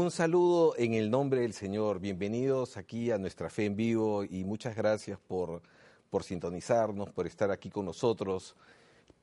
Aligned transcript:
Un 0.00 0.12
saludo 0.12 0.76
en 0.78 0.94
el 0.94 1.10
nombre 1.10 1.40
del 1.40 1.52
Señor. 1.52 1.98
Bienvenidos 1.98 2.76
aquí 2.76 3.10
a 3.10 3.18
nuestra 3.18 3.50
fe 3.50 3.64
en 3.64 3.74
vivo 3.74 4.22
y 4.22 4.44
muchas 4.44 4.76
gracias 4.76 5.18
por, 5.18 5.60
por 6.08 6.22
sintonizarnos, 6.22 7.10
por 7.10 7.26
estar 7.26 7.50
aquí 7.50 7.68
con 7.68 7.84
nosotros, 7.84 8.54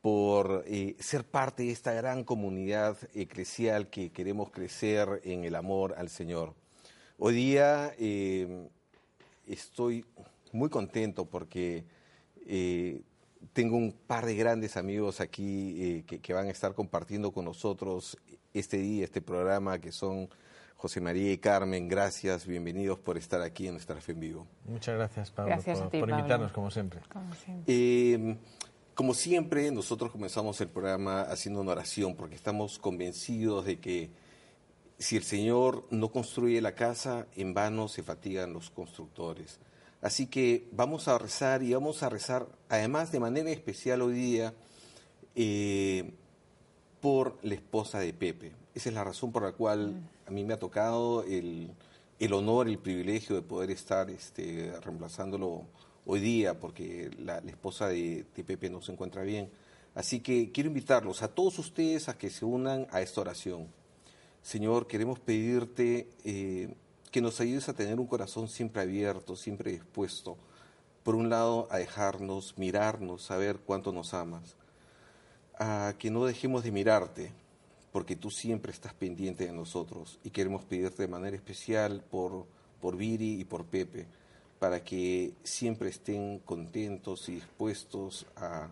por 0.02 0.66
eh, 0.68 0.98
ser 1.00 1.24
parte 1.24 1.64
de 1.64 1.72
esta 1.72 1.94
gran 1.94 2.26
comunidad 2.26 2.98
eclesial 3.14 3.90
que 3.90 4.12
queremos 4.12 4.50
crecer 4.52 5.22
en 5.24 5.46
el 5.46 5.56
amor 5.56 5.96
al 5.98 6.10
Señor. 6.10 6.54
Hoy 7.20 7.36
día 7.36 7.94
eh, 7.98 8.68
estoy 9.48 10.04
muy 10.52 10.68
contento 10.70 11.24
porque 11.24 11.86
eh, 12.48 13.02
tengo 13.54 13.78
un 13.78 13.94
par 13.94 14.26
de 14.26 14.36
grandes 14.36 14.76
amigos 14.76 15.22
aquí 15.22 16.04
que, 16.06 16.20
que 16.20 16.34
van 16.34 16.48
a 16.48 16.52
estar 16.52 16.74
compartiendo 16.74 17.32
con 17.32 17.46
nosotros 17.46 18.18
este 18.54 18.76
día, 18.76 19.06
este 19.06 19.22
programa, 19.22 19.80
que 19.80 19.94
son 19.94 20.28
José 20.86 21.02
María 21.02 21.32
y 21.32 21.40
Carmen, 21.40 21.88
gracias, 21.88 22.46
bienvenidos 22.46 23.00
por 23.00 23.18
estar 23.18 23.42
aquí 23.42 23.66
en 23.66 23.74
nuestra 23.74 24.00
fe 24.00 24.12
en 24.12 24.20
vivo. 24.20 24.48
Muchas 24.66 24.94
gracias, 24.94 25.32
Pablo, 25.32 25.56
por, 25.90 26.10
invitarnos, 26.12 26.52
como 26.52 26.70
siempre. 26.70 27.00
Como 27.12 27.34
siempre. 27.34 27.64
Eh, 27.66 28.38
como 28.94 29.16
siempre, 29.16 29.72
nosotros 29.72 30.12
comenzamos 30.12 30.62
el 30.62 30.68
programa 30.68 31.22
haciendo 31.22 31.62
una 31.62 31.72
oración 31.72 32.14
porque 32.14 32.36
estamos 32.36 32.78
convencidos 32.78 33.66
de 33.66 33.80
que 33.80 34.12
si 35.00 35.18
el 35.18 35.24
Señor 35.24 35.88
no 35.90 36.10
construye 36.10 36.62
la 36.62 36.76
casa, 36.76 37.26
en 37.36 37.56
vano 37.56 37.88
se 37.88 38.04
fatigan 38.04 38.54
los 38.54 38.70
constructores. 38.70 39.60
Así 40.04 40.28
que 40.28 40.70
vamos 40.72 41.08
a 41.08 41.18
rezar 41.18 41.64
y 41.64 41.74
vamos 41.74 42.04
a 42.04 42.10
rezar, 42.10 42.48
además 42.70 43.12
de 43.12 43.20
manera 43.20 43.50
especial 43.50 44.04
hoy 44.04 44.14
día, 44.14 44.54
eh, 45.34 46.14
por 47.02 47.40
la 47.42 47.56
esposa 47.56 47.98
de 47.98 48.14
Pepe. 48.14 48.65
Esa 48.76 48.90
es 48.90 48.96
la 48.96 49.06
razón 49.06 49.32
por 49.32 49.44
la 49.44 49.54
cual 49.54 50.02
a 50.28 50.32
mí 50.32 50.44
me 50.44 50.54
ha 50.54 50.60
tocado 50.60 51.24
el, 51.24 51.74
honor, 52.34 52.68
el 52.68 52.78
privilegio 52.78 53.34
de 53.34 53.42
poder 53.42 53.72
estar 53.72 54.10
este, 54.10 54.74
reemplazándolo 54.82 55.64
hoy 56.06 56.20
día, 56.20 56.60
porque 56.60 57.10
la, 57.18 57.38
esposa 57.38 57.88
de, 57.88 58.26
Pepe 58.36 58.70
no 58.70 58.82
se 58.82 58.92
encuentra 58.92 59.24
bien. 59.24 59.50
Así 59.94 60.20
que 60.20 60.52
quiero 60.52 60.68
invitarlos 60.68 61.24
a 61.24 61.30
todos 61.30 61.58
ustedes 61.58 62.10
a 62.10 62.18
que 62.18 62.30
se 62.30 62.44
unan 62.44 62.86
a 62.92 63.02
esta 63.02 63.22
oración. 63.22 63.70
Señor, 64.42 64.88
queremos 64.88 65.20
pedirte 65.20 66.10
eh, 66.26 66.76
que 67.12 67.22
nos 67.22 67.40
ayudes 67.40 67.70
a 67.70 67.74
tener 67.74 67.98
un 67.98 68.08
corazón 68.08 68.50
siempre 68.50 68.82
abierto, 68.82 69.38
siempre 69.38 69.72
dispuesto, 69.72 70.36
por 71.02 71.16
un 71.16 71.30
lado, 71.30 71.70
a 71.72 71.78
dejarnos 71.78 72.58
mirarnos, 72.58 73.24
saber 73.24 73.58
cuánto 73.66 73.94
nos 73.94 74.14
amas 74.14 74.58
a 75.58 75.94
que 75.98 76.12
no 76.12 76.26
dejemos 76.26 76.64
de 76.66 76.72
mirarte, 76.72 77.32
porque 77.96 78.18
tú 78.18 78.30
siempre 78.30 78.74
estás 78.74 78.94
pendiente 78.94 79.46
de 79.46 79.54
nosotros 79.54 80.20
y 80.22 80.30
queremos 80.30 80.66
pedirte 80.66 81.04
de 81.04 81.08
manera 81.08 81.34
especial 81.34 82.04
por, 82.12 82.46
por 82.82 82.98
Viri 82.98 83.40
y 83.40 83.46
por 83.46 83.64
Pepe, 83.64 84.06
para 84.60 84.84
que 84.84 85.32
siempre 85.46 85.88
estén 85.88 86.40
contentos 86.40 87.30
y 87.30 87.36
dispuestos 87.36 88.26
a 88.36 88.68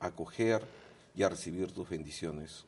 acoger 0.00 0.62
y 1.14 1.24
a 1.24 1.28
recibir 1.28 1.72
tus 1.72 1.90
bendiciones. 1.90 2.64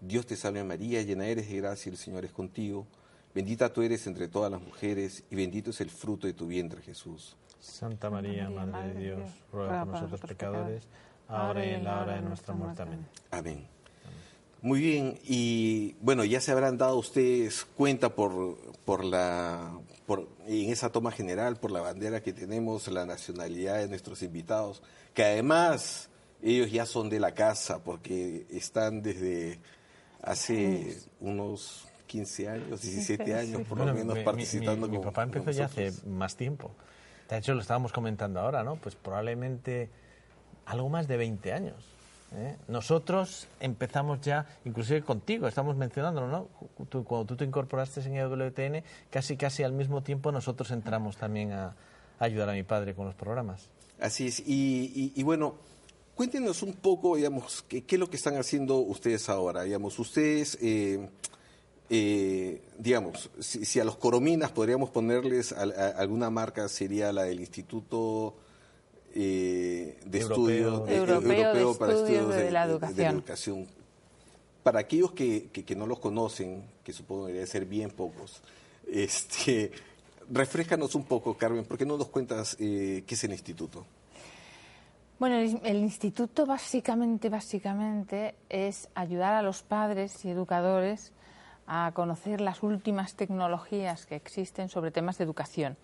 Dios 0.00 0.24
te 0.24 0.36
salve 0.36 0.62
María, 0.62 1.02
llena 1.02 1.26
eres 1.26 1.48
de 1.48 1.56
gracia, 1.56 1.90
el 1.90 1.98
Señor 1.98 2.24
es 2.24 2.30
contigo. 2.30 2.86
Bendita 3.34 3.72
tú 3.72 3.82
eres 3.82 4.06
entre 4.06 4.28
todas 4.28 4.52
las 4.52 4.62
mujeres 4.62 5.24
y 5.32 5.34
bendito 5.34 5.70
es 5.70 5.80
el 5.80 5.90
fruto 5.90 6.28
de 6.28 6.32
tu 6.32 6.46
vientre 6.46 6.80
Jesús. 6.80 7.34
Santa 7.58 8.08
María, 8.08 8.48
Madre 8.48 8.94
de 8.94 9.00
Dios, 9.00 9.30
ruega 9.50 9.84
por 9.84 9.94
nosotros 9.94 10.20
pecadores 10.20 10.86
ahora 11.26 11.66
y 11.66 11.70
en 11.70 11.82
la 11.82 12.02
hora 12.02 12.14
de 12.14 12.22
nuestra 12.22 12.54
muerte. 12.54 12.82
Amén. 12.82 13.06
Amén. 13.32 13.79
Muy 14.62 14.80
bien, 14.80 15.18
y 15.24 15.96
bueno, 16.00 16.24
ya 16.24 16.40
se 16.40 16.52
habrán 16.52 16.76
dado 16.76 16.96
ustedes 16.98 17.64
cuenta 17.76 18.14
por, 18.14 18.58
por 18.84 19.04
la, 19.04 19.72
por, 20.06 20.28
en 20.46 20.70
esa 20.70 20.90
toma 20.90 21.12
general, 21.12 21.56
por 21.56 21.70
la 21.70 21.80
bandera 21.80 22.22
que 22.22 22.34
tenemos, 22.34 22.88
la 22.88 23.06
nacionalidad 23.06 23.78
de 23.78 23.88
nuestros 23.88 24.22
invitados, 24.22 24.82
que 25.14 25.24
además 25.24 26.10
ellos 26.42 26.70
ya 26.70 26.84
son 26.84 27.08
de 27.08 27.20
la 27.20 27.32
casa 27.32 27.82
porque 27.82 28.46
están 28.50 29.02
desde 29.02 29.60
hace 30.22 30.98
unos 31.20 31.86
15 32.06 32.48
años, 32.48 32.82
17 32.82 33.34
años 33.34 33.62
por 33.68 33.78
lo 33.78 33.94
menos 33.94 34.18
participando. 34.18 34.86
Mi, 34.86 34.92
mi, 34.92 34.98
mi 34.98 35.04
papá 35.04 35.22
empezó 35.22 35.50
ya 35.52 35.66
hace 35.66 35.92
más 36.06 36.36
tiempo. 36.36 36.72
De 37.28 37.38
hecho, 37.38 37.54
lo 37.54 37.60
estábamos 37.60 37.92
comentando 37.92 38.40
ahora, 38.40 38.64
¿no? 38.64 38.76
Pues 38.76 38.96
probablemente 38.96 39.88
algo 40.66 40.88
más 40.88 41.06
de 41.06 41.16
20 41.16 41.52
años. 41.52 41.99
¿Eh? 42.34 42.56
Nosotros 42.68 43.48
empezamos 43.60 44.20
ya, 44.20 44.46
inclusive 44.64 45.02
contigo, 45.02 45.48
estamos 45.48 45.76
mencionándolo, 45.76 46.28
¿no? 46.28 46.48
cuando 47.04 47.26
tú 47.26 47.36
te 47.36 47.44
incorporaste 47.44 48.00
en 48.00 48.16
EWTN, 48.16 48.84
casi 49.10 49.36
casi 49.36 49.62
al 49.62 49.72
mismo 49.72 50.02
tiempo 50.02 50.32
nosotros 50.32 50.70
entramos 50.70 51.16
también 51.16 51.52
a, 51.52 51.74
ayudar 52.18 52.50
a 52.50 52.52
mi 52.52 52.62
padre 52.62 52.94
con 52.94 53.06
los 53.06 53.14
programas. 53.14 53.68
Así 54.00 54.28
es. 54.28 54.42
Y, 54.46 55.22
bueno, 55.22 55.56
cuéntenos 56.14 56.62
un 56.62 56.74
poco, 56.74 57.16
digamos, 57.16 57.64
qué, 57.68 57.84
es 57.86 57.98
lo 57.98 58.08
que 58.08 58.16
están 58.16 58.36
haciendo 58.36 58.76
ustedes 58.76 59.28
ahora. 59.28 59.62
Digamos, 59.62 59.98
ustedes... 59.98 60.58
Eh, 60.60 61.08
eh, 61.92 62.62
digamos, 62.78 63.30
si, 63.40 63.80
a 63.80 63.84
los 63.84 63.96
corominas 63.96 64.52
podríamos 64.52 64.90
ponerles 64.90 65.50
alguna 65.52 66.30
marca, 66.30 66.68
sería 66.68 67.12
la 67.12 67.24
del 67.24 67.40
Instituto 67.40 68.36
eh, 69.14 69.98
de 70.04 70.18
estudios 70.18 70.88
europeo, 70.88 71.76
para 71.78 71.94
estudios 71.94 72.34
de, 72.34 72.50
la 72.50 72.64
educación. 72.64 73.66
Para 74.62 74.80
aquellos 74.80 75.12
que, 75.12 75.48
que, 75.48 75.74
no 75.74 75.86
los 75.86 75.98
conocen, 75.98 76.64
que 76.84 76.92
supongo 76.92 77.26
que 77.26 77.32
deben 77.32 77.46
ser 77.46 77.64
bien 77.64 77.90
pocos, 77.90 78.42
este, 78.86 79.72
refrescanos 80.30 80.94
un 80.94 81.04
poco, 81.04 81.34
Carmen, 81.34 81.64
¿por 81.64 81.78
qué 81.78 81.86
no 81.86 81.96
nos 81.96 82.08
cuentas 82.08 82.56
eh, 82.60 83.04
qué 83.06 83.14
es 83.14 83.24
el 83.24 83.32
instituto? 83.32 83.86
Bueno, 85.18 85.36
el, 85.36 85.76
instituto 85.76 86.46
básicamente, 86.46 87.28
básicamente 87.28 88.34
es 88.48 88.88
ayudar 88.94 89.34
a 89.34 89.42
los 89.42 89.62
padres 89.62 90.24
y 90.24 90.30
educadores 90.30 91.12
a 91.66 91.92
conocer 91.94 92.40
las 92.40 92.62
últimas 92.62 93.14
tecnologías 93.14 94.06
que 94.06 94.16
existen 94.16 94.70
sobre 94.70 94.90
temas 94.90 95.18
de 95.18 95.24
educación. 95.24 95.76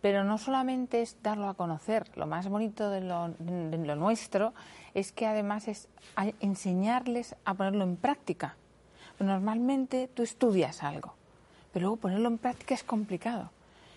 Pero 0.00 0.24
no 0.24 0.38
solamente 0.38 1.02
es 1.02 1.16
darlo 1.22 1.48
a 1.48 1.54
conocer, 1.54 2.10
lo 2.16 2.26
más 2.26 2.48
bonito 2.48 2.88
de 2.90 3.02
lo, 3.02 3.28
nuestro 3.96 4.54
es 4.94 5.12
que 5.12 5.26
además 5.26 5.68
es 5.68 5.88
enseñarles 6.40 7.36
a 7.44 7.54
ponerlo 7.54 7.84
en 7.84 7.96
práctica. 7.96 8.56
Normalmente 9.18 10.08
tú 10.08 10.22
estudias 10.22 10.82
algo, 10.82 11.14
pero 11.72 11.84
luego 11.84 11.96
ponerlo 11.96 12.28
en 12.28 12.38
práctica 12.38 12.74
es 12.74 12.82
complicado 12.82 13.50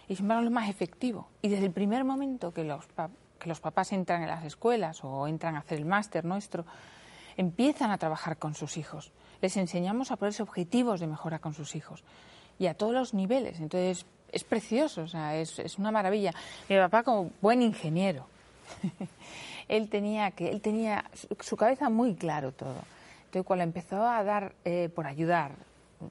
y 0.10 0.16
sin 0.18 0.26
embargo 0.26 0.44
es 0.44 0.52
más 0.52 0.70
efectivo. 0.70 1.30
Y 1.42 1.48
desde 1.48 1.68
el 1.68 1.72
primer 1.72 2.04
momento 2.04 2.54
que 2.54 2.66
los, 2.66 2.86
que 3.40 3.48
los 3.48 3.62
papás 3.62 3.94
entran 3.94 4.22
en 4.22 4.28
las 4.28 4.44
escuelas 4.44 5.04
o 5.04 5.28
entran 5.28 5.56
a 5.56 5.60
hacer 5.60 5.80
el 5.80 5.86
máster 5.86 6.26
nuestro, 6.26 6.66
empiezan 7.38 7.92
a 7.92 7.98
trabajar 7.98 8.38
con 8.38 8.54
sus 8.56 8.78
hijos. 8.78 9.14
Les 9.42 9.56
enseñamos 9.58 10.12
a 10.12 10.18
ponerse 10.18 10.44
objetivos 10.44 11.00
de 11.00 11.08
mejora 11.08 11.40
con 11.40 11.54
sus 11.54 11.76
hijos 11.76 12.04
y 12.60 12.68
a 12.68 12.76
todos 12.76 12.94
los 12.94 13.14
niveles. 13.14 13.60
Entonces, 13.60 14.06
es 14.34 14.44
precioso, 14.44 15.04
o 15.04 15.08
sea, 15.08 15.38
es, 15.38 15.60
es 15.60 15.78
una 15.78 15.92
maravilla. 15.92 16.34
Mi 16.68 16.76
papá 16.78 17.04
como 17.04 17.32
buen 17.42 17.62
ingeniero, 17.62 18.26
él 19.68 19.90
tenía 19.90 20.32
que, 20.32 20.50
él 20.50 20.62
tenía 20.62 21.06
su, 21.40 21.56
cabeza 21.56 21.90
muy 21.90 22.16
claro 22.16 22.52
todo. 22.52 22.76
Entonces 23.26 23.46
cuando 23.46 23.64
empezó 23.64 24.08
a 24.08 24.24
dar 24.24 24.54
eh, 24.66 24.90
por 24.94 25.08
ayudar, 25.08 25.52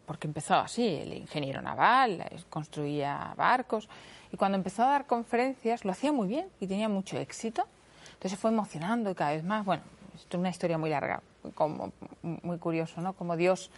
porque 0.07 0.27
empezó 0.27 0.55
así, 0.55 0.87
el 0.87 1.15
ingeniero 1.15 1.61
naval, 1.61 2.25
construía 2.49 3.35
barcos, 3.37 3.89
y 4.33 4.37
cuando 4.37 4.57
empezó 4.57 4.85
a 4.85 4.87
dar 4.87 5.07
conferencias 5.07 5.85
lo 5.85 5.93
hacía 5.93 6.13
muy 6.13 6.29
bien 6.29 6.47
y 6.61 6.67
tenía 6.67 6.89
mucho 6.89 7.19
éxito. 7.19 7.67
Entonces 8.15 8.33
se 8.33 8.37
fue 8.37 8.51
emocionando 8.51 9.11
y 9.11 9.15
cada 9.15 9.33
vez 9.33 9.45
más. 9.45 9.65
Bueno, 9.65 9.83
esto 10.15 10.37
es 10.37 10.41
una 10.41 10.51
historia 10.51 10.79
muy 10.79 10.91
larga, 10.91 11.21
como, 11.55 11.93
muy 12.23 12.59
curioso, 12.59 13.01
¿no? 13.01 13.13
Como 13.13 13.37
Dios 13.37 13.71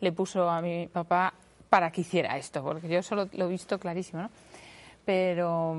le 0.00 0.12
puso 0.12 0.50
a 0.50 0.60
mi 0.60 0.88
papá 0.88 1.32
para 1.72 1.90
que 1.90 2.02
hiciera 2.02 2.36
esto, 2.36 2.62
porque 2.62 2.86
yo 2.86 3.02
solo 3.02 3.30
lo 3.32 3.46
he 3.46 3.48
visto 3.48 3.78
clarísimo, 3.78 4.20
¿no? 4.20 4.30
Pero, 5.06 5.74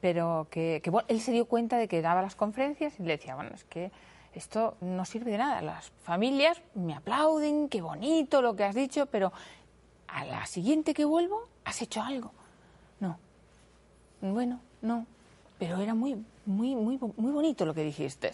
pero 0.00 0.46
que, 0.50 0.80
bueno, 0.86 1.06
él 1.06 1.20
se 1.20 1.32
dio 1.32 1.44
cuenta 1.44 1.76
de 1.76 1.86
que 1.86 2.00
daba 2.00 2.22
las 2.22 2.34
conferencias 2.34 2.98
y 2.98 3.02
le 3.02 3.18
decía, 3.18 3.34
bueno, 3.34 3.50
es 3.54 3.62
que 3.64 3.90
esto 4.32 4.78
no 4.80 5.04
sirve 5.04 5.32
de 5.32 5.36
nada. 5.36 5.60
Las 5.60 5.92
familias 6.02 6.62
me 6.74 6.94
aplauden, 6.94 7.68
qué 7.68 7.82
bonito 7.82 8.40
lo 8.40 8.56
que 8.56 8.64
has 8.64 8.74
dicho, 8.74 9.04
pero 9.04 9.30
a 10.06 10.24
la 10.24 10.46
siguiente 10.46 10.94
que 10.94 11.04
vuelvo, 11.04 11.46
has 11.66 11.82
hecho 11.82 12.00
algo. 12.00 12.32
No. 12.98 13.18
Bueno, 14.22 14.60
no. 14.80 15.04
Pero 15.58 15.76
era 15.76 15.92
muy, 15.92 16.16
muy, 16.46 16.74
muy, 16.74 16.98
muy 17.18 17.32
bonito 17.32 17.66
lo 17.66 17.74
que 17.74 17.84
dijiste. 17.84 18.32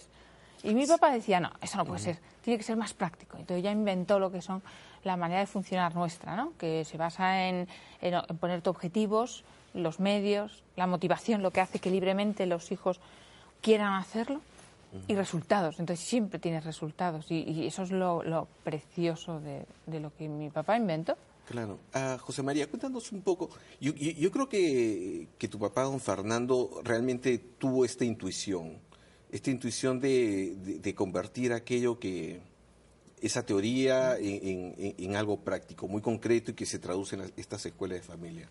Y 0.62 0.74
mi 0.74 0.86
papá 0.86 1.10
decía, 1.10 1.40
no, 1.40 1.50
eso 1.60 1.76
no 1.76 1.84
puede 1.84 1.98
ser, 1.98 2.20
tiene 2.40 2.56
que 2.56 2.62
ser 2.62 2.76
más 2.76 2.94
práctico. 2.94 3.36
Entonces 3.36 3.64
ya 3.64 3.72
inventó 3.72 4.20
lo 4.20 4.30
que 4.30 4.40
son 4.40 4.62
la 5.04 5.16
manera 5.16 5.40
de 5.40 5.46
funcionar 5.46 5.94
nuestra, 5.94 6.36
¿no? 6.36 6.52
que 6.58 6.84
se 6.84 6.96
basa 6.96 7.48
en, 7.48 7.68
en, 8.00 8.20
ponerte 8.38 8.70
objetivos, 8.70 9.44
los 9.74 10.00
medios, 10.00 10.62
la 10.76 10.86
motivación, 10.86 11.42
lo 11.42 11.50
que 11.50 11.60
hace 11.60 11.78
que 11.78 11.90
libremente 11.90 12.46
los 12.46 12.72
hijos 12.72 13.00
quieran 13.60 13.94
hacerlo 13.94 14.40
y 15.08 15.14
resultados. 15.14 15.80
Entonces 15.80 16.06
siempre 16.06 16.38
tienes 16.38 16.64
resultados 16.64 17.26
y, 17.30 17.66
eso 17.66 17.82
es 17.82 17.90
lo, 17.90 18.48
precioso 18.62 19.40
de, 19.40 20.00
lo 20.00 20.14
que 20.14 20.28
mi 20.28 20.50
papá 20.50 20.76
inventó. 20.76 21.16
Claro. 21.46 21.78
Ah, 21.92 22.16
José 22.20 22.42
María, 22.42 22.68
cuéntanos 22.68 23.12
un 23.12 23.20
poco. 23.20 23.50
Yo, 23.80 23.92
yo, 23.94 24.12
yo 24.12 24.30
creo 24.30 24.48
que, 24.48 25.28
que, 25.36 25.48
tu 25.48 25.58
papá, 25.58 25.82
don 25.82 26.00
Fernando, 26.00 26.80
realmente 26.82 27.36
tuvo 27.38 27.84
esta 27.84 28.04
intuición, 28.04 28.78
esta 29.30 29.50
intuición 29.50 30.00
de, 30.00 30.54
de, 30.56 30.78
de 30.78 30.94
convertir 30.94 31.52
aquello 31.52 31.98
que, 31.98 32.40
esa 33.20 33.44
teoría 33.44 34.16
en, 34.18 34.74
en, 34.78 34.94
en, 34.98 35.16
algo 35.16 35.40
práctico, 35.40 35.88
muy 35.88 36.02
concreto 36.02 36.50
y 36.50 36.54
que 36.54 36.66
se 36.66 36.78
traduce 36.78 37.16
en 37.16 37.32
estas 37.36 37.64
escuelas 37.66 37.98
de 37.98 38.02
familia. 38.02 38.48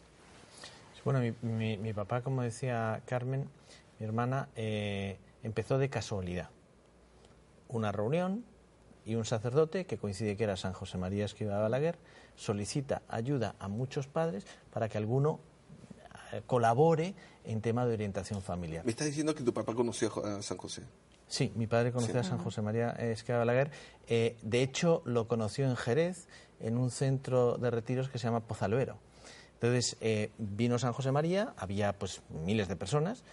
Bueno, 1.05 1.19
mi, 1.19 1.33
mi, 1.41 1.77
mi 1.77 1.93
papá, 1.93 2.21
como 2.21 2.41
decía 2.41 3.01
Carmen, 3.05 3.49
mi 3.99 4.05
hermana, 4.05 4.49
eh, 4.55 5.17
empezó 5.43 5.77
de 5.77 5.89
casualidad. 5.89 6.49
Una 7.67 7.91
reunión 7.91 8.45
y 9.05 9.15
un 9.15 9.25
sacerdote, 9.25 9.85
que 9.85 9.97
coincide 9.97 10.37
que 10.37 10.43
era 10.43 10.55
San 10.55 10.73
José 10.73 10.97
María 10.97 11.25
Escriba 11.25 11.59
Balaguer, 11.59 11.97
solicita 12.35 13.01
ayuda 13.07 13.55
a 13.59 13.67
muchos 13.67 14.07
padres 14.07 14.45
para 14.71 14.89
que 14.89 14.97
alguno 14.97 15.39
eh, 16.31 16.41
colabore 16.45 17.13
en 17.43 17.61
tema 17.61 17.85
de 17.85 17.93
orientación 17.93 18.41
familiar. 18.41 18.85
Me 18.85 18.91
está 18.91 19.05
diciendo 19.05 19.35
que 19.35 19.43
tu 19.43 19.53
papá 19.53 19.75
conoció 19.75 20.11
a 20.25 20.41
San 20.41 20.57
José. 20.57 20.83
Sí, 21.33 21.51
mi 21.55 21.65
padre 21.65 21.91
conoció 21.91 22.13
sí. 22.13 22.19
a 22.19 22.23
San 22.23 22.37
José 22.37 22.61
María 22.61 22.91
Escriba 22.91 23.39
Balaguer. 23.39 23.71
Eh, 24.07 24.37
de 24.43 24.61
hecho, 24.61 25.01
lo 25.03 25.27
conoció 25.27 25.65
en 25.65 25.75
Jerez, 25.75 26.27
en 26.59 26.77
un 26.77 26.91
centro 26.91 27.57
de 27.57 27.71
retiros 27.71 28.07
que 28.07 28.19
se 28.19 28.27
llama 28.27 28.41
Pozaluero. 28.41 28.99
Entonces, 29.55 29.97
eh, 29.99 30.29
vino 30.37 30.77
San 30.77 30.93
José 30.93 31.11
María, 31.11 31.55
había 31.57 31.93
pues 31.93 32.21
miles 32.45 32.67
de 32.67 32.75
personas, 32.75 33.23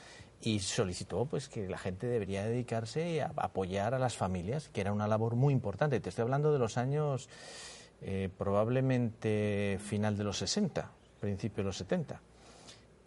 y 0.40 0.60
solicitó 0.60 1.26
pues 1.26 1.50
que 1.50 1.68
la 1.68 1.76
gente 1.76 2.06
debería 2.06 2.42
dedicarse 2.42 3.20
a 3.20 3.32
apoyar 3.36 3.92
a 3.92 3.98
las 3.98 4.16
familias, 4.16 4.70
que 4.70 4.80
era 4.80 4.94
una 4.94 5.06
labor 5.06 5.34
muy 5.34 5.52
importante. 5.52 6.00
Te 6.00 6.08
estoy 6.08 6.22
hablando 6.22 6.54
de 6.54 6.58
los 6.58 6.78
años 6.78 7.28
eh, 8.00 8.30
probablemente 8.38 9.78
final 9.78 10.16
de 10.16 10.24
los 10.24 10.38
60, 10.38 10.90
principio 11.20 11.64
de 11.64 11.66
los 11.66 11.76
70. 11.76 12.18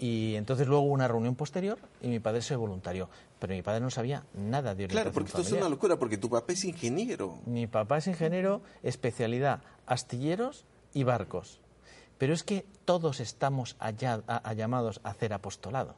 Y 0.03 0.35
entonces 0.35 0.67
luego 0.67 0.83
hubo 0.83 0.93
una 0.93 1.07
reunión 1.07 1.33
posterior 1.33 1.79
y 2.01 2.09
mi 2.09 2.19
padre 2.19 2.41
se 2.41 2.57
voluntarió. 2.57 3.07
Pero 3.39 3.53
mi 3.53 3.61
padre 3.61 3.79
no 3.79 3.89
sabía 3.89 4.25
nada 4.33 4.75
de 4.75 4.83
orientación 4.83 4.89
Claro, 5.01 5.13
porque 5.13 5.29
familiar. 5.31 5.45
esto 5.45 5.55
es 5.55 5.61
una 5.61 5.69
locura, 5.69 5.97
porque 5.97 6.17
tu 6.17 6.29
papá 6.29 6.51
es 6.51 6.65
ingeniero. 6.65 7.37
Mi 7.45 7.67
papá 7.67 7.99
es 7.99 8.07
ingeniero, 8.07 8.61
especialidad 8.83 9.61
astilleros 9.85 10.65
y 10.93 11.03
barcos. 11.03 11.61
Pero 12.17 12.33
es 12.33 12.43
que 12.43 12.65
todos 12.83 13.21
estamos 13.21 13.77
allá, 13.79 14.21
a, 14.27 14.49
a 14.49 14.51
llamados 14.51 14.99
a 15.05 15.11
hacer 15.11 15.31
apostolado, 15.31 15.95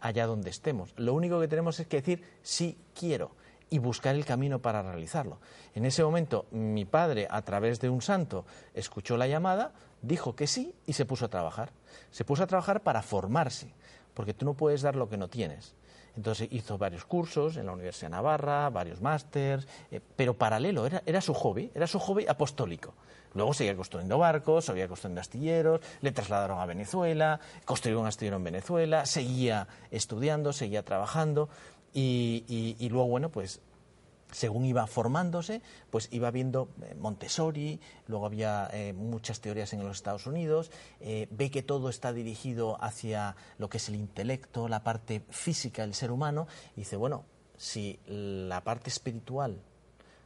allá 0.00 0.26
donde 0.26 0.50
estemos. 0.50 0.92
Lo 0.98 1.14
único 1.14 1.40
que 1.40 1.48
tenemos 1.48 1.80
es 1.80 1.86
que 1.86 1.96
decir 1.96 2.24
sí 2.42 2.76
quiero 2.94 3.30
y 3.70 3.78
buscar 3.78 4.16
el 4.16 4.26
camino 4.26 4.58
para 4.60 4.82
realizarlo. 4.82 5.38
En 5.74 5.86
ese 5.86 6.04
momento 6.04 6.44
mi 6.50 6.84
padre, 6.84 7.26
a 7.30 7.40
través 7.40 7.80
de 7.80 7.88
un 7.88 8.02
santo, 8.02 8.44
escuchó 8.74 9.16
la 9.16 9.26
llamada, 9.28 9.72
dijo 10.06 10.34
que 10.36 10.46
sí 10.46 10.74
y 10.86 10.92
se 10.92 11.04
puso 11.04 11.26
a 11.26 11.28
trabajar. 11.28 11.70
Se 12.10 12.24
puso 12.24 12.42
a 12.42 12.46
trabajar 12.46 12.82
para 12.82 13.02
formarse, 13.02 13.72
porque 14.14 14.34
tú 14.34 14.44
no 14.44 14.54
puedes 14.54 14.82
dar 14.82 14.96
lo 14.96 15.08
que 15.08 15.16
no 15.16 15.28
tienes. 15.28 15.74
Entonces 16.16 16.48
hizo 16.50 16.78
varios 16.78 17.04
cursos 17.04 17.58
en 17.58 17.66
la 17.66 17.72
Universidad 17.72 18.08
de 18.08 18.16
Navarra, 18.16 18.70
varios 18.70 19.02
másters, 19.02 19.68
eh, 19.90 20.00
pero 20.16 20.32
paralelo, 20.34 20.86
era, 20.86 21.02
era 21.04 21.20
su 21.20 21.34
hobby, 21.34 21.70
era 21.74 21.86
su 21.86 21.98
hobby 21.98 22.24
apostólico. 22.26 22.94
Luego 23.34 23.52
seguía 23.52 23.76
construyendo 23.76 24.16
barcos, 24.16 24.64
seguía 24.64 24.88
construyendo 24.88 25.20
astilleros, 25.20 25.82
le 26.00 26.12
trasladaron 26.12 26.58
a 26.58 26.64
Venezuela, 26.64 27.38
construyó 27.66 28.00
un 28.00 28.06
astillero 28.06 28.36
en 28.36 28.44
Venezuela, 28.44 29.04
seguía 29.04 29.68
estudiando, 29.90 30.54
seguía 30.54 30.82
trabajando 30.82 31.50
y, 31.92 32.44
y, 32.48 32.76
y 32.78 32.88
luego, 32.88 33.08
bueno, 33.08 33.28
pues 33.28 33.60
según 34.30 34.64
iba 34.64 34.86
formándose, 34.86 35.62
pues 35.90 36.08
iba 36.10 36.30
viendo 36.30 36.68
eh, 36.82 36.94
Montessori, 36.94 37.80
luego 38.06 38.26
había 38.26 38.68
eh, 38.72 38.92
muchas 38.92 39.40
teorías 39.40 39.72
en 39.72 39.84
los 39.84 39.96
Estados 39.96 40.26
Unidos, 40.26 40.70
eh, 41.00 41.28
ve 41.30 41.50
que 41.50 41.62
todo 41.62 41.88
está 41.88 42.12
dirigido 42.12 42.82
hacia 42.82 43.36
lo 43.58 43.68
que 43.68 43.78
es 43.78 43.88
el 43.88 43.94
intelecto, 43.94 44.68
la 44.68 44.82
parte 44.82 45.22
física 45.30 45.82
del 45.82 45.94
ser 45.94 46.10
humano, 46.10 46.46
y 46.76 46.80
dice, 46.80 46.96
bueno, 46.96 47.24
si 47.56 47.98
la 48.06 48.62
parte 48.62 48.90
espiritual, 48.90 49.60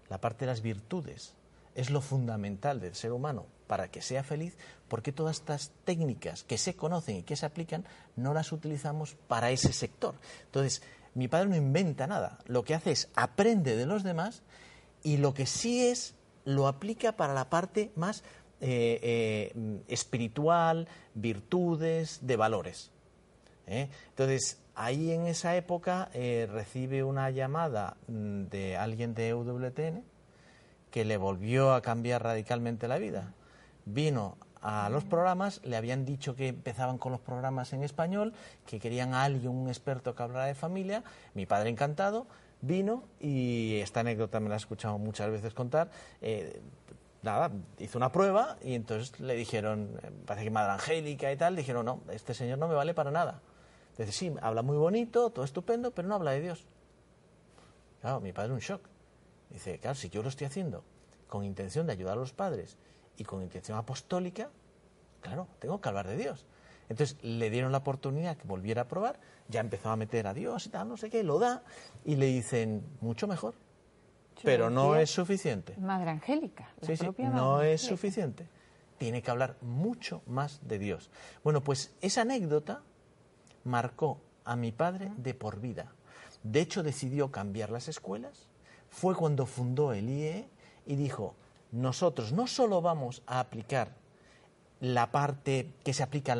la 0.09 0.21
parte 0.21 0.45
de 0.45 0.51
las 0.51 0.63
virtudes, 0.63 1.35
es 1.75 1.91
lo 1.91 2.01
fundamental 2.01 2.81
del 2.81 2.95
ser 2.95 3.13
humano 3.13 3.47
para 3.67 3.89
que 3.89 4.03
sea 4.03 4.25
feliz, 4.25 4.57
¿por 4.89 5.01
qué 5.01 5.13
todas 5.13 5.37
estas 5.37 5.71
técnicas 5.85 6.43
que 6.43 6.59
se 6.59 6.75
conocen 6.75 7.19
y 7.19 7.23
que 7.23 7.37
se 7.37 7.47
aplican 7.47 7.85
no 8.17 8.35
las 8.35 8.51
utilizamos 8.51 9.15
para 9.29 9.53
ese 9.53 9.73
sector? 9.73 10.17
Entonces, 10.47 10.83
mi 11.15 11.29
padre 11.29 11.49
no 11.49 11.57
inventa 11.57 12.07
nada, 12.07 12.39
lo 12.47 12.65
que 12.65 12.75
hace 12.75 12.93
es 12.93 13.09
aprende 13.15 13.77
de 13.77 13.87
los 13.87 14.03
demás 14.03 14.43
y 15.03 15.17
lo 15.17 15.35
que 15.35 15.47
sí 15.47 15.87
es 15.87 16.15
lo 16.45 16.69
aplica 16.69 17.13
para 17.13 17.35
la 17.35 17.51
parte 17.51 17.91
más 17.97 18.23
eh, 18.61 19.01
eh, 19.03 19.83
espiritual, 19.89 20.89
virtudes, 21.15 22.21
de 22.23 22.37
valores. 22.37 22.91
¿eh? 23.67 23.89
Entonces, 24.11 24.59
ahí 24.75 25.13
en 25.13 25.27
esa 25.27 25.57
época 25.57 26.11
recibe 26.13 27.03
una 27.03 27.31
llamada 27.31 27.97
mm, 28.09 28.45
de 28.45 28.77
alguien 28.77 29.15
de 29.15 29.29
EWTN 29.29 30.05
que 30.91 31.05
le 31.05 31.17
volvió 31.17 31.73
a 31.73 31.83
cambiar 31.83 32.23
radicalmente 32.23 32.89
la 32.89 32.99
vida. 32.99 33.33
Vino 33.85 34.37
a 34.63 34.89
los 34.91 35.05
programas, 35.05 35.61
le 35.65 35.77
habían 35.77 36.05
dicho 36.05 36.35
que 36.35 36.49
empezaban 36.49 36.99
con 36.99 37.13
los 37.13 37.21
programas 37.21 37.73
en 37.73 37.83
español, 37.83 38.35
que 38.67 38.79
querían 38.79 39.15
a 39.15 39.25
alguien, 39.25 39.53
un 39.53 39.69
experto 39.69 40.15
que 40.15 40.23
hablara 40.23 40.47
de 40.47 40.55
familia, 40.55 41.03
mi 41.35 41.47
padre 41.47 41.71
encantado, 41.71 42.27
vino 42.61 43.05
y 43.21 43.77
esta 43.81 44.01
anécdota 44.01 44.41
me 44.41 44.49
la 44.49 44.57
he 44.57 44.59
escuchado 44.59 44.99
muchas 44.99 45.31
veces 45.31 45.55
contar, 45.55 45.91
eh, 46.21 46.61
nada, 47.23 47.51
hizo 47.79 47.99
una 47.99 48.13
prueba 48.13 48.57
y 48.63 48.75
entonces 48.75 49.19
le 49.21 49.35
dijeron, 49.35 49.99
eh, 50.03 50.11
parece 50.27 50.45
que 50.45 50.51
Madre 50.51 50.73
Angélica 50.73 51.33
y 51.33 51.37
tal, 51.37 51.57
dijeron, 51.57 51.87
no, 51.87 52.01
este 52.11 52.35
señor 52.35 52.59
no 52.59 52.69
me 52.69 52.75
vale 52.75 52.95
para 52.95 53.11
nada. 53.11 53.41
Dice, 53.97 54.13
sí, 54.13 54.33
habla 54.41 54.63
muy 54.63 54.77
bonito, 54.77 55.31
todo 55.31 55.45
estupendo, 55.45 55.91
pero 55.91 56.09
no 56.09 56.15
habla 56.15 56.31
de 56.31 56.41
Dios. 56.41 56.65
Claro, 58.01 58.21
mi 58.21 58.33
padre 58.33 58.53
un 58.53 58.61
shock. 58.61 58.81
Dice, 59.51 59.79
claro, 59.79 59.95
si 59.95 60.09
yo 60.09 60.23
lo 60.23 60.29
estoy 60.29 60.47
haciendo 60.47 60.85
con 61.29 61.45
intención 61.45 61.87
de 61.87 61.93
ayudar 61.93 62.15
a 62.15 62.21
los 62.21 62.33
padres 62.33 62.77
y 63.17 63.25
con 63.25 63.43
intención 63.43 63.77
apostólica, 63.77 64.49
claro, 65.21 65.49
tengo 65.59 65.81
que 65.81 65.89
hablar 65.89 66.09
de 66.09 66.17
Dios. 66.17 66.47
Entonces 66.89 67.17
le 67.23 67.51
dieron 67.51 67.71
la 67.73 67.79
oportunidad 67.79 68.37
que 68.37 68.49
volviera 68.49 68.83
a 68.83 68.89
probar, 68.89 69.21
ya 69.49 69.61
empezó 69.61 69.91
a 69.91 69.97
meter 69.97 70.27
a 70.27 70.35
Dios 70.35 70.67
y 70.67 70.71
tal, 70.71 70.89
no 70.89 70.97
sé 70.97 71.09
qué, 71.09 71.23
lo 71.23 71.39
da 71.39 71.63
y 72.05 72.17
le 72.17 72.27
dicen, 72.27 72.85
mucho 73.01 73.29
mejor, 73.29 73.55
pero 74.43 74.71
no 74.71 74.97
es 74.97 75.11
suficiente. 75.11 75.77
Madre 75.79 76.11
Angélica. 76.11 76.73
la 76.81 76.87
Sí, 76.87 76.97
sí, 76.97 77.05
propia 77.05 77.31
no 77.31 77.63
es 77.63 77.81
suficiente. 77.81 78.49
Tiene 78.99 79.23
que 79.23 79.31
hablar 79.31 79.57
mucho 79.63 80.23
más 80.27 80.61
de 80.67 80.79
Dios. 80.79 81.11
Bueno, 81.43 81.63
pues 81.63 81.95
esa 82.01 82.23
anécdota 82.23 82.83
marcó 83.65 84.21
a 84.45 84.57
mi 84.57 84.73
padre 84.73 85.13
de 85.17 85.33
por 85.35 85.61
vida. 85.61 85.93
De 86.43 86.61
hecho, 86.61 86.83
decidió 86.83 87.31
cambiar 87.31 87.71
las 87.71 87.89
escuelas. 87.89 88.49
Fue 88.91 89.15
cuando 89.15 89.47
fundó 89.47 89.93
el 89.93 90.09
IE 90.09 90.49
y 90.87 90.97
dijo, 90.97 91.35
nosotros 91.71 92.33
no 92.33 92.47
solo 92.47 92.83
vamos 92.83 93.23
a 93.27 93.41
aplicar 93.41 93.95
la 94.81 95.11
parte 95.11 95.71
que 95.85 95.93
se 95.93 96.03
aplica 96.03 96.33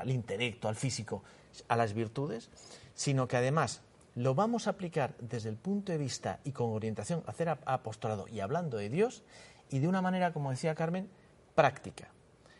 al 0.00 0.10
intelecto, 0.10 0.68
al 0.68 0.76
físico, 0.76 1.22
a 1.68 1.76
las 1.76 1.94
virtudes, 1.94 2.50
sino 2.94 3.26
que 3.26 3.36
además 3.36 3.80
lo 4.14 4.34
vamos 4.34 4.66
a 4.66 4.70
aplicar 4.70 5.14
desde 5.20 5.48
el 5.48 5.56
punto 5.56 5.92
de 5.92 5.98
vista 5.98 6.40
y 6.44 6.52
con 6.52 6.72
orientación 6.72 7.22
hacer 7.26 7.48
ap- 7.48 7.62
apostolado 7.66 8.26
y 8.28 8.40
hablando 8.40 8.76
de 8.76 8.88
Dios 8.90 9.22
y 9.70 9.78
de 9.78 9.88
una 9.88 10.02
manera, 10.02 10.32
como 10.32 10.50
decía 10.50 10.74
Carmen, 10.74 11.08
práctica, 11.54 12.08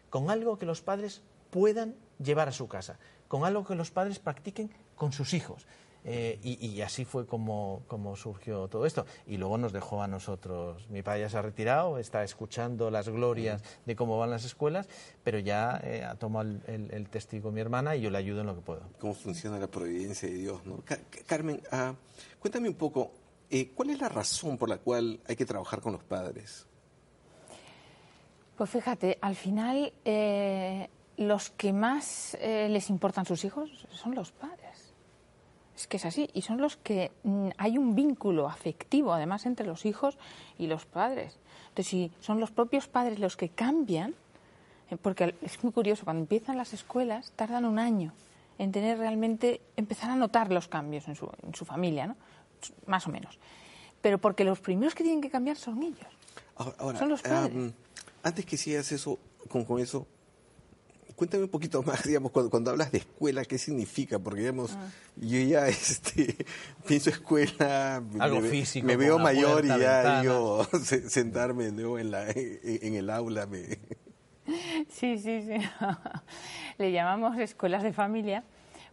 con 0.08 0.30
algo 0.30 0.58
que 0.58 0.66
los 0.66 0.80
padres 0.80 1.22
puedan 1.50 1.94
llevar 2.18 2.48
a 2.48 2.52
su 2.52 2.68
casa, 2.68 2.98
con 3.28 3.44
algo 3.44 3.64
que 3.64 3.74
los 3.74 3.90
padres 3.90 4.18
practiquen 4.20 4.70
con 4.94 5.12
sus 5.12 5.34
hijos. 5.34 5.66
Eh, 6.04 6.38
y, 6.42 6.66
y 6.66 6.80
así 6.80 7.04
fue 7.04 7.26
como, 7.26 7.82
como 7.86 8.16
surgió 8.16 8.68
todo 8.68 8.86
esto. 8.86 9.04
Y 9.26 9.36
luego 9.36 9.58
nos 9.58 9.72
dejó 9.72 10.02
a 10.02 10.08
nosotros. 10.08 10.88
Mi 10.88 11.02
padre 11.02 11.20
ya 11.20 11.28
se 11.28 11.36
ha 11.38 11.42
retirado, 11.42 11.98
está 11.98 12.24
escuchando 12.24 12.90
las 12.90 13.08
glorias 13.08 13.62
de 13.84 13.96
cómo 13.96 14.18
van 14.18 14.30
las 14.30 14.44
escuelas, 14.46 14.88
pero 15.22 15.38
ya 15.38 15.78
eh, 15.84 16.02
ha 16.04 16.14
tomado 16.14 16.48
el, 16.48 16.62
el- 16.66 16.90
el 16.94 17.08
testigo 17.10 17.50
mi 17.52 17.60
hermana 17.60 17.96
y 17.96 18.00
yo 18.00 18.10
le 18.10 18.18
ayudo 18.18 18.40
en 18.40 18.46
lo 18.46 18.54
que 18.54 18.62
puedo. 18.62 18.82
Cómo 18.98 19.12
funciona 19.14 19.58
la 19.58 19.66
providencia 19.66 20.28
de 20.28 20.34
Dios, 20.36 20.60
Carmen, 21.26 21.60
ah, 21.70 21.94
cuéntame 22.38 22.68
un 22.68 22.74
poco, 22.76 23.12
eh, 23.50 23.70
¿cuál 23.74 23.90
es 23.90 24.00
la 24.00 24.08
razón 24.08 24.56
por 24.56 24.68
la 24.70 24.78
cual 24.78 25.20
hay 25.28 25.36
que 25.36 25.44
trabajar 25.44 25.80
con 25.80 25.92
los 25.92 26.02
padres? 26.02 26.66
Pues 28.56 28.70
fíjate, 28.70 29.18
al 29.20 29.36
final 29.36 29.92
eh, 30.04 30.88
los 31.16 31.50
que 31.50 31.72
más 31.72 32.36
eh, 32.40 32.68
les 32.70 32.90
importan 32.90 33.24
sus 33.24 33.44
hijos 33.44 33.86
son 33.90 34.14
los 34.14 34.32
padres. 34.32 34.59
Es 35.80 35.86
que 35.86 35.96
es 35.96 36.04
así, 36.04 36.28
y 36.34 36.42
son 36.42 36.60
los 36.60 36.76
que 36.76 37.10
mm, 37.22 37.48
hay 37.56 37.78
un 37.78 37.94
vínculo 37.94 38.46
afectivo 38.46 39.14
además 39.14 39.46
entre 39.46 39.66
los 39.66 39.86
hijos 39.86 40.18
y 40.58 40.66
los 40.66 40.84
padres. 40.84 41.38
Entonces, 41.70 41.86
si 41.86 42.12
son 42.20 42.38
los 42.38 42.50
propios 42.50 42.86
padres 42.86 43.18
los 43.18 43.38
que 43.38 43.48
cambian, 43.48 44.14
eh, 44.90 44.98
porque 45.00 45.34
es 45.40 45.64
muy 45.64 45.72
curioso, 45.72 46.04
cuando 46.04 46.20
empiezan 46.20 46.58
las 46.58 46.74
escuelas 46.74 47.32
tardan 47.34 47.64
un 47.64 47.78
año 47.78 48.12
en 48.58 48.72
tener 48.72 48.98
realmente, 48.98 49.62
empezar 49.78 50.10
a 50.10 50.16
notar 50.16 50.52
los 50.52 50.68
cambios 50.68 51.08
en 51.08 51.14
su, 51.14 51.30
en 51.46 51.54
su 51.54 51.64
familia, 51.64 52.08
¿no? 52.08 52.16
Más 52.84 53.06
o 53.06 53.10
menos. 53.10 53.38
Pero 54.02 54.18
porque 54.18 54.44
los 54.44 54.60
primeros 54.60 54.94
que 54.94 55.02
tienen 55.02 55.22
que 55.22 55.30
cambiar 55.30 55.56
son 55.56 55.82
ellos. 55.82 55.98
Ahora, 56.56 56.74
ahora, 56.78 56.98
Son 56.98 57.08
los 57.08 57.22
padres. 57.22 57.56
am, 57.56 57.72
antes 58.22 58.44
que 58.44 58.58
sigas 58.58 58.92
eso, 58.92 59.18
con, 59.48 59.64
con 59.64 59.80
eso, 59.80 60.06
cuéntame 61.20 61.44
un 61.44 61.50
poquito 61.50 61.82
más, 61.82 62.02
digamos, 62.08 62.32
cuando, 62.32 62.50
cuando 62.50 62.70
hablas 62.70 62.90
de 62.92 62.98
escuela, 62.98 63.44
¿qué 63.44 63.58
significa? 63.58 64.18
Porque, 64.18 64.40
digamos, 64.40 64.72
Ah. 64.74 64.88
yo 65.16 65.38
ya 65.40 65.68
este, 65.68 66.46
pienso 66.86 67.10
escuela, 67.10 68.02
Algo 68.18 68.40
me, 68.40 68.48
físico, 68.48 68.86
me 68.86 68.96
veo 68.96 69.18
mayor 69.18 69.64
y 69.66 69.68
ya 69.68 69.76
ventanas. 69.76 70.22
digo, 70.22 70.64
se- 70.82 71.10
sentarme 71.10 71.64
de 71.64 71.72
nuevo 71.72 71.98
en, 71.98 72.10
la, 72.10 72.30
en, 72.30 72.58
en 72.64 72.94
el 72.94 73.10
aula. 73.10 73.44
Me... 73.46 73.78
Sí, 74.88 75.18
sí, 75.18 75.42
sí. 75.42 75.56
Le 76.78 76.90
llamamos 76.92 77.38
escuelas 77.38 77.82
de 77.82 77.92
familia 77.92 78.42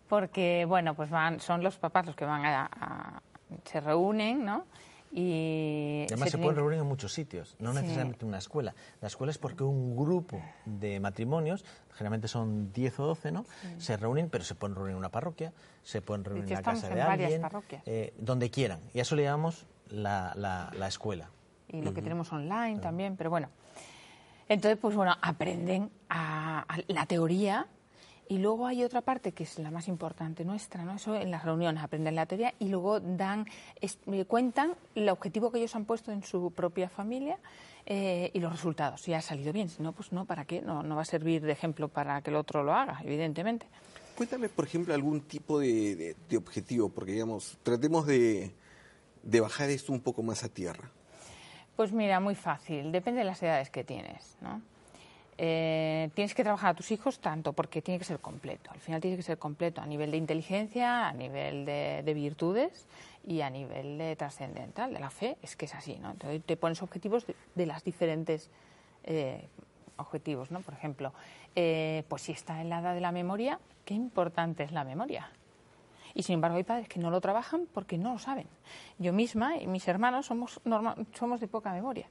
porque, 0.10 0.66
bueno, 0.68 0.94
pues 0.96 1.10
van, 1.10 1.40
son 1.40 1.64
los 1.64 1.78
papás 1.78 2.06
los 2.06 2.16
que 2.16 2.26
van 2.26 2.46
a, 2.46 2.66
a- 2.66 3.22
se 3.64 3.80
reúnen, 3.80 4.44
¿no? 4.44 4.66
Y 5.12 6.04
Además 6.08 6.30
se, 6.30 6.38
pueden 6.38 6.56
reunir 6.56 6.80
en 6.80 6.86
muchos 6.86 7.14
sitios, 7.14 7.56
no 7.60 7.72
Sí. 7.74 7.80
necesariamente 7.82 8.26
una 8.26 8.38
escuela. 8.38 8.76
La 9.02 9.08
escuela 9.08 9.32
es 9.32 9.38
porque 9.38 9.64
un 9.64 9.96
grupo 9.96 10.40
de 10.66 11.00
matrimonios, 11.00 11.64
generalmente 11.94 12.28
son 12.28 12.72
10 12.74 13.00
o 13.00 13.06
12, 13.08 13.32
¿no? 13.32 13.46
Se 13.78 13.96
reúnen, 13.98 14.30
pero 14.30 14.44
se 14.44 14.54
pueden 14.56 14.76
reunir 14.76 14.92
en 14.92 14.98
una 14.98 15.10
parroquia, 15.10 15.54
se 15.84 16.02
pueden 16.02 16.24
reunir 16.26 16.44
en 16.46 16.54
la 16.54 16.62
casa 16.62 16.88
en 16.90 16.96
de 16.96 17.02
alguien, 17.02 17.42
eh, 17.86 18.14
donde 18.18 18.50
quieran. 18.52 18.80
Y 18.94 19.00
a 19.00 19.02
eso 19.04 19.16
le 19.16 19.24
llamamos 19.24 19.66
la, 19.90 20.34
la- 20.36 20.72
la 20.78 20.88
escuela. 20.88 21.30
y 21.70 21.82
lo 21.82 21.94
que 21.94 22.02
tenemos 22.02 22.32
online 22.32 22.80
también, 22.80 23.16
pero 23.18 23.30
bueno. 23.30 23.50
Entonces, 24.50 24.78
pues 24.82 24.96
bueno, 24.96 25.14
aprenden 25.22 25.90
a, 26.10 26.60
a 26.62 26.78
la 26.88 27.06
teoría 27.06 27.68
y 28.30 28.38
luego 28.40 28.68
hay 28.68 28.84
otra 28.84 29.02
parte 29.02 29.32
que 29.32 29.44
es 29.44 29.58
la 29.60 29.72
más 29.72 29.88
importante 29.88 30.44
nuestra, 30.46 30.84
¿no? 30.84 30.96
Eso 30.96 31.16
en 31.16 31.32
las 31.32 31.44
reuniones, 31.46 31.84
aprenden 31.84 32.16
la 32.16 32.26
teoría 32.26 32.54
y 32.60 32.70
luego 32.70 33.00
dan, 33.00 33.46
es- 33.82 34.00
eh, 34.08 34.26
cuentan 34.26 34.74
el 34.96 35.08
objetivo 35.10 35.52
que 35.52 35.60
ellos 35.60 35.76
han 35.76 35.86
puesto 35.86 36.12
en 36.12 36.24
su 36.24 36.52
propia 36.52 36.90
familia 36.90 37.38
eh, 37.86 38.32
y 38.34 38.40
los 38.40 38.52
resultados. 38.52 39.02
Si 39.02 39.14
ha 39.14 39.22
salido 39.22 39.54
bien, 39.54 39.70
si 39.70 39.82
no, 39.82 39.94
pues 39.94 40.12
no, 40.12 40.26
¿para 40.26 40.44
qué? 40.46 40.62
No, 40.62 40.84
no 40.84 40.96
va 40.96 41.04
a 41.04 41.06
servir 41.06 41.42
de 41.42 41.52
ejemplo 41.54 41.88
para 41.88 42.22
que 42.22 42.30
el 42.32 42.36
otro 42.36 42.64
lo 42.64 42.74
haga, 42.74 43.00
evidentemente. 43.04 43.66
Cuéntame, 44.18 44.50
por 44.50 44.66
ejemplo, 44.66 44.94
algún 44.94 45.22
tipo 45.22 45.60
de, 45.60 45.96
de- 45.96 46.16
de 46.28 46.38
objetivo, 46.38 46.90
porque, 46.90 47.14
digamos, 47.14 47.58
tratemos 47.64 48.06
de, 48.08 48.52
de 49.24 49.40
bajar 49.42 49.70
esto 49.70 49.94
un 49.94 50.02
poco 50.02 50.22
más 50.24 50.44
a 50.44 50.50
tierra. 50.50 50.90
Pues 51.78 51.92
mira, 51.94 52.20
muy 52.20 52.34
fácil, 52.36 52.92
depende 52.92 53.20
de 53.20 53.26
las 53.26 53.42
edades 53.44 53.70
que 53.70 53.84
tienes, 53.84 54.36
¿no? 54.42 54.62
Eh, 55.40 56.10
tienes 56.16 56.34
que 56.34 56.44
trabajar 56.44 56.72
a 56.72 56.74
tus 56.74 56.90
hijos 56.92 57.20
tanto 57.20 57.54
porque 57.54 57.82
tiene 57.82 58.00
que 58.00 58.06
ser 58.06 58.20
completo. 58.20 58.72
Al 58.72 58.80
final 58.80 59.00
tiene 59.02 59.18
que 59.18 59.24
ser 59.24 59.38
completo 59.38 59.82
a 59.82 59.86
nivel 59.86 60.10
de 60.12 60.18
inteligencia, 60.18 61.08
a 61.08 61.14
nivel 61.14 61.64
de, 61.66 62.02
de 62.04 62.14
virtudes 62.14 62.88
y 63.26 63.42
a 63.42 63.50
nivel 63.50 63.98
de 64.00 64.16
trascendental, 64.16 64.94
de 64.94 65.00
la 65.00 65.10
fe. 65.12 65.38
Es 65.44 65.56
que 65.56 65.66
es 65.66 65.76
así, 65.76 66.00
¿no? 66.00 66.12
Entonces 66.12 66.42
te 66.44 66.58
pones 66.58 66.82
objetivos 66.82 67.28
de, 67.28 67.36
de 67.54 67.66
las 67.68 67.84
diferentes 67.84 68.50
eh, 69.04 69.48
objetivos, 69.98 70.50
¿no? 70.50 70.62
Por 70.62 70.74
ejemplo, 70.74 71.14
eh, 71.56 72.04
pues 72.08 72.24
si 72.24 72.32
está 72.32 72.60
en 72.62 72.70
la 72.70 72.80
edad 72.80 72.96
de 72.96 73.02
la 73.02 73.12
memoria, 73.12 73.60
qué 73.86 73.94
importante 73.94 74.64
es 74.64 74.72
la 74.72 74.84
memoria. 74.84 75.30
Y 76.16 76.24
sin 76.24 76.34
embargo 76.36 76.58
hay 76.58 76.64
padres 76.64 76.88
que 76.90 77.00
no 77.00 77.12
lo 77.12 77.22
trabajan 77.22 77.68
porque 77.72 78.00
no 78.00 78.14
lo 78.14 78.18
saben. 78.20 78.48
Yo 78.98 79.14
misma 79.14 79.58
y 79.58 79.68
mis 79.68 79.88
hermanos 79.88 80.26
somos, 80.26 80.60
norma- 80.66 80.96
somos 81.14 81.40
de 81.40 81.48
poca 81.48 81.72
memoria. 81.74 82.10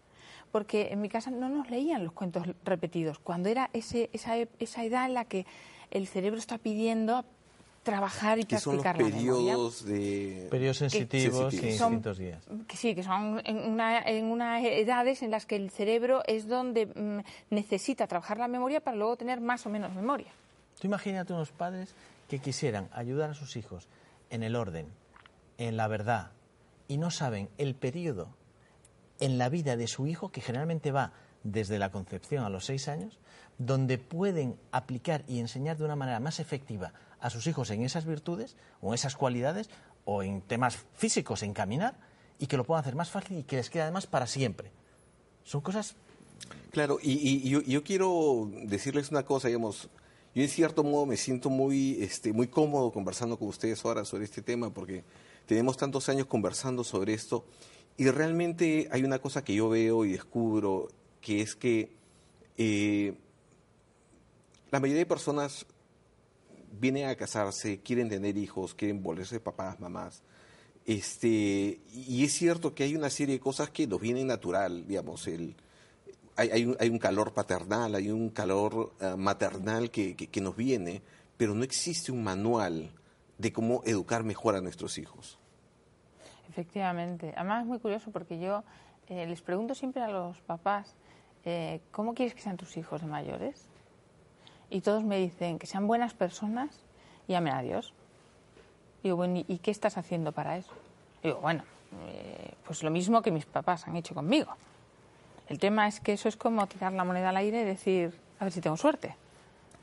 Porque 0.53 0.89
en 0.93 1.01
mi 1.01 1.09
casa 1.09 1.31
no 1.31 1.49
nos 1.49 1.71
leían 1.71 2.03
los 2.05 2.13
cuentos 2.13 2.47
repetidos. 2.65 3.19
Cuando 3.19 3.49
era 3.49 3.69
ese, 3.73 4.09
esa, 4.13 4.39
e- 4.39 4.49
esa 4.59 4.85
edad 4.85 5.07
en 5.07 5.15
la 5.15 5.25
que 5.25 5.47
el 5.91 6.07
cerebro 6.07 6.39
está 6.39 6.59
pidiendo 6.59 7.25
trabajar 7.83 8.39
y 8.41 8.45
¿Qué 8.45 8.59
son 8.59 8.75
los 8.77 8.83
practicar 8.83 9.11
la 9.13 9.17
memoria. 9.17 9.53
periodos 9.53 9.85
de... 9.85 10.49
Periodos 10.51 10.79
sensitivos 10.79 11.55
y 11.55 11.57
sensitivos. 11.59 11.79
Son- 11.79 11.93
distintos 11.93 12.19
días. 12.19 12.45
Que 12.67 12.77
sí, 12.77 12.95
que 12.97 13.03
son 13.05 13.41
en, 13.45 13.59
una, 13.59 14.01
en 14.03 14.25
unas 14.25 14.65
edades 14.65 15.23
en 15.23 15.31
las 15.31 15.47
que 15.47 15.55
el 15.57 15.71
cerebro 15.71 16.23
es 16.27 16.49
donde 16.49 16.87
mm, 16.87 17.21
necesita 17.55 18.07
trabajar 18.09 18.39
la 18.39 18.49
memoria 18.49 18.81
para 18.81 18.97
luego 18.97 19.17
tener 19.17 19.41
más 19.41 19.67
o 19.67 19.71
menos 19.71 19.95
memoria. 19.95 20.33
Tú 20.81 20.89
imagínate 20.89 21.33
unos 21.33 21.53
padres 21.53 21.95
que 22.29 22.41
quisieran 22.41 22.89
ayudar 22.93 23.31
a 23.31 23.35
sus 23.35 23.55
hijos 23.57 23.87
en 24.31 24.43
el 24.43 24.57
orden, 24.57 24.87
en 25.59 25.77
la 25.77 25.87
verdad, 25.87 26.33
y 26.89 26.99
no 26.99 27.13
saben 27.13 27.49
el 27.57 27.77
periodo 27.77 28.29
en 29.21 29.39
la 29.39 29.49
vida 29.49 29.77
de 29.77 29.87
su 29.87 30.07
hijo, 30.07 30.31
que 30.31 30.41
generalmente 30.41 30.93
va 30.93 31.13
desde 31.43 31.79
la 31.79 31.91
concepción 31.91 32.45
a 32.45 32.51
los 32.51 32.67
seis 32.67 32.89
años, 32.89 33.19
donde 33.59 33.99
pueden 33.99 34.59
aplicar 34.73 35.25
y 35.29 35.39
enseñar 35.39 35.79
de 35.79 35.85
una 35.85 35.97
manera 35.97 36.21
más 36.21 36.41
efectiva 36.41 36.93
a 37.21 37.31
sus 37.31 37.47
hijos 37.47 37.71
en 37.71 37.83
esas 37.83 38.05
virtudes 38.05 38.57
o 38.81 38.89
en 38.89 38.95
esas 38.95 39.17
cualidades 39.17 39.71
o 40.05 40.23
en 40.23 40.43
temas 40.43 40.79
físicos, 40.95 41.43
en 41.43 41.55
caminar, 41.55 41.95
y 42.39 42.47
que 42.47 42.57
lo 42.57 42.65
puedan 42.65 42.83
hacer 42.83 42.95
más 42.95 43.11
fácil 43.11 43.39
y 43.39 43.43
que 43.45 43.57
les 43.57 43.71
quede 43.71 43.83
además 43.83 44.07
para 44.07 44.27
siempre. 44.27 44.71
Son 45.45 45.61
cosas 45.61 45.97
Claro, 46.71 46.99
y, 47.03 47.49
yo 47.49 47.83
quiero 47.83 48.51
decirles 48.65 49.11
una 49.11 49.25
cosa, 49.25 49.49
digamos, 49.49 49.89
yo 50.35 50.43
en 50.43 50.49
cierto 50.49 50.85
modo 50.85 51.07
me 51.07 51.17
siento 51.17 51.49
muy, 51.49 51.97
este, 52.03 52.33
muy 52.33 52.49
cómodo 52.49 52.93
conversando 52.93 53.39
con 53.39 53.49
ustedes 53.49 53.83
ahora 53.85 54.05
sobre 54.05 54.25
este 54.25 54.43
tema 54.43 54.69
porque 54.69 55.03
tenemos 55.47 55.79
tantos 55.79 56.09
años 56.11 56.27
conversando 56.27 56.85
sobre 56.85 57.15
esto 57.15 57.47
y 57.97 58.09
realmente 58.11 58.89
hay 58.91 59.05
una 59.05 59.19
cosa 59.19 59.43
que 59.45 59.55
yo 59.55 59.69
veo 59.69 60.05
y 60.05 60.13
descubro 60.13 60.89
que 61.21 61.41
es 61.41 61.57
que 61.57 61.91
eh, 62.57 63.15
la 64.71 64.81
mayoría 64.81 65.01
de 65.03 65.07
personas 65.07 65.67
vienen 66.79 67.09
a 67.09 67.15
casarse, 67.15 67.81
quieren 67.81 68.09
tener 68.09 68.37
hijos, 68.37 68.75
quieren 68.75 69.03
volverse 69.03 69.41
papás, 69.41 69.81
mamás. 69.81 70.23
Este, 70.85 71.81
y 71.93 72.25
es 72.25 72.33
cierto 72.33 72.75
que 72.75 72.85
hay 72.85 72.95
una 72.95 73.11
serie 73.11 73.35
de 73.37 73.41
cosas 73.41 73.71
que 73.71 73.87
nos 73.87 74.01
vienen 74.01 74.27
natural, 74.27 74.87
digamos, 74.87 75.27
el, 75.27 75.57
hay, 76.37 76.51
hay, 76.51 76.65
un, 76.67 76.77
hay 76.79 76.89
un 76.91 76.99
calor 76.99 77.33
paternal, 77.33 77.95
hay 77.95 78.11
un 78.11 78.29
calor 78.31 78.93
eh, 79.01 79.15
maternal 79.17 79.91
que, 79.91 80.15
que- 80.15 80.29
que 80.29 80.41
nos 80.41 80.55
viene, 80.57 81.03
pero 81.37 81.55
no 81.55 81.65
existe 81.65 82.13
un 82.13 82.23
manual 82.23 82.93
de 83.39 83.53
cómo 83.53 83.83
educar 83.85 84.23
mejor 84.23 84.55
a 84.55 84.61
nuestros 84.61 84.99
hijos. 84.99 85.39
Efectivamente. 86.61 87.35
Además 87.37 87.63
es 87.63 87.67
muy 87.69 87.79
curioso 87.79 88.11
porque 88.11 88.39
yo 88.39 88.65
eh, 89.09 89.27
les 89.27 89.43
pregunto 89.43 89.75
siempre 89.75 90.01
a 90.03 90.09
los 90.09 90.39
papás, 90.41 90.95
eh, 91.45 91.81
¿cómo 91.93 92.15
quieres 92.15 92.35
que 92.35 92.41
sean 92.41 92.57
tus 92.57 92.79
hijos 92.79 93.03
de 93.03 93.07
mayores? 93.07 93.67
Y 94.71 94.81
todos 94.81 95.05
me 95.05 95.19
dicen 95.19 95.59
que 95.59 95.67
sean 95.67 95.87
buenas 95.87 96.15
personas 96.15 96.71
y 97.29 97.35
amen 97.35 97.53
a 97.53 97.61
Dios. 97.61 97.93
Digo, 99.03 99.17
bueno, 99.17 99.37
¿y- 99.37 99.45
¿y 99.49 99.59
qué 99.59 99.71
estás 99.71 99.99
haciendo 99.99 100.33
para 100.33 100.57
eso? 100.57 100.73
Digo, 101.23 101.41
bueno, 101.43 101.63
eh, 102.09 102.55
pues 102.67 102.83
lo 102.83 102.91
mismo 102.91 103.21
que 103.21 103.31
mis 103.31 103.45
papás 103.45 103.87
han 103.87 103.95
hecho 103.97 104.15
conmigo. 104.15 104.51
El 105.51 105.59
tema 105.59 105.87
es 105.87 106.01
que 106.01 106.15
eso 106.15 106.27
es 106.31 106.37
como 106.39 106.67
tirar 106.67 106.91
la 106.95 107.05
moneda 107.05 107.29
al 107.29 107.37
aire 107.37 107.61
y 107.61 107.65
decir, 107.65 108.19
a 108.41 108.45
ver 108.45 108.53
si 108.53 108.63
tengo 108.63 108.79
suerte. 108.79 109.15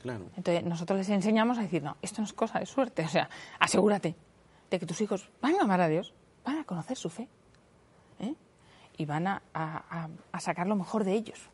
Claro. 0.02 0.26
Entonces, 0.36 0.64
nosotros 0.64 0.98
les 0.98 1.10
enseñamos 1.10 1.60
a 1.60 1.62
decir, 1.62 1.84
no, 1.84 1.98
esto 2.02 2.22
no 2.22 2.26
es 2.26 2.34
cosa 2.34 2.58
de 2.60 2.66
suerte. 2.66 3.06
O 3.06 3.10
sea, 3.10 3.30
asegúrate 3.60 4.16
de 4.72 4.80
que 4.80 4.88
tus 4.88 5.00
hijos 5.02 5.30
van 5.40 5.54
a 5.60 5.62
amar 5.62 5.80
a 5.80 5.88
Dios, 5.88 6.14
van 6.46 6.58
a 6.60 6.64
conocer 6.64 6.98
su 6.98 7.10
fe 7.10 7.28
¿eh? 8.20 8.36
y 8.98 9.06
van 9.06 9.28
a, 9.28 9.42
a- 9.54 10.40
sacar 10.40 10.68
lo 10.68 10.76
mejor 10.76 11.04
de 11.04 11.14
ellos. 11.14 11.50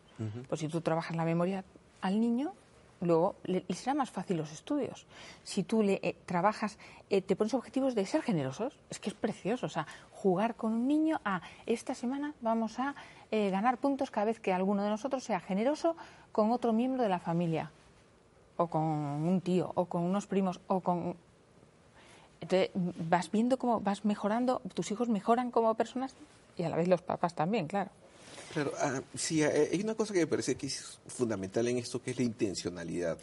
Pues 0.49 0.59
si 0.59 0.67
tú 0.67 0.81
trabajas 0.81 1.15
la 1.15 1.23
memoria 1.23 1.63
al 2.01 2.19
niño, 2.19 2.53
luego 2.99 3.35
le, 3.45 3.63
le 3.65 3.75
será 3.75 3.93
más 3.93 4.11
fácil 4.11 4.35
los 4.35 4.51
estudios. 4.51 5.07
Si 5.43 5.63
tú 5.63 5.81
le 5.81 6.01
eh, 6.03 6.17
trabajas, 6.25 6.77
eh, 7.09 7.21
te 7.21 7.37
pones 7.37 7.53
objetivos 7.53 7.95
de 7.95 8.05
ser 8.05 8.21
generosos, 8.21 8.77
es 8.89 8.99
que 8.99 9.09
es 9.09 9.15
precioso. 9.15 9.67
O 9.67 9.69
sea, 9.69 9.87
jugar 10.11 10.55
con 10.55 10.73
un 10.73 10.87
niño 10.89 11.21
a 11.23 11.41
esta 11.65 11.95
semana 11.95 12.33
vamos 12.41 12.79
a 12.79 12.95
eh, 13.31 13.49
ganar 13.49 13.77
puntos 13.77 14.11
cada 14.11 14.25
vez 14.25 14.41
que 14.41 14.51
alguno 14.51 14.83
de 14.83 14.89
nosotros 14.89 15.23
sea 15.23 15.39
generoso 15.39 15.95
con 16.33 16.51
otro 16.51 16.73
miembro 16.73 17.01
de 17.03 17.09
la 17.09 17.19
familia 17.19 17.71
o 18.57 18.67
con 18.67 18.81
un 18.83 19.39
tío, 19.39 19.71
o 19.75 19.85
con 19.85 20.03
unos 20.03 20.27
primos, 20.27 20.59
o 20.67 20.81
con... 20.81 21.15
Entonces 22.41 22.69
vas 23.09 23.31
viendo 23.31 23.57
cómo 23.57 23.79
vas 23.81 24.05
mejorando, 24.05 24.61
tus 24.73 24.91
hijos 24.91 25.09
mejoran 25.09 25.51
como 25.51 25.73
personas 25.75 26.13
y 26.57 26.63
a 26.63 26.69
la 26.69 26.77
vez 26.77 26.87
los 26.87 27.01
papás 27.01 27.35
también, 27.35 27.67
claro. 27.67 27.91
Claro, 28.53 28.71
ah, 28.79 29.01
sí, 29.15 29.43
eh, 29.43 29.69
hay 29.71 29.81
una 29.81 29.93
cosa 29.95 30.13
que 30.13 30.21
me 30.21 30.27
parece 30.27 30.55
que 30.55 30.67
es 30.67 30.99
fundamental 31.07 31.67
en 31.67 31.77
esto, 31.77 32.01
que 32.01 32.11
es 32.11 32.17
la 32.17 32.23
intencionalidad. 32.23 33.17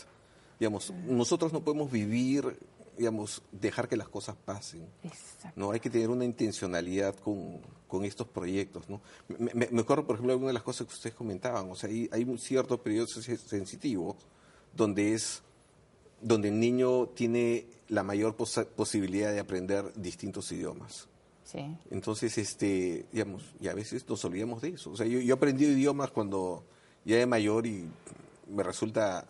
Digamos, 0.61 0.93
nosotros 1.07 1.53
no 1.53 1.61
podemos 1.63 1.91
vivir, 1.91 2.59
digamos, 2.97 3.43
dejar 3.53 3.89
que 3.89 3.97
las 3.97 4.09
cosas 4.09 4.37
pasen. 4.45 4.87
Exacto. 5.03 5.59
No 5.59 5.73
hay 5.73 5.81
que 5.81 5.91
tener 5.91 6.11
una 6.11 6.25
intencionalidad 6.25 7.15
con, 7.17 7.59
con 7.89 8.05
estos 8.05 8.29
proyectos, 8.29 8.89
¿no? 8.89 9.01
Me, 9.29 9.53
me- 9.55 9.69
me 9.71 9.81
acuerdo, 9.81 10.07
por 10.07 10.15
ejemplo, 10.17 10.33
de 10.35 10.39
una 10.39 10.47
de 10.49 10.53
las 10.53 10.63
cosas 10.63 10.87
que 10.87 10.95
ustedes 10.95 11.17
comentaban, 11.17 11.71
o 11.71 11.75
sea, 11.75 11.91
hay, 11.91 12.09
hay 12.13 12.23
un 12.25 12.39
cierto 12.39 12.79
periodo 12.81 13.07
sen- 13.07 13.37
sensitivo 13.39 14.17
donde 14.75 15.15
es 15.15 15.43
donde 16.21 16.49
el 16.49 16.59
niño 16.59 17.07
tiene 17.09 17.67
la 17.89 18.03
mayor 18.03 18.37
posa- 18.37 18.65
posibilidad 18.65 19.33
de 19.33 19.41
aprender 19.41 19.93
distintos 19.95 20.51
idiomas. 20.53 21.09
Sí. 21.45 21.77
Entonces, 21.91 22.37
este, 22.39 23.07
digamos, 23.13 23.45
y 23.61 23.69
a 23.69 23.75
veces 23.75 24.09
nos 24.09 24.25
olvidamos 24.25 24.63
de 24.63 24.71
eso. 24.71 24.91
O 24.91 24.97
sea, 24.97 25.07
yo, 25.07 25.21
yo 25.21 25.35
aprendí 25.35 25.65
idiomas 25.67 26.11
cuando 26.11 26.65
ya 27.05 27.17
de 27.17 27.27
mayor 27.27 27.67
y 27.67 27.89
me 28.49 28.63
resulta, 28.65 29.27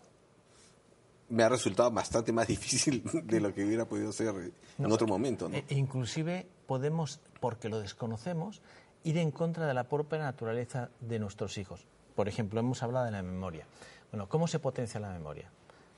me 1.29 1.43
ha 1.43 1.49
resultado 1.49 1.91
bastante 1.91 2.31
más 2.31 2.47
difícil 2.55 3.03
de 3.25 3.39
lo 3.39 3.53
que 3.53 3.63
hubiera 3.65 3.85
podido 3.85 4.11
ser 4.11 4.51
en 4.79 4.91
otro 4.91 5.05
momento, 5.07 5.47
¿no? 5.49 5.55
E- 5.57 5.65
inclusive 5.69 6.47
podemos, 6.65 7.19
porque 7.39 7.69
lo 7.69 7.79
desconocemos, 7.79 8.61
ir 9.03 9.17
en 9.19 9.29
contra 9.31 9.67
de 9.67 9.73
la 9.73 9.83
propia 9.87 10.17
naturaleza 10.19 10.89
de 11.01 11.19
nuestros 11.19 11.57
hijos. 11.57 11.85
Por 12.15 12.27
ejemplo, 12.27 12.59
hemos 12.59 12.81
hablado 12.81 13.05
de 13.05 13.11
la 13.11 13.21
memoria. 13.21 13.67
Bueno, 14.11 14.27
¿cómo 14.27 14.47
se 14.47 14.57
potencia 14.59 14.99
la 14.99 15.11
memoria? 15.13 15.51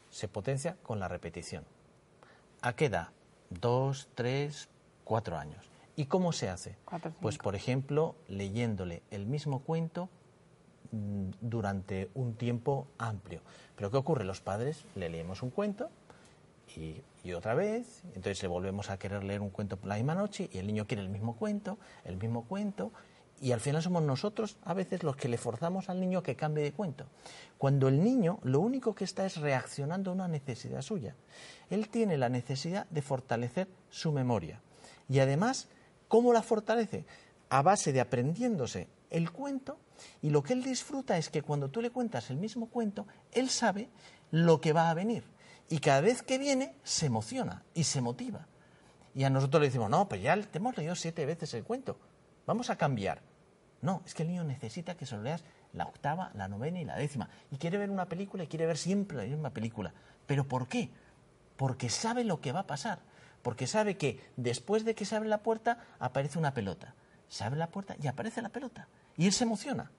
Se 0.09 0.27
potencia 0.27 0.77
con 0.83 0.99
la 0.99 1.07
repetición. 1.07 1.63
¿A 2.61 2.73
qué 2.73 2.85
edad? 2.85 3.09
Dos, 3.49 4.09
tres, 4.15 4.69
cuatro 5.03 5.37
años. 5.37 5.69
¿Y 5.95 6.05
cómo 6.05 6.31
se 6.31 6.49
hace? 6.49 6.77
pues, 7.19 7.37
por 7.37 7.55
ejemplo, 7.55 8.15
leyéndole 8.27 9.03
el 9.11 9.25
mismo 9.25 9.59
cuento 9.59 10.09
mm, 10.91 11.31
durante 11.41 12.09
un 12.13 12.35
tiempo 12.35 12.87
amplio. 12.97 13.41
Pero 13.75 13.91
¿qué 13.91 13.97
ocurre? 13.97 14.23
Los 14.23 14.39
padres 14.39 14.85
le 14.95 15.09
leemos 15.09 15.43
un 15.43 15.49
cuento 15.49 15.89
y, 16.75 17.01
y, 17.23 17.33
otra 17.33 17.53
vez, 17.53 18.03
entonces 18.15 18.41
le 18.41 18.47
volvemos 18.47 18.89
a 18.89 18.97
querer 18.97 19.23
leer 19.23 19.41
un 19.41 19.49
cuento 19.49 19.79
la 19.83 19.95
misma 19.95 20.15
noche 20.15 20.49
y 20.53 20.59
el 20.59 20.67
niño 20.67 20.85
quiere 20.85 21.03
el 21.03 21.09
mismo 21.09 21.35
cuento, 21.35 21.77
el 22.05 22.15
mismo 22.15 22.45
cuento, 22.45 22.91
y 23.41 23.51
al 23.51 23.59
final 23.59 23.81
somos 23.81 24.03
nosotros 24.03 24.57
a 24.63 24.73
veces 24.73 25.03
los 25.03 25.15
que 25.15 25.29
le 25.29 25.37
forzamos 25.37 25.89
al 25.89 25.99
niño 25.99 26.23
que 26.23 26.35
cambie 26.35 26.63
de 26.63 26.73
cuento. 26.73 27.05
Cuando 27.57 27.87
el 27.87 28.03
niño 28.03 28.39
lo 28.43 28.59
único 28.59 28.93
que 28.93 29.03
está 29.03 29.25
es 29.25 29.37
reaccionando 29.37 30.11
a 30.11 30.13
una 30.13 30.27
necesidad 30.27 30.81
suya. 30.81 31.15
Él 31.69 31.89
tiene 31.89 32.17
la 32.17 32.29
necesidad 32.29 32.87
de 32.89 33.01
fortalecer 33.01 33.67
su 33.89 34.11
memoria. 34.11 34.61
Y 35.07 35.19
además, 35.19 35.67
¿cómo 36.07 36.33
la 36.33 36.41
fortalece? 36.41 37.05
A 37.49 37.61
base 37.61 37.93
de 37.93 38.01
aprendiéndose 38.01 38.87
el 39.09 39.31
cuento 39.31 39.77
y 40.21 40.29
lo 40.29 40.43
que 40.43 40.53
él 40.53 40.63
disfruta 40.63 41.17
es 41.17 41.29
que 41.29 41.41
cuando 41.41 41.69
tú 41.69 41.81
le 41.81 41.91
cuentas 41.91 42.29
el 42.29 42.37
mismo 42.37 42.69
cuento, 42.69 43.07
él 43.31 43.49
sabe 43.49 43.89
lo 44.31 44.61
que 44.61 44.73
va 44.73 44.89
a 44.89 44.93
venir. 44.93 45.23
Y 45.69 45.79
cada 45.79 46.01
vez 46.01 46.23
que 46.23 46.37
viene, 46.37 46.75
se 46.83 47.05
emociona 47.05 47.63
y 47.73 47.83
se 47.83 48.01
motiva. 48.01 48.47
Y 49.13 49.23
a 49.23 49.29
nosotros 49.29 49.61
le 49.61 49.67
decimos, 49.67 49.89
no, 49.89 50.07
pues 50.07 50.21
ya 50.21 50.39
te 50.41 50.57
hemos 50.57 50.77
leído 50.77 50.95
siete 50.95 51.25
veces 51.25 51.53
el 51.53 51.63
cuento, 51.63 51.97
vamos 52.45 52.69
a 52.69 52.75
cambiar. 52.75 53.21
No, 53.81 54.01
es 54.05 54.13
que 54.13 54.23
el 54.23 54.29
niño 54.29 54.43
necesita 54.43 54.95
que 54.95 55.05
se 55.05 55.15
lo 55.15 55.23
leas 55.23 55.43
la 55.73 55.85
octava, 55.85 56.31
la 56.33 56.47
novena 56.47 56.79
y 56.79 56.85
la 56.85 56.97
décima. 56.97 57.29
Y 57.51 57.57
quiere 57.57 57.77
ver 57.77 57.89
una 57.89 58.05
película 58.05 58.43
y 58.43 58.47
quiere 58.47 58.65
ver 58.65 58.77
siempre 58.77 59.17
la 59.17 59.23
misma 59.23 59.51
película. 59.51 59.93
¿Pero 60.25 60.47
por 60.47 60.67
qué? 60.67 60.89
Porque 61.55 61.89
sabe 61.89 62.23
lo 62.23 62.41
que 62.41 62.51
va 62.51 62.61
a 62.61 62.67
pasar. 62.67 62.99
Porque 63.41 63.67
sabe 63.67 63.97
que 63.97 64.19
después 64.35 64.83
de 64.83 64.95
que 64.95 65.05
se 65.05 65.15
abre 65.15 65.29
la 65.29 65.43
puerta 65.43 65.79
aparece 65.99 66.37
una 66.37 66.53
pelota. 66.53 66.93
Se 67.29 67.43
abre 67.43 67.59
la 67.59 67.67
puerta 67.67 67.95
y 68.01 68.07
aparece 68.07 68.41
la 68.41 68.49
pelota. 68.49 68.87
Y 69.15 69.27
él 69.27 69.33
se 69.33 69.45
emociona. 69.45 69.91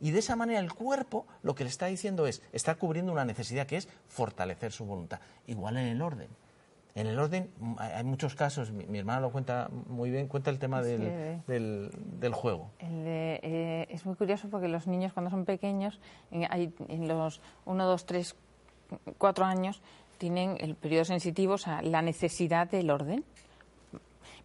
Y 0.00 0.10
de 0.10 0.18
esa 0.18 0.36
manera 0.36 0.60
el 0.60 0.72
cuerpo 0.72 1.26
lo 1.42 1.54
que 1.54 1.64
le 1.64 1.70
está 1.70 1.86
diciendo 1.86 2.26
es, 2.26 2.42
está 2.52 2.74
cubriendo 2.76 3.12
una 3.12 3.24
necesidad 3.24 3.66
que 3.66 3.76
es 3.76 3.88
fortalecer 4.08 4.72
su 4.72 4.84
voluntad. 4.84 5.20
Igual 5.46 5.76
en 5.76 5.86
el 5.86 6.02
orden. 6.02 6.28
En 6.96 7.06
el 7.06 7.18
orden 7.18 7.50
hay 7.78 8.04
muchos 8.04 8.34
casos, 8.34 8.72
mi, 8.72 8.98
hermana 8.98 9.20
lo 9.20 9.30
cuenta 9.30 9.68
muy 9.86 10.10
bien, 10.10 10.28
cuenta 10.28 10.48
el 10.48 10.58
tema 10.58 10.80
del, 10.80 11.42
del, 11.46 12.32
juego. 12.32 12.70
Eh, 12.80 13.86
es 13.90 14.06
muy 14.06 14.16
curioso 14.16 14.48
porque 14.48 14.66
los 14.66 14.86
niños 14.86 15.12
cuando 15.12 15.30
son 15.30 15.44
pequeños, 15.44 16.00
en, 16.30 16.44
en 16.88 17.06
los 17.06 17.42
1, 17.66 17.84
2, 17.84 18.06
3, 18.06 18.34
4 19.18 19.44
años, 19.44 19.82
tienen 20.16 20.56
el 20.58 20.74
periodo 20.74 21.04
sensitivo, 21.04 21.54
o 21.54 21.58
sea, 21.58 21.82
la 21.82 22.00
necesidad 22.00 22.70
del 22.70 22.90
orden 22.90 23.24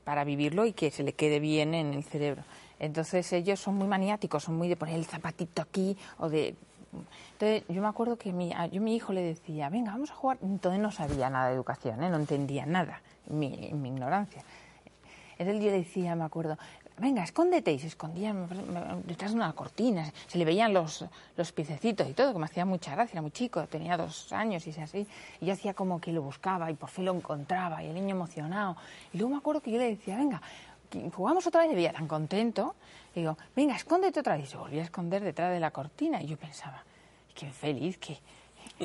para 0.04 0.26
vivirlo 0.26 0.66
y 0.66 0.74
que 0.74 0.92
se 0.92 1.04
le 1.04 1.14
quede 1.14 1.40
bien 1.40 1.74
en 1.74 1.94
el 1.94 2.04
cerebro. 2.04 2.44
Entonces 2.80 3.32
ellos 3.32 3.62
son 3.62 3.76
muy 3.76 3.88
maniáticos, 3.88 4.44
son 4.44 4.58
muy 4.58 4.68
de 4.68 4.76
poner 4.76 4.96
el 4.96 5.06
zapatito 5.06 5.62
aquí 5.62 5.96
o 6.18 6.28
de 6.28 6.56
entonces, 6.94 7.64
yo 7.70 7.82
me 7.82 7.88
acuerdo 7.88 8.18
que 8.18 8.34
mi, 8.34 8.54
yo 8.72 8.82
mi 8.82 8.96
hijo 8.96 9.14
le 9.14 9.22
decía, 9.22 9.70
venga, 9.70 9.92
vamos 9.92 10.12
a 10.12 10.16
jugar. 10.16 10.38
Entonces 10.42 10.80
no 10.80 10.92
sabía 10.92 11.30
nada 11.30 11.48
de 11.48 11.56
educación, 11.56 12.04
¿eh? 12.04 12.10
no 12.10 12.18
entendía 12.18 12.66
nada, 12.66 13.02
mi, 13.28 13.72
mi 13.74 13.90
ignorancia. 13.90 14.44
Entonces 15.38 15.64
yo 15.64 15.72
le 15.72 15.78
decía, 15.78 16.16
me 16.16 16.24
acuerdo, 16.24 16.58
venga, 17.02 17.24
escóndete. 17.24 17.74
Y 17.74 17.80
se 17.80 17.88
escondía 17.88 18.34
detrás 19.06 19.32
de 19.32 19.38
una 19.38 19.52
cortina. 19.54 20.12
Se 20.28 20.38
le 20.38 20.46
veían 20.46 20.74
los, 20.74 21.04
los 21.36 21.52
piececitos 21.52 22.08
y 22.08 22.14
todo, 22.14 22.34
que 22.34 22.40
me 22.40 22.46
hacía 22.46 22.64
mucha 22.64 22.92
gracia. 22.92 23.14
Era 23.14 23.22
muy 23.22 23.32
chico, 23.32 23.66
tenía 23.68 23.98
dos 23.98 24.32
años 24.32 24.66
y 24.68 24.80
así. 24.80 25.08
Y 25.42 25.48
yo 25.48 25.54
hacía 25.54 25.74
como 25.74 26.00
que 26.00 26.14
lo 26.14 26.22
buscaba 26.22 26.70
y 26.70 26.76
por 26.76 26.90
fin 26.90 27.06
lo 27.06 27.16
encontraba 27.16 27.84
y 27.84 27.88
el 27.88 27.96
niño 27.96 28.16
emocionado. 28.16 28.78
Y 29.14 29.18
luego 29.18 29.32
me 29.32 29.38
acuerdo 29.38 29.62
que 29.62 29.72
yo 29.72 29.80
le 29.80 29.90
decía, 29.90 30.16
venga, 30.16 30.42
jugamos 31.14 31.46
otra 31.48 31.62
vez. 31.62 31.72
Y 31.72 31.76
veía 31.76 31.94
tan 31.94 32.08
contento. 32.08 32.76
Y 33.16 33.22
digo, 33.22 33.38
venga, 33.56 33.76
escóndete 33.76 34.20
otra 34.20 34.38
vez. 34.38 34.46
Y 34.46 34.52
se 34.52 34.58
volvía 34.58 34.82
a 34.82 34.86
esconder 34.86 35.24
detrás 35.24 35.52
de 35.52 35.60
la 35.60 35.72
cortina. 35.72 36.22
Y 36.22 36.28
yo 36.28 36.38
pensaba, 36.38 36.84
qué 37.34 37.50
feliz, 37.52 37.98
que, 37.98 38.20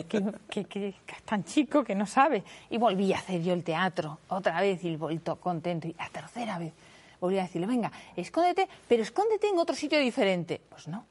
que, 0.04 0.94
es 1.06 1.22
tan 1.24 1.44
chico 1.44 1.84
que 1.84 1.94
no 1.94 2.06
sabe. 2.06 2.42
Y 2.70 2.78
volví 2.78 3.12
a 3.12 3.18
hacer 3.18 3.42
yo 3.42 3.52
el 3.52 3.64
teatro 3.64 4.18
otra 4.28 4.60
vez 4.60 4.82
y 4.84 4.96
vuelto 4.96 5.36
contento. 5.36 5.88
Y 5.88 5.94
la 5.94 6.08
tercera 6.08 6.58
vez 6.58 6.72
volví 7.20 7.38
a 7.38 7.42
decirle, 7.42 7.66
venga, 7.66 7.90
escóndete, 8.14 8.68
pero 8.88 9.02
escóndete 9.02 9.48
en 9.48 9.58
otro 9.58 9.74
sitio 9.74 9.98
diferente. 9.98 10.60
Pues 10.68 10.88
no. 10.88 11.04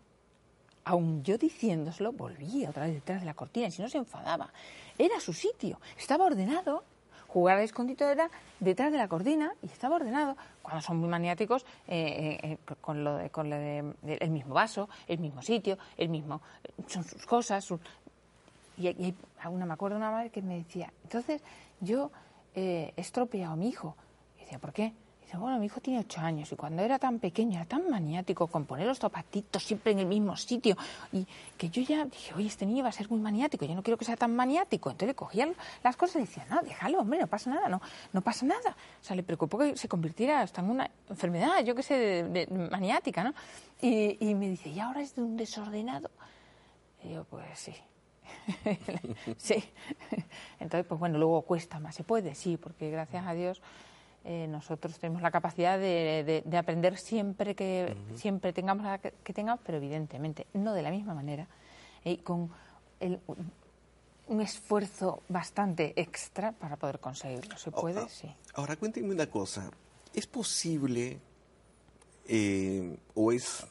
Aún 0.86 1.24
yo 1.24 1.38
diciéndoselo, 1.38 2.12
volvía 2.12 2.70
otra 2.70 2.86
vez 2.86 2.94
detrás 2.94 3.22
de 3.22 3.26
la 3.26 3.34
cortina 3.34 3.68
y 3.68 3.72
si 3.72 3.82
no 3.82 3.90
se 3.90 3.98
enfadaba. 3.98 4.52
Era 4.98 5.20
su 5.20 5.34
sitio, 5.34 5.80
estaba 5.98 6.26
ordenado. 6.26 6.84
Jugar 7.36 7.58
al 7.58 7.66
escondite 7.66 8.10
era 8.10 8.30
detrás 8.62 8.94
de 8.94 8.98
la 8.98 9.10
cortina 9.10 9.54
y 9.62 9.66
estaba 9.66 9.98
ordenado. 9.98 10.38
Cuando 10.62 10.82
son 10.82 10.96
muy 10.96 11.10
maniáticos, 11.10 11.66
eh, 11.86 12.40
eh, 12.42 12.52
eh, 12.54 12.76
con 12.80 13.04
lo, 13.04 13.18
de, 13.18 13.30
con 13.30 13.50
lo 13.50 13.58
de, 13.58 13.94
el 14.22 14.30
mismo 14.30 14.54
vaso, 14.54 14.88
el 15.06 15.20
mismo 15.20 15.42
sitio, 15.42 15.78
el 15.98 16.08
mismo. 16.08 16.40
Son 16.88 17.04
sus 17.04 17.26
cosas. 17.26 17.70
y, 18.78 18.88
y, 18.88 19.14
me 19.52 19.74
acuerdo 19.74 19.98
una 19.98 20.12
madre 20.12 20.30
que 20.30 20.42
me 20.42 20.60
decía, 20.60 20.94
entonces 21.04 21.44
yo 21.82 22.10
he 22.56 22.94
estropeado 22.96 23.52
a 23.52 23.56
mi 23.58 23.68
hijo. 23.68 23.98
Y 24.38 24.44
decía, 24.44 24.60
¿por 24.60 24.72
qué? 24.72 24.94
Dice, 25.26 25.38
bueno, 25.38 25.58
mi 25.58 25.66
hijo 25.66 25.82
tiene 25.82 26.02
ocho 26.02 26.22
años 26.22 26.52
y 26.52 26.56
cuando 26.56 26.84
era 26.84 27.00
tan 27.00 27.18
pequeño, 27.18 27.56
era 27.56 27.66
tan 27.66 27.90
maniático 27.90 28.46
con 28.46 28.66
poner 28.66 28.86
los 28.86 29.00
zapatitos 29.00 29.64
siempre 29.64 29.92
en 29.92 29.98
el 29.98 30.06
mismo 30.06 30.38
sitio. 30.38 30.78
Y 31.12 31.26
que 31.58 31.68
yo 31.70 31.82
ya 31.82 32.06
dije, 32.06 32.36
oye, 32.36 32.46
este 32.46 32.68
niño 32.68 32.84
va 32.84 32.90
a 32.90 32.92
ser 32.92 33.10
muy 33.10 33.20
maniático, 33.20 33.66
yo 33.66 33.74
no 33.74 33.82
quiero 33.82 33.98
que 33.98 34.06
sea 34.06 34.18
tan 34.18 34.36
maniático. 34.36 34.92
Entonces 34.92 35.08
le 35.08 35.16
cogía 35.16 35.52
las 35.84 35.96
cosas 35.96 36.18
y 36.18 36.20
decía, 36.20 36.46
no, 36.48 36.62
déjalo, 36.62 37.00
hombre, 37.00 37.20
no 37.20 37.26
pasa 37.26 37.50
nada, 37.50 37.68
no, 37.68 37.82
no 38.14 38.22
pasa 38.22 38.46
nada. 38.46 38.78
O 39.02 39.04
sea, 39.04 39.16
le 39.16 39.24
preocupó 39.24 39.58
que 39.58 39.76
se 39.76 39.88
convirtiera 39.88 40.42
hasta 40.42 40.62
en 40.62 40.70
una 40.70 40.92
enfermedad, 41.10 41.64
yo 41.64 41.74
qué 41.74 41.82
sé, 41.82 41.96
de, 41.96 42.46
maniática, 42.70 43.24
¿no? 43.24 43.34
Y, 43.82 44.18
y 44.20 44.36
me 44.36 44.48
dice, 44.48 44.70
¿y 44.70 44.80
ahora 44.80 45.02
es 45.02 45.16
de 45.16 45.24
un 45.24 45.38
desordenado? 45.38 46.12
Y 47.04 47.14
yo, 47.14 47.24
pues 47.24 47.46
sí. 47.58 47.74
sí. 49.38 49.56
Entonces, 50.60 50.86
pues 50.86 51.00
bueno, 51.00 51.18
luego 51.18 51.42
cuesta 51.42 51.80
más. 51.80 51.96
¿Se 51.96 52.04
puede? 52.04 52.36
Sí, 52.36 52.58
porque 52.58 52.92
gracias 52.92 53.26
a 53.26 53.34
Dios 53.34 53.60
eh, 54.28 54.48
nosotros 54.48 54.98
tenemos 54.98 55.22
la 55.22 55.30
capacidad 55.30 55.78
de, 55.78 56.44
aprender 56.58 56.98
siempre 56.98 57.54
que 57.56 57.96
siempre 58.16 58.54
tengamos 58.54 58.86
la 58.86 58.98
que, 58.98 59.34
tengamos, 59.34 59.62
pero 59.64 59.78
evidentemente 59.78 60.48
no 60.54 60.74
de 60.74 60.82
la 60.82 60.90
misma 60.90 61.14
manera 61.14 61.48
y 62.04 62.18
con 62.18 62.50
un 64.28 64.42
esfuerzo 64.42 65.22
bastante 65.30 65.94
extra 65.96 66.52
para 66.54 66.76
poder 66.76 67.00
conseguirlo. 67.00 67.56
¿Se 67.58 67.70
puede? 67.70 68.00
Ah, 68.00 68.10
sí. 68.10 68.34
Ahora 68.56 68.76
cuéntenme 68.76 69.14
una 69.14 69.28
cosa. 69.28 69.70
¿Es 70.14 70.26
posible 70.26 71.20
eh, 72.28 72.98
o 73.14 73.32
es 73.32 73.68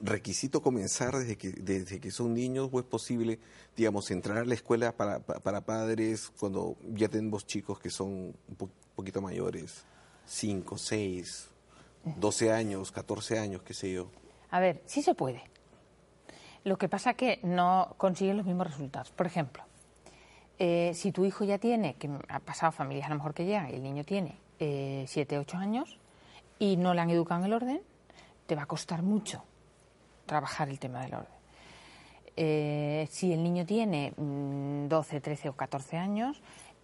requisito 0.00 0.62
comenzar 0.62 1.16
desde 1.16 1.36
que, 1.36 1.50
desde 1.50 2.00
que 2.00 2.10
son 2.10 2.34
niños 2.34 2.68
o 2.72 2.78
es 2.78 2.84
posible, 2.84 3.38
digamos, 3.76 4.10
entrar 4.10 4.38
a 4.38 4.44
la 4.44 4.54
escuela 4.54 4.92
para, 4.92 5.20
para 5.20 5.60
padres 5.62 6.30
cuando 6.38 6.76
ya 6.94 7.08
tenemos 7.08 7.46
chicos 7.46 7.78
que 7.78 7.90
son 7.90 8.08
un 8.48 8.70
poquito 8.94 9.20
mayores, 9.20 9.84
5, 10.26 10.78
6, 10.78 11.48
12 12.16 12.52
años, 12.52 12.92
14 12.92 13.38
años, 13.38 13.62
qué 13.62 13.74
sé 13.74 13.92
yo? 13.92 14.10
A 14.50 14.60
ver, 14.60 14.82
sí 14.86 15.02
se 15.02 15.14
puede. 15.14 15.42
Lo 16.64 16.78
que 16.78 16.88
pasa 16.88 17.14
que 17.14 17.40
no 17.42 17.94
consiguen 17.96 18.36
los 18.36 18.46
mismos 18.46 18.66
resultados. 18.66 19.10
Por 19.10 19.26
ejemplo, 19.26 19.62
eh, 20.58 20.92
si 20.94 21.12
tu 21.12 21.24
hijo 21.24 21.44
ya 21.44 21.58
tiene, 21.58 21.94
que 21.94 22.10
ha 22.28 22.40
pasado 22.40 22.72
familias 22.72 23.06
a 23.06 23.10
lo 23.10 23.16
mejor 23.16 23.34
que 23.34 23.44
llegan, 23.44 23.70
y 23.70 23.74
el 23.74 23.82
niño 23.82 24.04
tiene 24.04 24.38
7, 24.58 25.34
eh, 25.34 25.38
8 25.38 25.56
años 25.56 25.98
y 26.58 26.76
no 26.76 26.94
le 26.94 27.00
han 27.00 27.10
educado 27.10 27.40
en 27.40 27.46
el 27.46 27.52
orden, 27.52 27.80
te 28.46 28.54
va 28.54 28.62
a 28.62 28.66
costar 28.66 29.02
mucho 29.02 29.44
trabajar 30.28 30.68
el 30.68 30.78
tema 30.78 31.02
del 31.02 31.14
orden. 31.14 31.38
Eh, 32.36 33.08
si 33.10 33.32
el 33.32 33.42
niño 33.42 33.66
tiene 33.66 34.12
12, 34.16 35.16
mm, 35.18 35.20
13 35.20 35.48
o 35.48 35.56
14 35.56 35.96
años, 35.96 36.40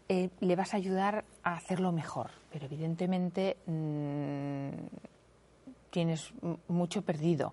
eh, 0.08 0.30
le 0.40 0.56
vas 0.56 0.74
a 0.74 0.78
ayudar 0.78 1.24
a 1.44 1.54
hacerlo 1.54 1.92
mejor, 1.92 2.32
pero 2.50 2.64
evidentemente 2.64 3.56
mm, 3.66 4.70
tienes 5.90 6.32
mucho 6.66 7.02
perdido. 7.02 7.52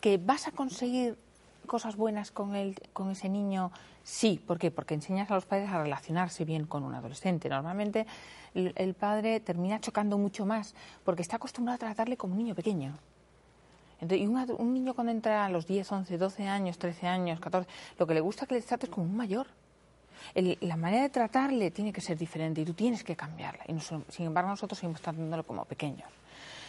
¿Que 0.00 0.16
vas 0.16 0.48
a 0.48 0.52
conseguir 0.52 1.18
cosas 1.66 1.96
buenas 1.96 2.30
con, 2.30 2.56
el, 2.56 2.74
con 2.94 3.10
ese 3.10 3.28
niño? 3.28 3.70
Sí, 4.02 4.42
¿por 4.46 4.58
qué? 4.58 4.70
Porque 4.70 4.94
enseñas 4.94 5.30
a 5.30 5.34
los 5.34 5.44
padres 5.44 5.68
a 5.68 5.82
relacionarse 5.82 6.46
bien 6.46 6.66
con 6.66 6.84
un 6.84 6.94
adolescente. 6.94 7.50
Normalmente 7.50 8.06
el 8.54 8.94
padre 8.94 9.40
termina 9.40 9.78
chocando 9.78 10.16
mucho 10.16 10.46
más 10.46 10.74
porque 11.04 11.20
está 11.20 11.36
acostumbrado 11.36 11.76
a 11.76 11.78
tratarle 11.78 12.16
como 12.16 12.32
un 12.32 12.38
niño 12.38 12.54
pequeño 12.54 12.94
y 14.10 14.26
un, 14.26 14.74
niño 14.74 14.94
cuando 14.94 15.12
entra 15.12 15.44
a 15.44 15.48
los 15.48 15.66
10, 15.66 15.90
11, 15.90 16.18
12 16.18 16.48
años, 16.48 16.78
13 16.78 17.06
años, 17.06 17.40
14, 17.40 17.68
lo 17.98 18.06
que 18.06 18.14
le 18.14 18.20
gusta 18.20 18.46
que 18.46 18.54
le 18.54 18.62
trates 18.62 18.90
como 18.90 19.06
un 19.06 19.16
mayor. 19.16 19.46
la 20.34 20.76
manera 20.76 21.02
de 21.02 21.08
tratarle 21.08 21.70
tiene 21.70 21.92
que 21.92 22.00
ser 22.00 22.18
diferente 22.18 22.60
y 22.60 22.64
tú 22.64 22.74
tienes 22.74 23.04
que 23.04 23.14
cambiarla. 23.14 23.64
Y 23.68 23.78
sin 23.80 24.26
embargo, 24.26 24.50
nosotros 24.50 24.78
seguimos 24.78 25.00
tratándolo 25.00 25.44
como 25.44 25.64
pequeños. 25.64 26.08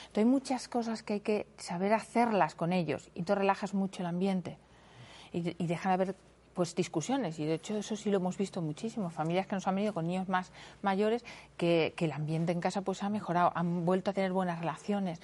Entonces, 0.01 0.17
hay 0.17 0.25
muchas 0.25 0.67
cosas 0.67 1.01
que 1.01 1.13
hay 1.13 1.19
que 1.21 1.47
saber 1.57 1.93
hacerlas 1.93 2.53
con 2.53 2.71
ellos. 2.71 3.09
Y 3.15 3.23
tú 3.23 3.33
relajas 3.33 3.73
mucho 3.73 4.03
el 4.03 4.07
ambiente 4.07 4.57
y, 5.31 5.55
y 5.61 5.67
dejan 5.67 5.97
de 5.97 6.05
ver 6.05 6.15
pues 6.53 6.75
discusiones 6.75 7.39
y 7.39 7.45
de 7.45 7.55
hecho 7.55 7.75
eso 7.75 7.95
sí 7.95 8.11
lo 8.11 8.17
hemos 8.17 8.37
visto 8.37 8.61
muchísimo 8.61 9.09
familias 9.09 9.47
que 9.47 9.55
nos 9.55 9.67
han 9.67 9.73
venido 9.73 9.93
con 9.93 10.07
niños 10.07 10.29
más 10.29 10.51
mayores 10.81 11.25
que, 11.57 11.93
que 11.95 12.05
el 12.05 12.11
ambiente 12.11 12.51
en 12.51 12.61
casa 12.61 12.81
pues 12.81 13.01
ha 13.03 13.09
mejorado 13.09 13.51
han 13.55 13.85
vuelto 13.85 14.11
a 14.11 14.13
tener 14.13 14.31
buenas 14.31 14.59
relaciones 14.59 15.19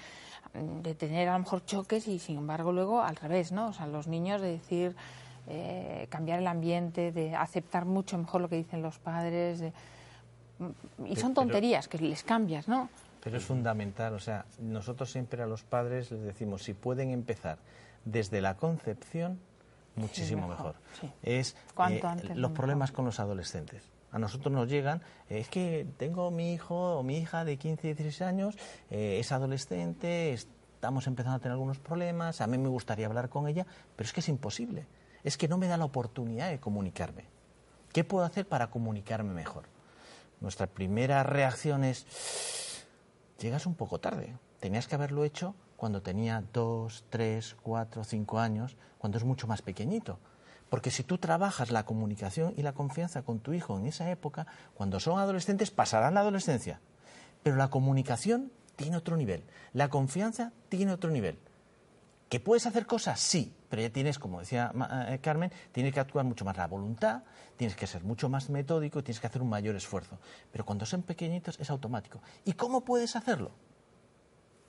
de 0.54 0.96
tener 0.96 1.30
a 1.30 1.34
lo 1.34 1.40
mejor 1.40 1.66
choques 1.66 2.08
y 2.08 2.20
sin 2.20 2.38
embargo 2.38 2.72
luego 2.72 3.02
al 3.02 3.16
revés 3.16 3.52
no 3.52 3.68
o 3.70 3.74
sea 3.74 3.88
los 3.88 4.08
niños 4.08 4.42
de 4.42 4.52
decir 4.52 4.96
eh, 5.48 6.08
cambiar 6.10 6.40
el 6.40 6.48
ambiente 6.48 7.12
de 7.12 7.36
aceptar 7.36 7.86
mucho 7.86 8.18
mejor 8.18 8.42
lo 8.42 8.50
que 8.50 8.56
dicen 8.56 8.82
los 8.82 8.98
padres 8.98 9.60
de, 9.60 9.74
y 11.06 11.16
son 11.16 11.34
tonterías 11.34 11.88
que 11.88 12.00
les 12.00 12.24
cambias 12.24 12.68
no 12.68 12.90
pero 13.24 13.38
es 13.38 13.46
fundamental 13.46 14.14
o 14.14 14.20
sea 14.20 14.46
nosotros 14.60 15.12
siempre 15.12 15.44
a 15.44 15.46
los 15.46 15.64
padres 15.64 16.12
les 16.12 16.22
decimos 16.22 16.64
si 16.64 16.74
pueden 16.74 17.12
empezar 17.12 17.58
desde 18.06 18.42
la 18.42 18.56
concepción 18.58 19.40
muchísimo 20.00 20.48
mejor. 20.48 20.76
Es 21.22 21.56
eh, 21.78 22.02
los 22.36 22.52
problemas 22.52 22.92
con 22.92 23.06
los 23.06 23.20
adolescentes. 23.20 23.84
A 24.12 24.18
nosotros 24.18 24.52
nos 24.52 24.68
llegan, 24.68 25.04
es 25.30 25.50
que 25.50 25.86
tengo 25.98 26.32
mi 26.32 26.54
hijo 26.54 26.98
o 26.98 27.04
mi 27.04 27.18
hija 27.18 27.46
de 27.46 27.58
15, 27.58 27.94
16 27.94 28.22
años, 28.24 28.58
eh, 28.90 29.18
es 29.20 29.32
adolescente, 29.32 30.34
estamos 30.34 31.06
empezando 31.06 31.38
a 31.38 31.40
tener 31.40 31.52
algunos 31.52 31.78
problemas, 31.78 32.42
a 32.42 32.48
mí 32.48 32.58
me 32.58 32.70
gustaría 32.70 33.06
hablar 33.06 33.30
con 33.30 33.48
ella, 33.48 33.68
pero 33.96 34.08
es 34.08 34.14
que 34.14 34.22
es 34.22 34.30
imposible. 34.30 34.88
Es 35.24 35.38
que 35.38 35.48
no 35.48 35.58
me 35.58 35.68
da 35.68 35.78
la 35.78 35.86
oportunidad 35.86 36.50
de 36.50 36.60
comunicarme. 36.60 37.26
¿Qué 37.94 38.04
puedo 38.04 38.26
hacer 38.26 38.48
para 38.48 38.72
comunicarme 38.72 39.34
mejor? 39.34 39.66
Nuestra 40.42 40.68
primera 40.68 41.22
reacción 41.24 41.84
es, 41.84 42.86
llegas 43.40 43.66
un 43.66 43.76
poco 43.76 44.00
tarde, 44.00 44.38
tenías 44.60 44.88
que 44.88 44.96
haberlo 44.96 45.24
hecho 45.24 45.54
cuando 45.80 46.02
tenía 46.02 46.44
dos, 46.52 47.06
tres, 47.10 47.56
cuatro, 47.64 48.04
cinco 48.04 48.40
años, 48.40 48.76
cuando 48.98 49.18
es 49.18 49.24
mucho 49.24 49.48
más 49.48 49.62
pequeñito. 49.62 50.20
Porque 50.70 50.92
si 50.92 51.04
tú 51.04 51.18
trabajas 51.18 51.72
la 51.72 51.86
comunicación 51.86 52.54
y 52.58 52.64
la 52.64 52.74
confianza 52.74 53.22
con 53.22 53.40
tu 53.40 53.54
hijo 53.54 53.80
en 53.80 53.86
esa 53.86 54.12
época, 54.12 54.46
cuando 54.76 55.00
son 55.00 55.18
adolescentes 55.18 55.72
pasarán 55.72 56.16
la 56.16 56.20
adolescencia. 56.20 56.82
Pero 57.44 57.56
la 57.56 57.70
comunicación 57.70 58.52
tiene 58.76 58.98
otro 58.98 59.16
nivel, 59.16 59.46
la 59.72 59.88
confianza 59.88 60.52
tiene 60.68 60.92
otro 60.92 61.12
nivel. 61.12 61.40
¿Que 62.28 62.42
puedes 62.42 62.68
hacer 62.68 62.86
cosas? 62.86 63.20
Sí, 63.22 63.56
pero 63.70 63.82
ya 63.82 63.90
tienes, 63.90 64.20
como 64.20 64.42
decía 64.42 64.74
eh, 65.08 65.20
Carmen, 65.22 65.52
tienes 65.72 65.94
que 65.94 66.02
actuar 66.02 66.26
mucho 66.26 66.44
más 66.44 66.58
la 66.58 66.68
voluntad, 66.68 67.24
tienes 67.56 67.78
que 67.78 67.88
ser 67.88 68.04
mucho 68.04 68.28
más 68.28 68.50
metódico 68.50 69.00
y 69.00 69.04
tienes 69.04 69.22
que 69.22 69.28
hacer 69.28 69.42
un 69.42 69.50
mayor 69.50 69.76
esfuerzo. 69.78 70.20
Pero 70.52 70.66
cuando 70.66 70.86
son 70.86 71.04
pequeñitos 71.04 71.58
es 71.58 71.70
automático. 71.70 72.22
¿Y 72.44 72.54
cómo 72.54 72.82
puedes 72.82 73.16
hacerlo? 73.16 73.52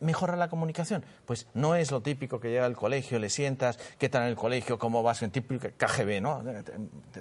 Mejora 0.00 0.36
la 0.36 0.48
comunicación? 0.48 1.04
Pues 1.26 1.46
no 1.54 1.74
es 1.74 1.90
lo 1.90 2.02
típico 2.02 2.40
que 2.40 2.50
llega 2.50 2.66
al 2.66 2.76
colegio, 2.76 3.18
le 3.18 3.30
sientas, 3.30 3.78
¿qué 3.98 4.08
tal 4.08 4.22
en 4.22 4.28
el 4.28 4.36
colegio? 4.36 4.78
¿Cómo 4.78 5.02
vas? 5.02 5.22
En 5.22 5.30
típico 5.30 5.68
KGB, 5.76 6.20
¿no? 6.20 6.42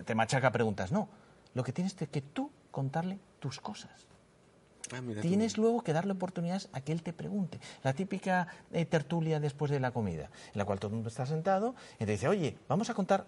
Te, 0.06 0.16
machaca 0.16 0.52
preguntas. 0.52 0.92
No. 0.92 1.10
Lo 1.54 1.64
que 1.64 1.72
tienes 1.72 1.94
que 1.94 2.22
tú 2.22 2.52
contarle 2.72 3.20
tus 3.40 3.60
cosas. 3.60 4.08
Ah, 4.92 5.02
tienes 5.22 5.58
luego 5.58 5.84
que 5.84 5.94
darle 5.94 6.14
oportunidades 6.14 6.70
a 6.74 6.82
que 6.82 6.92
él 6.92 7.04
te 7.04 7.14
pregunte. 7.14 7.60
La 7.84 7.94
típica 7.94 8.48
eh, 8.72 8.86
tertulia 8.86 9.40
después 9.40 9.70
de 9.70 9.80
la 9.80 9.92
comida, 9.92 10.32
en 10.54 10.58
la 10.58 10.66
cual 10.66 10.80
todo 10.80 10.90
el 10.90 10.96
mundo 10.96 11.10
está 11.10 11.26
sentado 11.26 11.76
y 12.00 12.06
te 12.06 12.12
dice, 12.14 12.28
oye, 12.28 12.58
vamos 12.68 12.90
a 12.90 12.96
contar 12.96 13.26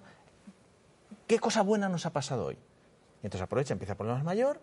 qué 1.28 1.40
cosa 1.40 1.62
buena 1.62 1.88
nos 1.88 2.06
ha 2.06 2.14
pasado 2.14 2.46
hoy. 2.46 2.58
Y 3.22 3.28
entonces 3.28 3.44
aprovecha, 3.44 3.74
empieza 3.74 3.96
por 3.96 4.08
lo 4.08 4.14
más 4.14 4.24
mayor, 4.24 4.60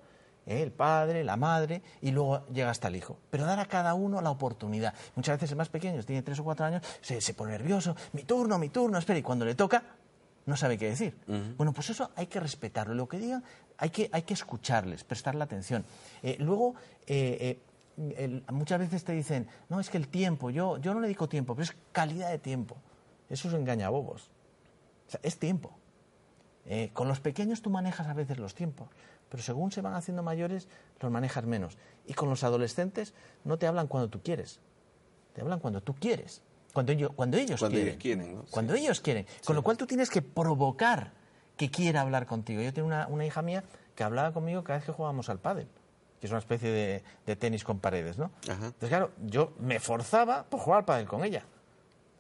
¿eh? 0.48 0.62
el 0.62 0.72
padre, 0.72 1.22
la 1.22 1.37
madre, 1.37 1.82
y 2.00 2.11
luego 2.11 2.46
llega 2.48 2.70
hasta 2.70 2.88
el 2.88 2.96
hijo. 2.96 3.18
Pero 3.30 3.44
dar 3.44 3.61
a 3.61 3.66
cada 3.66 3.94
uno 3.94 4.20
la 4.20 4.30
oportunidad. 4.30 4.94
Muchas 5.14 5.37
veces 5.37 5.52
el 5.52 5.56
más 5.56 5.68
pequeño, 5.68 6.02
tiene 6.02 6.22
tres 6.22 6.38
o 6.40 6.44
cuatro 6.44 6.66
años, 6.66 6.82
se, 7.00 7.34
pone 7.34 7.52
nervioso, 7.52 7.94
mi 8.12 8.24
turno, 8.24 8.58
mi 8.58 8.70
turno, 8.70 8.98
espera, 8.98 9.18
y 9.18 9.22
cuando 9.22 9.44
le 9.44 9.54
toca, 9.54 9.82
no 10.46 10.56
sabe 10.56 10.78
qué 10.78 10.88
decir. 10.88 11.16
Bueno, 11.56 11.72
pues 11.72 11.90
eso 11.90 12.11
hay 12.16 12.26
que 12.26 12.40
respetarlo. 12.40 12.94
Lo 12.94 13.06
que 13.06 13.18
digan, 13.18 13.44
hay 13.76 13.90
que, 13.90 14.08
hay 14.11 14.22
que 14.22 14.34
escucharles, 14.34 15.04
prestarle 15.04 15.44
atención. 15.44 15.84
Eh, 16.22 16.37
luego, 16.40 16.74
eh, 17.06 17.58
muchas 18.50 18.78
veces 18.78 19.04
te 19.04 19.12
dicen, 19.12 19.46
no, 19.68 19.78
es 19.78 19.90
que 19.90 19.98
el 19.98 20.08
tiempo, 20.08 20.50
yo, 20.50 20.78
yo 20.78 20.94
no 20.94 21.00
le 21.00 21.08
dedico 21.08 21.28
tiempo, 21.28 21.54
pero 21.54 21.64
es 21.64 21.76
calidad 21.92 22.30
de 22.30 22.38
tiempo. 22.38 22.76
Eso 23.28 23.48
es 23.48 23.54
engañabobos. 23.54 24.30
O 25.06 25.11
sea, 25.11 25.20
es 25.22 25.38
tiempo. 25.38 25.78
Con 26.92 27.09
los 27.09 27.21
pequeños 27.21 27.62
tú 27.62 27.71
manejas 27.71 28.07
a 28.09 28.14
veces 28.14 28.38
los 28.38 28.55
tiempos 28.55 28.88
pero 29.29 29.42
según 29.42 29.71
se 29.73 29.81
van 29.81 29.94
haciendo 29.94 30.23
mayores 30.23 30.68
los 31.01 31.11
manejas 31.11 31.44
menos. 31.44 31.77
Y 32.07 32.14
con 32.14 32.29
los 32.29 32.44
adolescentes 32.44 33.14
no 33.44 33.59
te 33.59 33.66
hablan 33.66 33.87
cuando 33.87 34.09
tú 34.09 34.23
quieres, 34.23 34.61
te 35.35 35.40
hablan 35.40 35.61
cuando 35.61 35.83
tú 35.83 35.94
quieres, 35.94 36.42
cuando 36.73 36.92
ellos, 36.92 37.11
cuando 37.14 37.37
ellos 37.37 37.61
cuando 37.61 37.77
quieren. 37.77 37.88
Ellos 37.92 38.03
quieren 38.03 38.42
Cuando 38.51 38.75
ellos 38.75 39.01
quieren. 39.01 39.27
Con 39.44 39.57
lo 39.57 39.62
cual 39.62 39.77
tú 39.77 39.87
tienes 39.87 40.11
que 40.11 40.23
provocar 40.23 41.12
que 41.57 41.71
quiera 41.71 42.03
hablar 42.03 42.27
contigo. 42.27 42.62
Yo 42.62 42.73
tengo 42.73 42.88
una, 42.88 43.27
hija 43.27 43.42
mía 43.42 43.64
que 43.94 44.05
hablaba 44.05 44.33
conmigo 44.33 44.62
cada 44.62 44.79
vez 44.79 44.87
que 44.87 44.92
jugábamos 44.92 45.29
al 45.29 45.38
pádel 45.38 45.68
que 46.21 46.27
es 46.27 46.33
una 46.33 46.40
especie 46.40 47.03
de, 47.25 47.37
tenis 47.37 47.62
con 47.62 47.79
paredes, 47.79 48.18
¿no? 48.18 48.33
Entonces, 48.42 48.88
claro, 48.88 49.12
yo 49.25 49.53
me 49.61 49.79
forzaba 49.79 50.42
por 50.42 50.59
jugar 50.59 50.81
al 50.81 50.85
pádel 50.85 51.07
con 51.07 51.23
ella. 51.23 51.44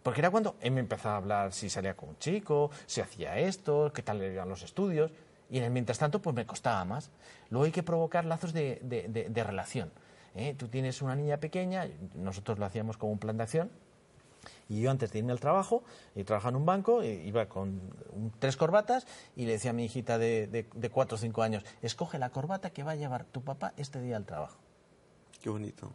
Porque 0.02 0.20
era 0.20 0.30
cuando 0.30 0.56
él 0.60 0.72
me 0.72 0.80
empezaba 0.80 1.14
a 1.14 1.18
hablar 1.18 1.52
si 1.52 1.68
salía 1.68 1.94
con 1.94 2.10
un 2.10 2.18
chico, 2.18 2.70
si 2.86 3.00
hacía 3.00 3.38
esto, 3.38 3.92
qué 3.92 4.02
tal 4.02 4.22
eran 4.22 4.48
los 4.48 4.62
estudios. 4.62 5.10
Y 5.50 5.58
en 5.58 5.64
el 5.64 5.70
mientras 5.70 5.98
tanto, 5.98 6.20
pues 6.20 6.36
me 6.36 6.46
costaba 6.46 6.84
más. 6.84 7.10
Luego 7.50 7.64
hay 7.64 7.72
que 7.72 7.82
provocar 7.82 8.24
lazos 8.24 8.52
de, 8.52 8.80
de, 8.82 9.44
relación. 9.44 9.90
¿eh? 10.34 10.54
Tú 10.56 10.68
tienes 10.68 11.00
una 11.02 11.16
niña 11.16 11.38
pequeña, 11.38 11.88
nosotros 12.14 12.58
lo 12.58 12.66
hacíamos 12.66 12.96
como 12.96 13.12
un 13.12 13.18
plan 13.18 13.36
de 13.38 13.44
acción, 13.44 13.70
y 14.68 14.82
yo 14.82 14.90
antes 14.90 15.10
de 15.12 15.20
irme 15.20 15.32
al 15.32 15.40
trabajo, 15.40 15.82
y 16.14 16.24
trabajaba 16.24 16.50
en 16.50 16.56
un 16.56 16.66
banco, 16.66 17.02
iba 17.02 17.46
con 17.46 17.80
tres 18.38 18.56
corbatas 18.56 19.06
y 19.36 19.46
le 19.46 19.52
decía 19.52 19.70
a 19.70 19.74
mi 19.74 19.84
hijita 19.84 20.18
de, 20.18 20.46
de, 20.46 20.90
cuatro 20.90 21.16
o 21.16 21.18
cinco 21.18 21.42
años, 21.42 21.64
escoge 21.80 22.18
la 22.18 22.30
corbata 22.30 22.70
que 22.70 22.82
va 22.82 22.92
a 22.92 22.96
llevar 22.96 23.24
tu 23.24 23.42
papá 23.42 23.72
este 23.76 24.00
día 24.00 24.16
al 24.16 24.26
trabajo. 24.26 24.58
Qué 25.40 25.48
bonito. 25.48 25.92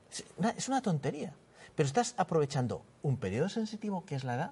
es 0.57 0.67
una 0.67 0.81
tontería, 0.81 1.33
pero 1.75 1.87
estás 1.87 2.13
aprovechando 2.17 2.83
un 3.01 3.17
periodo 3.17 3.49
sensitivo 3.49 4.05
que 4.05 4.15
es 4.15 4.23
la 4.23 4.35
edad 4.35 4.51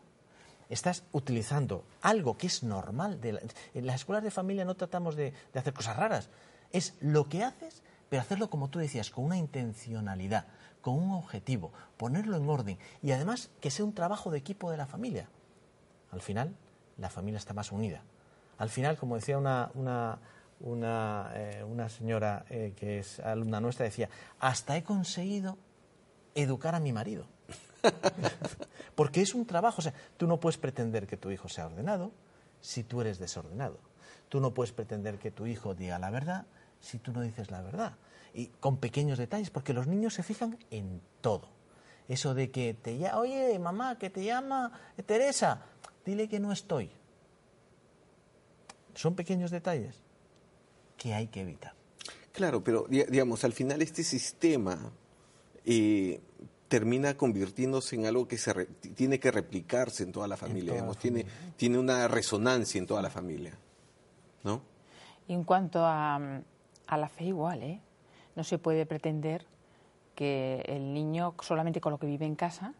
estás 0.71 1.03
utilizando 1.11 1.83
algo 2.01 2.37
que 2.37 2.47
es 2.47 2.63
normal. 2.63 3.19
en 3.21 3.85
las 3.85 3.95
escuelas 3.97 4.23
de 4.23 4.31
familia 4.31 4.65
no 4.65 4.75
tratamos 4.75 5.15
de, 5.15 5.33
hacer 5.53 5.73
cosas 5.73 5.97
raras. 5.97 6.29
Es 6.71 6.95
lo 7.01 7.27
que 7.27 7.43
haces, 7.43 7.83
pero 8.09 8.21
hacerlo 8.21 8.49
como 8.49 8.69
tú 8.69 8.79
decías, 8.79 9.11
con 9.11 9.25
una 9.25 9.37
intencionalidad, 9.37 10.47
con 10.79 10.95
un 10.95 11.11
objetivo, 11.11 11.73
ponerlo 11.97 12.37
en 12.37 12.49
orden 12.49 12.77
y 13.03 13.11
además 13.11 13.51
que 13.59 13.69
sea 13.69 13.85
un 13.85 13.93
trabajo 13.93 14.31
de 14.31 14.39
equipo 14.39 14.71
de 14.71 14.77
la 14.77 14.87
familia. 14.87 15.27
Al 16.11 16.21
final, 16.21 16.55
la 16.97 17.09
familia 17.09 17.37
está 17.37 17.53
más 17.53 17.71
unida. 17.73 18.01
Al 18.57 18.69
final, 18.69 18.97
como 18.97 19.15
decía 19.15 19.37
una, 19.37 19.71
una, 19.73 20.19
una, 20.61 21.31
eh, 21.35 21.89
señora 21.89 22.45
eh, 22.49 22.73
que 22.77 22.99
es 22.99 23.19
alumna 23.19 23.59
nuestra, 23.59 23.83
decía, 23.83 24.09
hasta 24.39 24.77
he 24.77 24.83
conseguido 24.83 25.57
educar 26.35 26.75
a 26.75 26.79
mi 26.79 26.93
marido. 26.93 27.25
Porque 28.95 29.21
es 29.21 29.33
un 29.33 29.45
trabajo. 29.45 29.79
O 29.79 29.81
sea, 29.81 29.93
tú 30.17 30.27
no 30.27 30.39
puedes 30.39 30.57
pretender 30.57 31.07
que 31.07 31.17
tu 31.17 31.31
hijo 31.31 31.49
sea 31.49 31.67
ordenado 31.67 32.11
si 32.61 32.83
tú 32.83 33.01
eres 33.01 33.19
desordenado. 33.19 33.79
Tú 34.29 34.39
no 34.39 34.53
puedes 34.53 34.71
pretender 34.71 35.17
que 35.17 35.31
tu 35.31 35.45
hijo 35.45 35.75
diga 35.75 35.99
la 35.99 36.09
verdad 36.09 36.45
si 36.79 36.97
tú 36.97 37.11
no 37.11 37.21
dices 37.21 37.51
la 37.51 37.61
verdad. 37.61 37.97
Y 38.33 38.47
con 38.47 38.77
pequeños 38.77 39.17
detalles, 39.17 39.49
porque 39.49 39.73
los 39.73 39.87
niños 39.87 40.13
se 40.13 40.23
fijan 40.23 40.57
en 40.71 41.01
todo. 41.21 41.49
Eso 42.07 42.33
de 42.33 42.51
que 42.51 42.73
te 42.73 42.97
llama, 42.97 43.19
oye, 43.19 43.57
mamá, 43.59 43.97
que 43.97 44.09
te 44.09 44.23
llama 44.23 44.71
Teresa, 45.05 45.65
dile 46.05 46.27
que 46.27 46.39
no 46.39 46.51
estoy. 46.51 46.89
Son 48.95 49.15
pequeños 49.15 49.51
detalles 49.51 49.95
que 50.97 51.13
hay 51.13 51.27
que 51.27 51.41
evitar. 51.41 51.73
Claro, 52.31 52.63
pero 52.63 52.85
digamos, 52.89 53.43
al 53.43 53.53
final 53.53 53.81
este 53.81 54.03
sistema 54.03 54.91
eh, 55.65 56.19
termina 56.67 57.15
convirtiéndose 57.15 57.95
en 57.95 58.05
algo 58.05 58.27
que 58.27 58.37
se 58.37 58.53
tiene 58.95 59.19
que 59.19 59.31
replicarse 59.31 60.03
en 60.03 60.11
toda 60.11 60.27
la 60.27 60.37
familia, 60.37 60.73
digamos, 60.73 60.97
tiene, 60.97 61.25
tiene 61.57 61.77
una 61.77 62.07
resonancia 62.07 62.79
en 62.79 62.87
toda 62.87 63.01
la 63.01 63.09
familia, 63.09 63.53
¿no? 64.43 64.61
Y 65.27 65.33
en 65.33 65.43
cuanto 65.43 65.85
a, 65.85 66.15
a 66.87 66.97
la 66.97 67.09
fe 67.09 67.25
igual, 67.25 67.63
¿eh? 67.63 67.79
No 68.35 68.43
se 68.43 68.57
puede 68.57 68.85
pretender 68.85 69.45
que 70.15 70.61
el 70.65 70.93
niño 70.93 71.35
solamente 71.41 71.81
con 71.81 71.91
lo 71.91 71.97
que 71.97 72.07
vive 72.07 72.25
en 72.25 72.35
casa 72.35 72.73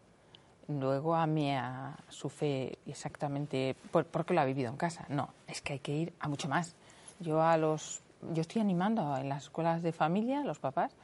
luego 0.68 1.14
ame 1.14 1.56
a 1.56 1.96
su 2.08 2.28
fe 2.28 2.78
exactamente 2.86 3.76
porque 3.90 4.34
lo 4.34 4.40
ha 4.40 4.44
vivido 4.44 4.70
en 4.70 4.76
casa. 4.76 5.04
No, 5.08 5.30
es 5.46 5.60
que 5.60 5.74
hay 5.74 5.78
que 5.80 5.92
ir 5.92 6.12
a 6.20 6.28
mucho 6.28 6.48
más. 6.48 6.74
Yo 7.20 7.42
a 7.42 7.56
los 7.56 8.02
yo 8.32 8.40
estoy 8.40 8.62
animando 8.62 9.16
en 9.16 9.28
las 9.28 9.44
escuelas 9.44 9.82
de 9.82 9.92
familia, 9.92 10.44
los 10.44 10.60
papás, 10.60 10.94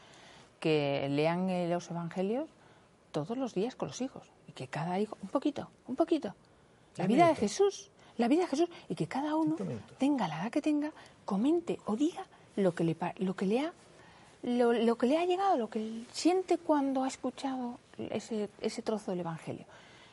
que 0.60 1.06
lean 1.10 1.70
los 1.70 1.90
evangelios 1.90 2.48
todos 3.12 3.36
los 3.36 3.54
días 3.54 3.74
con 3.76 3.88
los 3.88 4.00
hijos 4.00 4.30
y 4.46 4.52
que 4.52 4.68
cada 4.68 4.98
hijo, 4.98 5.16
un 5.22 5.28
poquito, 5.28 5.70
un 5.86 5.96
poquito, 5.96 6.34
la 6.96 7.06
vida 7.06 7.28
de 7.28 7.34
Jesús, 7.34 7.90
la 8.16 8.28
vida 8.28 8.42
de 8.42 8.48
Jesús 8.48 8.68
y 8.88 8.94
que 8.94 9.06
cada 9.06 9.36
uno 9.36 9.56
tenga 9.98 10.28
la 10.28 10.42
edad 10.42 10.50
que 10.50 10.60
tenga, 10.62 10.92
comente 11.24 11.78
o 11.86 11.96
diga 11.96 12.26
lo 12.56 12.74
que 12.74 12.84
le, 12.84 12.96
lo 13.18 13.34
que 13.34 13.46
le 13.46 13.60
ha 13.60 13.72
lo, 14.42 14.96
que 14.96 15.06
le 15.06 15.18
ha 15.18 15.24
llegado, 15.24 15.56
lo 15.56 15.68
que 15.68 16.04
siente 16.12 16.58
cuando 16.58 17.02
ha 17.02 17.08
escuchado 17.08 17.78
ese, 17.98 18.48
ese 18.60 18.82
trozo 18.82 19.10
del 19.10 19.20
Evangelio. 19.20 19.66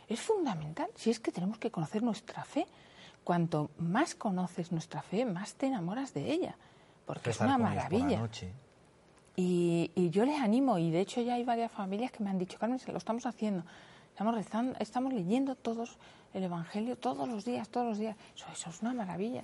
Es 0.10 0.20
fundamental, 0.22 0.90
si 0.96 1.10
es 1.12 1.20
que 1.20 1.32
tenemos 1.32 1.58
que 1.58 1.72
conocer 1.72 2.02
nuestra 2.02 2.44
fe 2.44 2.66
cuanto 3.24 3.72
más 3.78 4.16
conoces 4.16 4.72
nuestra 4.72 5.02
fe, 5.02 5.26
más 5.26 5.56
te 5.56 5.68
enamoras 5.68 6.14
de 6.14 6.32
ella, 6.32 6.56
porque 7.06 7.26
Rezar 7.26 7.48
es 7.48 7.56
una 7.56 7.58
por 7.58 7.76
la 7.76 7.82
maravilla. 7.84 8.20
noche. 8.20 8.52
Y, 9.36 9.92
y 9.96 10.10
yo 10.12 10.26
les 10.26 10.40
animo, 10.40 10.78
y 10.78 10.92
de 10.92 11.02
hecho 11.02 11.22
ya 11.22 11.34
hay 11.36 11.44
varias 11.44 11.72
familias 11.72 12.12
que 12.12 12.24
me 12.24 12.30
han 12.30 12.38
dicho, 12.38 12.58
Carmen, 12.58 12.80
lo 12.88 12.98
estamos 12.98 13.26
haciendo. 13.26 13.64
Estamos 14.12 14.34
rezando, 14.36 14.78
estamos 14.80 15.14
leyendo 15.14 15.56
todos 15.56 15.98
el 16.34 16.44
Evangelio 16.44 16.98
todos 16.98 17.28
los 17.28 17.44
días, 17.44 17.68
todos 17.70 17.86
los 17.88 17.98
días. 17.98 18.16
Eso, 18.36 18.46
eso 18.54 18.70
es 18.70 18.82
una 18.82 18.94
maravilla. 18.94 19.44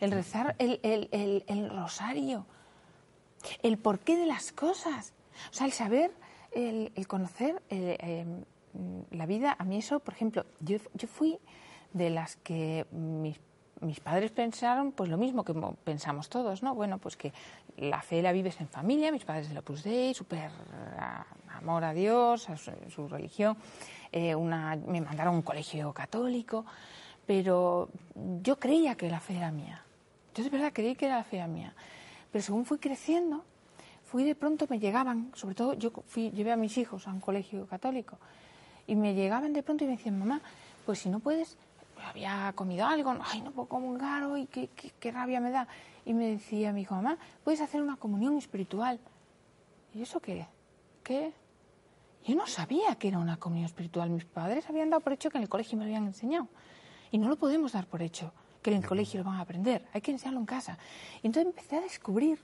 El 0.00 0.12
rezar 0.12 0.54
el, 0.58 0.80
el- 0.82 1.08
el- 1.12 1.44
el 1.46 1.68
rosario, 1.70 2.46
el 3.62 3.76
porqué 3.78 4.16
de 4.16 4.26
las 4.26 4.52
cosas. 4.52 5.12
O 5.50 5.54
sea, 5.54 5.66
el 5.66 5.72
saber, 5.72 6.10
el, 6.52 6.90
el 6.94 7.06
conocer 7.06 7.62
eh, 7.68 8.24
mm, 8.72 9.14
la 9.16 9.26
vida. 9.26 9.56
A 9.58 9.64
mí 9.64 9.76
eso, 9.76 10.00
por 10.00 10.14
ejemplo, 10.14 10.46
yo, 10.60 10.78
yo 10.94 11.06
fui 11.08 11.38
de 11.92 12.08
las 12.10 12.36
que 12.36 12.86
mis, 12.92 13.38
mis 13.80 14.00
padres 14.00 14.30
pensaron 14.30 14.92
pues 14.92 15.08
lo 15.10 15.16
mismo 15.16 15.44
que 15.44 15.52
mo- 15.52 15.74
pensamos 15.84 16.28
todos, 16.28 16.62
¿no? 16.62 16.74
Bueno, 16.74 16.98
pues 16.98 17.16
que 17.16 17.32
la 17.76 18.02
fe 18.02 18.22
la 18.22 18.32
vives 18.32 18.60
en 18.60 18.68
familia, 18.68 19.12
mis 19.12 19.24
padres 19.24 19.48
del 19.48 19.58
Opus 19.58 19.84
Dei, 19.84 20.14
súper 20.14 20.50
amor 21.56 21.84
a 21.84 21.92
Dios, 21.92 22.48
a 22.50 22.56
su, 22.56 23.08
religión. 23.08 23.56
Eh, 24.10 24.34
una, 24.34 24.76
me 24.76 25.00
mandaron 25.00 25.34
a 25.34 25.36
un 25.36 25.42
colegio 25.42 25.92
católico, 25.92 26.64
pero 27.26 27.88
yo 28.42 28.58
creía 28.58 28.94
que 28.96 29.08
la 29.08 29.20
fe 29.20 29.36
era 29.36 29.50
mía. 29.50 29.82
Yo 30.34 30.44
de 30.44 30.50
verdad 30.50 30.72
creí 30.72 30.94
que 30.94 31.06
era 31.06 31.16
la 31.16 31.24
fe 31.24 31.46
mía. 31.46 31.74
Pero 32.32 32.42
según 32.42 32.64
fui 32.64 32.78
creciendo, 32.78 33.44
fui 34.04 34.24
de 34.24 34.34
pronto 34.34 34.66
me 34.68 34.78
llegaban, 34.78 35.30
sobre 35.34 35.54
todo 35.54 35.74
yo 35.74 35.92
fui, 36.06 36.30
llevé 36.30 36.52
a 36.52 36.56
mis 36.56 36.76
hijos 36.78 37.06
a 37.06 37.12
un 37.12 37.20
colegio 37.20 37.66
católico, 37.66 38.18
y 38.86 38.96
me 38.96 39.14
llegaban 39.14 39.52
de 39.52 39.62
pronto 39.62 39.84
y 39.84 39.86
me 39.86 39.96
decían, 39.96 40.18
mamá, 40.18 40.40
pues 40.86 41.00
si 41.00 41.10
no 41.10 41.20
puedes, 41.20 41.58
había 42.08 42.52
comido 42.54 42.86
algo, 42.86 43.14
ay, 43.24 43.40
no 43.40 43.50
puedo 43.52 43.68
comulgar 43.68 44.24
hoy, 44.24 44.46
qué, 44.46 44.68
qué, 44.74 44.92
qué 44.98 45.12
rabia 45.12 45.40
me 45.40 45.50
da. 45.50 45.68
Y 46.04 46.14
me 46.14 46.26
decía 46.26 46.72
mi 46.72 46.82
hijo, 46.82 46.94
mamá, 46.94 47.18
puedes 47.44 47.60
hacer 47.60 47.82
una 47.82 47.96
comunión 47.96 48.36
espiritual. 48.36 48.98
¿Y 49.94 50.02
eso 50.02 50.20
qué? 50.20 50.46
¿Qué? 51.02 51.32
Yo 52.24 52.34
no 52.34 52.46
sabía 52.46 52.94
que 52.96 53.08
era 53.08 53.18
una 53.18 53.38
comunión 53.38 53.66
espiritual. 53.66 54.10
Mis 54.10 54.24
padres 54.24 54.68
habían 54.68 54.90
dado 54.90 55.00
por 55.00 55.12
hecho 55.12 55.30
que 55.30 55.38
en 55.38 55.42
el 55.44 55.48
colegio 55.48 55.78
me 55.78 55.84
lo 55.84 55.88
habían 55.88 56.06
enseñado. 56.06 56.48
Y 57.10 57.18
no 57.18 57.28
lo 57.28 57.36
podemos 57.36 57.72
dar 57.72 57.86
por 57.86 58.02
hecho, 58.02 58.32
que 58.62 58.70
en 58.70 58.78
el 58.78 58.86
colegio 58.86 59.20
lo 59.20 59.24
van 59.24 59.38
a 59.38 59.42
aprender. 59.42 59.86
Hay 59.92 60.00
que 60.00 60.10
enseñarlo 60.10 60.40
en 60.40 60.46
casa. 60.46 60.78
Y 61.22 61.26
entonces 61.26 61.46
empecé 61.46 61.76
a 61.76 61.80
descubrir 61.80 62.38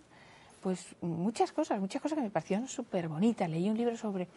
pues 0.63 0.97
muchas 1.03 1.53
cosas, 1.53 1.79
muchas 1.79 2.01
cosas 2.01 2.17
que 2.17 2.23
me 2.23 2.31
parecieron 2.31 2.67
súper 2.67 3.09
bonitas. 3.09 3.51
Leí 3.51 3.69
un 3.69 3.77
libro 3.77 3.97
sobre 3.97 4.29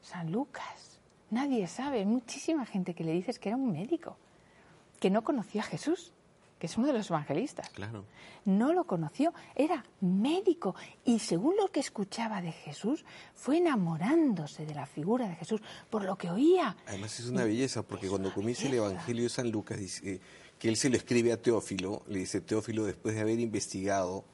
San 0.00 0.30
Lucas. 0.30 1.00
Nadie 1.30 1.66
sabe, 1.66 2.04
muchísima 2.04 2.64
gente 2.66 2.94
que 2.94 3.02
le 3.02 3.12
dices 3.12 3.38
que 3.38 3.48
era 3.48 3.56
un 3.56 3.72
médico, 3.72 4.16
que 5.02 5.10
no 5.10 5.24
conoció 5.24 5.60
a 5.62 5.64
Jesús, 5.64 6.12
que 6.60 6.68
es 6.68 6.76
uno 6.78 6.86
de 6.86 6.92
los 6.92 7.10
evangelistas 7.10 7.68
Claro. 7.70 8.04
no 8.44 8.72
lo 8.72 8.84
conoció, 8.84 9.34
era 9.56 9.84
médico 10.00 10.76
y 11.04 11.18
según 11.18 11.56
lo 11.56 11.66
que 11.72 11.80
escuchaba 11.80 12.40
de 12.40 12.52
Jesús, 12.52 13.04
fue 13.34 13.56
enamorándose 13.56 14.64
de 14.64 14.76
la 14.76 14.86
figura 14.86 15.26
de 15.26 15.34
Jesús 15.34 15.60
por 15.90 16.04
lo 16.04 16.16
que 16.16 16.30
oía. 16.30 16.76
Además 16.86 17.18
es 17.18 17.26
una 17.26 17.42
belleza, 17.42 17.82
porque 17.82 18.08
cuando 18.08 18.32
comienza 18.32 18.68
el 18.68 18.74
Evangelio 18.74 19.24
de 19.24 19.28
San 19.28 19.50
Lucas, 19.50 19.76
dice 19.76 20.20
que 20.60 20.68
él 20.68 20.76
se 20.76 20.88
lo 20.88 20.96
escribe 20.96 21.32
a 21.32 21.42
Teófilo, 21.42 22.04
le 22.06 22.20
dice 22.20 22.40
Teófilo, 22.40 22.84
después 22.84 23.16
de 23.16 23.22
haber 23.22 23.40
investigado 23.40 24.24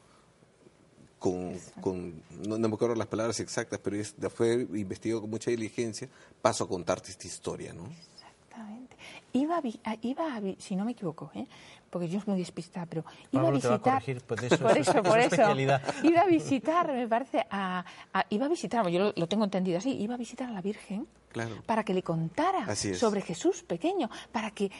con, 1.19 1.59
con 1.81 2.23
no, 2.47 2.59
no 2.59 2.69
me 2.69 2.75
acuerdo 2.75 2.95
las 2.95 3.07
palabras 3.07 3.41
exactas, 3.41 3.81
pero 3.83 3.97
es, 3.97 4.15
haber 4.39 4.69
investigado 4.77 5.23
con 5.23 5.31
mucha 5.31 5.51
diligencia, 5.51 6.11
paso 6.43 6.65
a 6.65 6.69
contarte 6.69 7.11
esta 7.11 7.27
historia, 7.27 7.73
¿no? 7.73 7.87
Exactamente. 7.87 8.88
Iba 9.33 9.59
a, 9.59 9.61
vi- 9.61 9.81
a- 9.85 9.97
iba 10.03 10.35
a 10.35 10.41
vi- 10.41 10.57
si 10.59 10.75
no 10.75 10.85
me 10.85 10.93
equivoco, 10.93 11.31
¿eh? 11.35 11.47
porque 11.91 12.09
yo 12.09 12.19
soy 12.21 12.31
muy 12.33 12.39
despistada, 12.41 12.87
pero 12.87 13.05
iba 13.33 13.43
Pablo 13.43 13.59
a 13.59 13.61
te 13.61 13.69
va 13.69 13.75
a 13.75 13.77
visitar. 13.79 13.95
corregir, 13.95 14.23
pues 14.23 14.43
eso 14.43 14.59
por 14.63 14.71
es 14.79 14.89
eso, 14.89 14.99
es 14.99 15.09
por 15.09 15.19
eso. 15.19 15.27
especialidad. 15.35 15.83
Iba 16.03 16.21
a 16.23 16.27
visitar, 16.27 16.93
me 16.93 17.07
parece, 17.09 17.47
a, 17.51 17.85
a- 18.15 18.27
iba 18.31 18.47
a 18.47 18.49
visitar, 18.49 18.89
yo 18.89 18.99
lo, 18.99 19.13
lo 19.17 19.27
tengo 19.29 19.45
entendido 19.45 19.79
así, 19.79 19.91
iba 19.93 20.15
a 20.15 20.19
visitar 20.19 20.49
a 20.49 20.53
la 20.53 20.61
Virgen 20.63 21.07
Claro. 21.33 21.63
para 21.67 21.85
que 21.85 21.93
le 21.95 22.03
contara 22.03 22.67
es. 22.73 22.99
sobre 22.99 23.21
Jesús 23.21 23.63
pequeño, 23.63 24.09
para 24.33 24.51
que, 24.51 24.71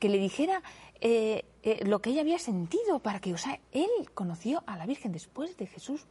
que 0.00 0.08
le 0.08 0.18
dijera 0.18 0.62
eh, 1.00 1.44
eh, 1.62 1.84
lo 1.86 2.00
que 2.00 2.10
ella 2.10 2.20
había 2.22 2.38
sentido, 2.40 2.98
para 2.98 3.20
que, 3.20 3.32
o 3.34 3.38
sea, 3.38 3.58
él 3.70 3.88
conoció 4.14 4.62
a 4.66 4.76
la 4.76 4.84
Virgen 4.86 5.12
después 5.12 5.56
de 5.56 5.66
Jesús 5.68 6.06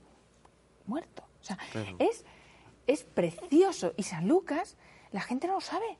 muerto. 0.85 1.23
O 1.41 1.43
sea, 1.43 1.57
Claro. 1.71 1.95
es, 1.99 2.23
es 2.87 3.03
precioso. 3.03 3.93
Y 3.97 4.03
San 4.03 4.27
Lucas, 4.27 4.77
la 5.11 5.21
gente 5.21 5.47
no 5.47 5.53
lo 5.55 5.61
sabe. 5.61 5.97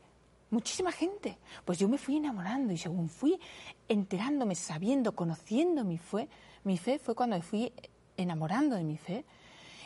Muchísima 0.52 0.92
gente. 0.92 1.38
Pues 1.66 1.80
yo 1.80 1.88
me 1.88 1.98
fui 1.98 2.18
enamorando 2.18 2.72
y 2.74 2.78
según 2.78 3.10
fui 3.10 3.40
enterándome, 3.88 4.54
sabiendo, 4.56 5.14
conociendo 5.16 5.84
mi 5.84 5.98
fe, 5.98 6.28
mi 6.64 6.78
fe 6.78 7.00
fue 7.00 7.16
cuando 7.16 7.36
me 7.38 7.42
fui 7.42 7.74
enamorando 8.18 8.76
de 8.76 8.84
mi 8.84 8.98
fe. 8.98 9.26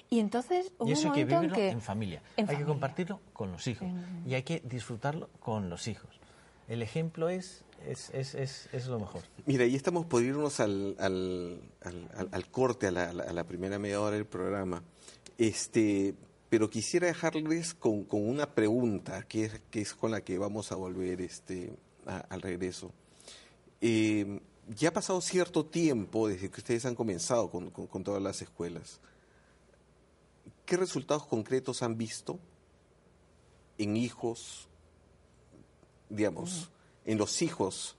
Y 0.09 0.19
entonces 0.19 0.71
hubo 0.77 0.87
Y 0.89 0.91
eso 0.91 1.07
un 1.09 1.13
hay 1.15 1.25
que 1.25 1.33
en 1.33 1.39
vivirlo 1.39 1.55
que... 1.55 1.69
en 1.69 1.81
familia. 1.81 2.21
en 2.37 2.49
hay 2.49 2.57
que 2.57 2.65
compartirlo 2.65 3.19
con 3.33 3.51
los 3.51 3.65
hijos. 3.67 3.87
Y 4.27 4.33
hay 4.33 4.43
que 4.43 4.59
disfrutarlo 4.65 5.29
con 5.39 5.69
los 5.69 5.87
hijos. 5.87 6.09
El 6.67 6.81
ejemplo 6.81 7.29
es, 7.29 7.63
es, 7.87 8.09
es, 8.13 8.33
es, 8.35 8.69
es 8.71 8.87
lo 8.87 8.99
mejor. 8.99 9.21
Mira, 9.45 9.65
y 9.65 9.75
estamos 9.75 10.05
por 10.05 10.23
irnos 10.23 10.59
al, 10.59 10.95
al, 10.99 11.59
al, 11.83 12.09
al- 12.17 12.29
al 12.31 12.47
corte, 12.49 12.87
a 12.87 12.91
la, 12.91 13.09
a 13.09 13.13
la- 13.13 13.23
a 13.23 13.33
la 13.33 13.43
primera 13.43 13.77
media 13.79 14.01
hora 14.01 14.15
del 14.15 14.25
programa. 14.25 14.81
Este, 15.37 16.15
pero 16.49 16.69
quisiera 16.69 17.07
dejarles 17.07 17.73
con, 17.73 18.03
con 18.05 18.27
una 18.27 18.53
pregunta, 18.53 19.23
que 19.27 19.45
es, 19.45 19.61
que 19.71 19.81
es 19.81 19.93
con 19.93 20.11
la 20.11 20.21
que 20.21 20.37
vamos 20.37 20.71
a 20.71 20.75
volver 20.75 21.21
este, 21.21 21.73
a- 22.05 22.19
al 22.29 22.41
regreso. 22.41 22.91
Eh, 23.81 24.39
ya 24.75 24.89
ha 24.89 24.93
pasado 24.93 25.21
cierto 25.21 25.65
tiempo 25.65 26.27
desde 26.27 26.49
que 26.49 26.59
ustedes 26.61 26.85
han 26.85 26.95
comenzado 26.95 27.49
con, 27.49 27.69
con- 27.71 27.87
con 27.87 28.03
todas 28.03 28.21
las 28.21 28.41
escuelas. 28.41 28.99
¿Qué 30.65 30.77
resultados 30.77 31.25
concretos 31.27 31.83
han 31.83 31.97
visto 31.97 32.39
en 33.77 33.97
hijos, 33.97 34.67
digamos, 36.09 36.69
en 37.05 37.17
los 37.17 37.41
hijos 37.41 37.95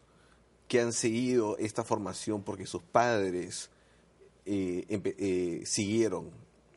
que 0.66 0.80
han 0.80 0.92
seguido 0.92 1.56
esta 1.58 1.84
formación 1.84 2.42
porque 2.42 2.66
sus 2.66 2.82
padres 2.82 3.70
eh, 4.46 4.84
eh, 4.88 5.62
siguieron 5.64 6.30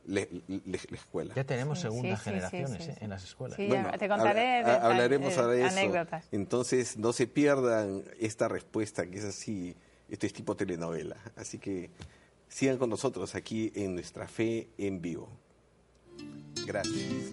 le- 0.10 0.30
le- 0.48 0.62
la 0.90 0.96
escuela? 0.98 1.34
Ya 1.36 1.44
tenemos 1.44 1.78
Sí, 1.80 1.84
segundas 1.84 2.20
sí, 2.20 2.24
sí, 2.26 2.30
generaciones 2.32 2.84
sí, 2.84 2.92
¿eh? 2.92 2.96
en 3.02 3.10
las 3.10 3.24
escuelas. 3.24 3.56
Sí, 3.58 3.68
ya 3.70 3.92
te 3.98 4.08
contaré 4.10 4.60
habla- 4.60 4.80
de- 4.80 4.86
hablaremos 4.86 5.34
de- 5.36 5.40
ahora 5.42 5.54
de 5.54 5.66
eso. 5.66 5.78
anécdotas. 5.80 6.26
Entonces, 6.32 6.98
no 6.98 7.14
se 7.14 7.28
pierdan 7.28 8.04
esta 8.20 8.48
respuesta 8.48 9.06
que 9.06 9.20
es 9.20 9.26
así, 9.26 9.76
esto 10.10 10.26
es 10.26 10.34
tipo 10.34 10.56
telenovela. 10.56 11.18
Así 11.36 11.58
que 11.60 11.90
sigan 12.48 12.78
con 12.78 12.90
nosotros 12.90 13.36
aquí 13.36 13.72
en 13.76 13.94
Nuestra 13.96 14.28
Fe 14.28 14.68
en 14.78 15.02
Vivo. 15.02 15.30
Gracias. 16.66 17.30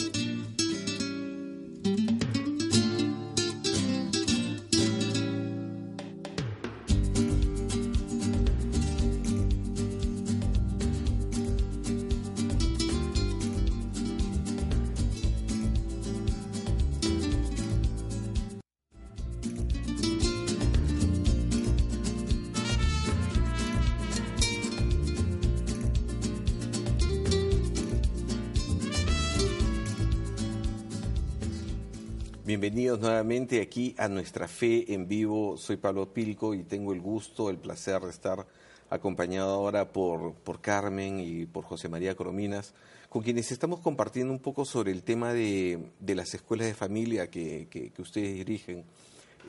Nuevamente 32.95 33.61
aquí 33.61 33.95
a 33.99 34.07
Nuestra 34.09 34.47
Fe 34.47 34.93
en 34.95 35.09
Vivo. 35.09 35.57
Soy 35.57 35.77
Pablo 35.77 36.13
Pilco 36.13 36.55
y 36.55 36.63
tengo 36.63 36.93
el 36.93 37.01
gusto, 37.01 37.51
el 37.51 37.59
placer 37.59 38.01
de 38.01 38.11
estar 38.11 38.47
acompañado 38.91 39.51
ahora 39.55 39.89
por, 39.93 40.35
por 40.35 40.61
Carmen 40.61 41.19
y 41.19 41.47
por 41.47 41.65
José 41.65 41.89
María 41.89 42.15
Corominas, 42.15 42.73
con 43.09 43.23
quienes 43.23 43.51
estamos 43.51 43.81
compartiendo 43.81 44.33
un 44.33 44.39
poco 44.39 44.65
sobre 44.65 44.93
el 44.93 45.03
tema 45.03 45.33
de, 45.33 45.81
de 45.99 46.15
las 46.15 46.33
escuelas 46.33 46.69
de 46.69 46.75
familia 46.75 47.29
que, 47.29 47.67
que- 47.69 47.91
ustedes 48.01 48.35
dirigen. 48.35 48.85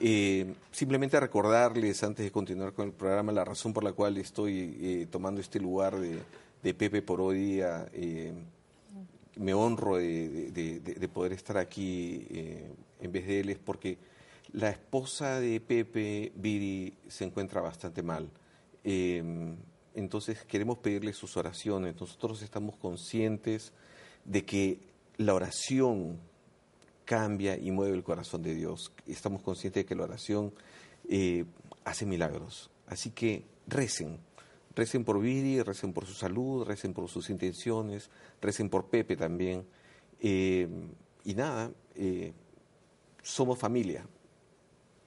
Eh, 0.01 0.53
simplemente 0.71 1.19
recordarles, 1.19 2.03
antes 2.03 2.25
de 2.25 2.31
continuar 2.31 2.73
con 2.73 2.87
el 2.87 2.93
programa, 2.93 3.31
la 3.31 3.45
razón 3.45 3.71
por 3.71 3.83
la 3.83 3.93
cual 3.93 4.17
estoy 4.17 4.75
eh, 4.81 5.07
tomando 5.11 5.39
este 5.41 5.59
lugar 5.59 5.99
de, 5.99 6.17
de 6.63 6.73
Pepe 6.73 7.03
por 7.03 7.21
hoy 7.21 7.59
eh, 7.61 8.33
me 9.39 9.53
honro 9.53 9.97
de, 9.97 10.51
de- 10.51 10.79
de- 10.79 10.95
de 10.95 11.07
poder 11.07 11.33
estar 11.33 11.57
aquí 11.57 12.25
eh, 12.29 12.71
en 13.01 13.11
vez 13.11 13.27
de 13.27 13.39
él 13.41 13.49
es 13.49 13.57
porque 13.57 13.97
la 14.53 14.69
esposa 14.69 15.39
de 15.39 15.59
Pepe, 15.59 16.31
Viri, 16.35 16.93
se 17.07 17.25
encuentra 17.25 17.61
bastante 17.61 18.01
mal. 18.01 18.29
Eh, 18.83 19.21
entonces 19.93 20.43
queremos 20.45 20.77
pedirle 20.77 21.11
sus 21.13 21.35
oraciones. 21.37 21.99
Nosotros 21.99 22.41
estamos 22.41 22.77
conscientes 22.77 23.73
de 24.25 24.45
que 24.45 24.79
la 25.17 25.33
oración 25.33 26.19
cambia 27.05 27.57
y 27.57 27.71
mueve 27.71 27.95
el 27.95 28.03
corazón 28.03 28.41
de 28.43 28.53
Dios. 28.55 28.91
Estamos 29.05 29.41
conscientes 29.41 29.83
de 29.83 29.85
que 29.85 29.95
la 29.95 30.03
oración 30.03 30.53
eh, 31.09 31.45
hace 31.83 32.05
milagros. 32.05 32.69
Así 32.87 33.11
que 33.11 33.43
recen, 33.67 34.19
recen 34.77 35.03
por 35.03 35.19
Viri, 35.19 35.63
recen 35.63 35.91
por 35.91 36.05
su 36.05 36.13
salud, 36.13 36.63
recen 36.63 36.93
por 36.93 37.09
sus 37.09 37.31
intenciones, 37.31 38.11
recen 38.39 38.69
por 38.69 38.85
Pepe 38.85 39.17
también. 39.17 39.65
Eh, 40.19 40.67
y 41.25 41.33
nada, 41.33 41.71
eh, 41.95 42.31
somos 43.23 43.57
familia. 43.57 44.05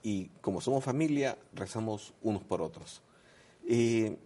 Y 0.03 0.27
como 0.41 0.59
somos 0.59 0.83
familia, 0.83 1.37
rezamos 1.53 2.13
unos 2.21 2.43
por 2.43 2.61
otros. 2.61 3.01
Eh, 3.65 4.17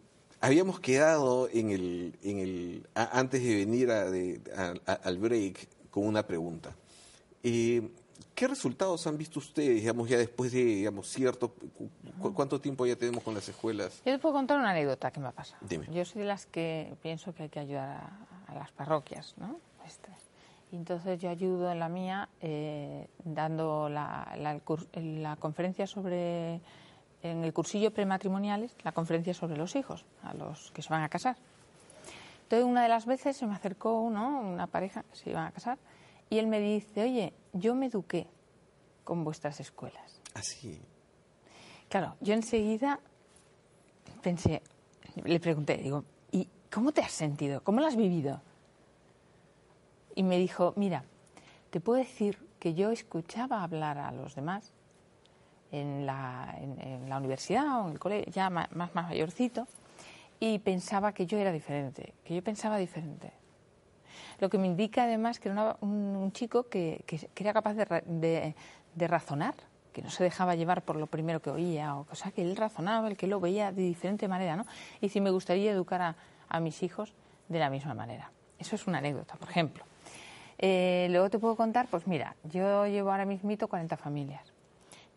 habíamos 0.41 0.79
quedado 0.79 1.47
en 1.53 1.69
el, 1.69 2.17
en 2.23 2.39
el, 2.39 2.87
antes 2.95 3.43
de 3.43 3.55
venir 3.55 3.91
al 3.91 5.17
break 5.19 5.67
con 5.91 6.07
una 6.07 6.25
pregunta. 6.25 6.75
¿Qué 8.35 8.49
resultados 8.49 9.07
han 9.07 9.17
visto 9.17 9.39
ustedes, 9.39 9.75
digamos, 9.75 10.09
ya 10.09 10.17
después 10.17 10.51
de, 10.51 10.61
digamos, 10.61 11.07
cierto, 11.07 11.55
cuánto 12.33 12.59
tiempo 12.59 12.85
ya 12.85 12.97
tenemos 12.97 13.23
con 13.23 13.33
las 13.33 13.47
escuelas? 13.47 14.01
Yo 14.05 14.11
les 14.11 14.19
puedo 14.19 14.35
contar 14.35 14.59
una 14.59 14.71
anécdota 14.71 15.09
que 15.09 15.21
me 15.21 15.29
ha 15.29 15.31
pasado. 15.31 15.57
Dime. 15.61 15.87
Yo 15.89 16.03
soy 16.03 16.23
de 16.23 16.27
las 16.27 16.45
que 16.45 16.93
pienso 17.01 17.33
que 17.33 17.43
hay 17.43 17.49
que 17.49 17.61
ayudar 17.61 18.11
a, 18.47 18.53
las 18.53 18.71
parroquias, 18.73 19.35
¿no? 19.37 19.57
Este, 19.85 20.09
entonces 20.73 21.21
yo 21.21 21.29
ayudo 21.29 21.71
en 21.71 21.79
la 21.79 21.87
mía 21.87 22.27
eh, 22.41 23.07
dando 23.23 23.87
la, 23.87 24.35
la, 24.37 25.35
conferencia 25.37 25.87
sobre, 25.87 26.59
en 27.23 27.43
el 27.43 27.53
cursillo 27.53 27.91
prematrimoniales, 27.91 28.75
la 28.83 28.91
conferencia 28.91 29.33
sobre 29.33 29.55
los 29.55 29.77
hijos, 29.77 30.05
a 30.23 30.33
los 30.33 30.71
que 30.71 30.81
se 30.81 30.89
van 30.89 31.03
a 31.03 31.09
casar. 31.09 31.37
Entonces 32.43 32.67
una 32.67 32.83
de 32.83 32.89
las 32.89 33.05
veces 33.05 33.37
se 33.37 33.47
me 33.47 33.55
acercó 33.55 34.01
uno, 34.01 34.41
una 34.41 34.67
pareja 34.67 35.03
que 35.03 35.15
se 35.15 35.29
iban 35.29 35.45
a 35.45 35.51
casar, 35.51 35.77
y 36.29 36.39
él 36.39 36.47
me 36.47 36.59
dice, 36.59 37.03
oye, 37.03 37.33
yo 37.53 37.75
me 37.75 37.87
eduqué 37.87 38.27
con 39.03 39.23
vuestras 39.23 39.59
escuelas. 39.59 40.21
Así. 40.33 40.81
claro, 41.87 42.15
yo 42.19 42.33
enseguida 42.33 42.99
pensé, 44.21 44.61
le 45.23 45.39
pregunté, 45.39 45.77
digo, 45.77 46.03
¿y 46.31 46.49
cómo 46.71 46.91
te 46.91 47.01
has 47.01 47.11
sentido? 47.11 47.63
¿Cómo 47.63 47.79
lo 47.79 47.87
has 47.87 47.95
vivido? 47.95 48.41
y 50.15 50.23
me 50.23 50.39
dijo, 50.39 50.73
mira, 50.77 51.03
te 51.69 51.81
puedo 51.81 51.99
decir 51.99 52.39
que 52.57 52.73
yo 52.73 52.89
escuchaba 52.89 53.61
hablar 53.61 53.97
a 53.97 54.11
los 54.11 54.33
demás 54.33 54.71
en 55.71 56.05
la, 56.05 56.55
en, 56.57 57.09
la 57.09 57.17
universidad 57.17 57.81
o 57.81 57.87
en 57.87 57.93
el 57.93 57.99
colegio, 57.99 58.31
ya 58.31 58.49
más, 58.49 58.71
más, 58.71 58.95
mayorcito, 58.95 59.67
y 60.39 60.59
pensaba 60.59 61.13
que 61.13 61.25
yo 61.25 61.37
era 61.37 61.51
diferente, 61.51 62.13
que 62.23 62.33
yo 62.33 62.43
pensaba 62.43 62.77
diferente. 62.77 63.31
Lo 64.39 64.49
que 64.49 64.57
me 64.57 64.67
indica 64.67 65.03
además 65.03 65.39
que 65.39 65.49
era 65.49 65.77
un, 65.81 66.31
chico 66.33 66.63
que, 66.63 67.03
que, 67.05 67.27
era 67.35 67.53
capaz 67.53 67.73
de, 67.73 68.55
de, 68.95 69.07
razonar, 69.07 69.55
que 69.93 70.01
no 70.01 70.09
se 70.09 70.23
dejaba 70.23 70.55
llevar 70.55 70.81
por 70.81 70.97
lo 70.97 71.07
primero 71.07 71.41
que 71.41 71.49
oía, 71.49 71.95
o 71.95 72.05
cosa 72.05 72.31
que 72.31 72.41
él 72.41 72.55
razonaba, 72.55 73.07
el 73.07 73.17
que 73.17 73.27
lo 73.27 73.39
veía 73.39 73.71
de 73.71 73.83
diferente 73.83 74.27
manera, 74.27 74.55
¿no? 74.55 74.65
Y 75.01 75.09
si 75.09 75.21
me 75.21 75.29
gustaría 75.29 75.71
educar 75.71 76.01
a, 76.49 76.59
mis 76.59 76.83
hijos 76.83 77.13
de 77.49 77.59
la 77.59 77.69
misma 77.69 77.93
manera. 77.93 78.31
Eso 78.59 78.75
es 78.75 78.87
una 78.87 78.99
anécdota, 78.99 79.35
por 79.35 79.49
ejemplo. 79.49 79.83
Eh, 80.57 81.07
luego 81.11 81.29
te 81.29 81.37
puedo 81.37 81.57
contar, 81.57 81.87
pues 81.87 82.07
mira, 82.07 82.35
yo 82.45 82.87
llevo 82.87 83.11
ahora 83.11 83.25
mismo 83.25 83.51
40 83.67 83.97
familias. 83.97 84.53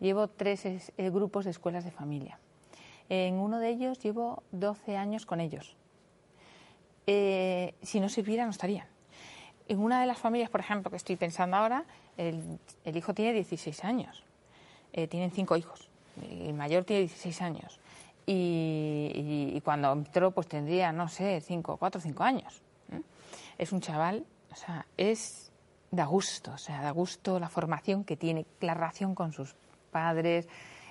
Llevo 0.01 0.27
tres 0.27 0.65
eh, 0.65 1.09
grupos 1.09 1.45
de 1.45 1.51
escuelas 1.51 1.85
de 1.85 1.91
familia. 1.91 2.39
En 3.09 3.35
uno 3.35 3.59
de 3.59 3.69
ellos 3.69 3.99
llevo 3.99 4.43
12 4.51 4.97
años 4.97 5.25
con 5.25 5.39
ellos. 5.39 5.75
Eh, 7.07 7.73
si 7.81 7.99
no 7.99 8.07
sirviera, 8.07 8.45
no 8.45 8.51
estarían. 8.51 8.87
En 9.69 9.79
una 9.79 10.01
de 10.01 10.07
las 10.07 10.17
familias, 10.17 10.49
por 10.49 10.59
ejemplo, 10.59 10.91
que 10.91 10.97
estoy 10.97 11.15
pensando 11.15 11.55
ahora, 11.55 11.85
el, 12.17 12.59
hijo 12.85 13.13
tiene 13.13 13.33
16 13.33 13.85
años. 13.85 14.23
tienen 14.91 15.31
cinco 15.31 15.55
hijos. 15.55 15.89
El 16.21 16.53
mayor 16.53 16.83
tiene 16.83 17.01
16 17.01 17.41
años. 17.41 17.79
Y, 18.25 19.61
cuando 19.63 19.93
entró, 19.93 20.31
pues 20.31 20.47
tendría, 20.47 20.91
no 20.91 21.07
sé, 21.07 21.39
cinco, 21.41 21.77
cuatro 21.77 21.99
o 21.99 22.01
cinco 22.01 22.23
años. 22.23 22.61
Es 23.57 23.71
un 23.71 23.79
chaval 23.79 24.25
o 24.51 24.55
sea, 24.55 24.85
es 24.97 25.51
da 25.91 26.05
gusto, 26.05 26.51
o 26.51 26.57
sea, 26.57 26.81
da 26.81 26.91
gusto 26.91 27.39
la 27.39 27.49
formación 27.49 28.03
que 28.03 28.15
tiene, 28.15 28.45
la 28.61 28.73
relación 28.73 29.15
con 29.15 29.33
sus 29.33 29.55
padres, 29.91 30.47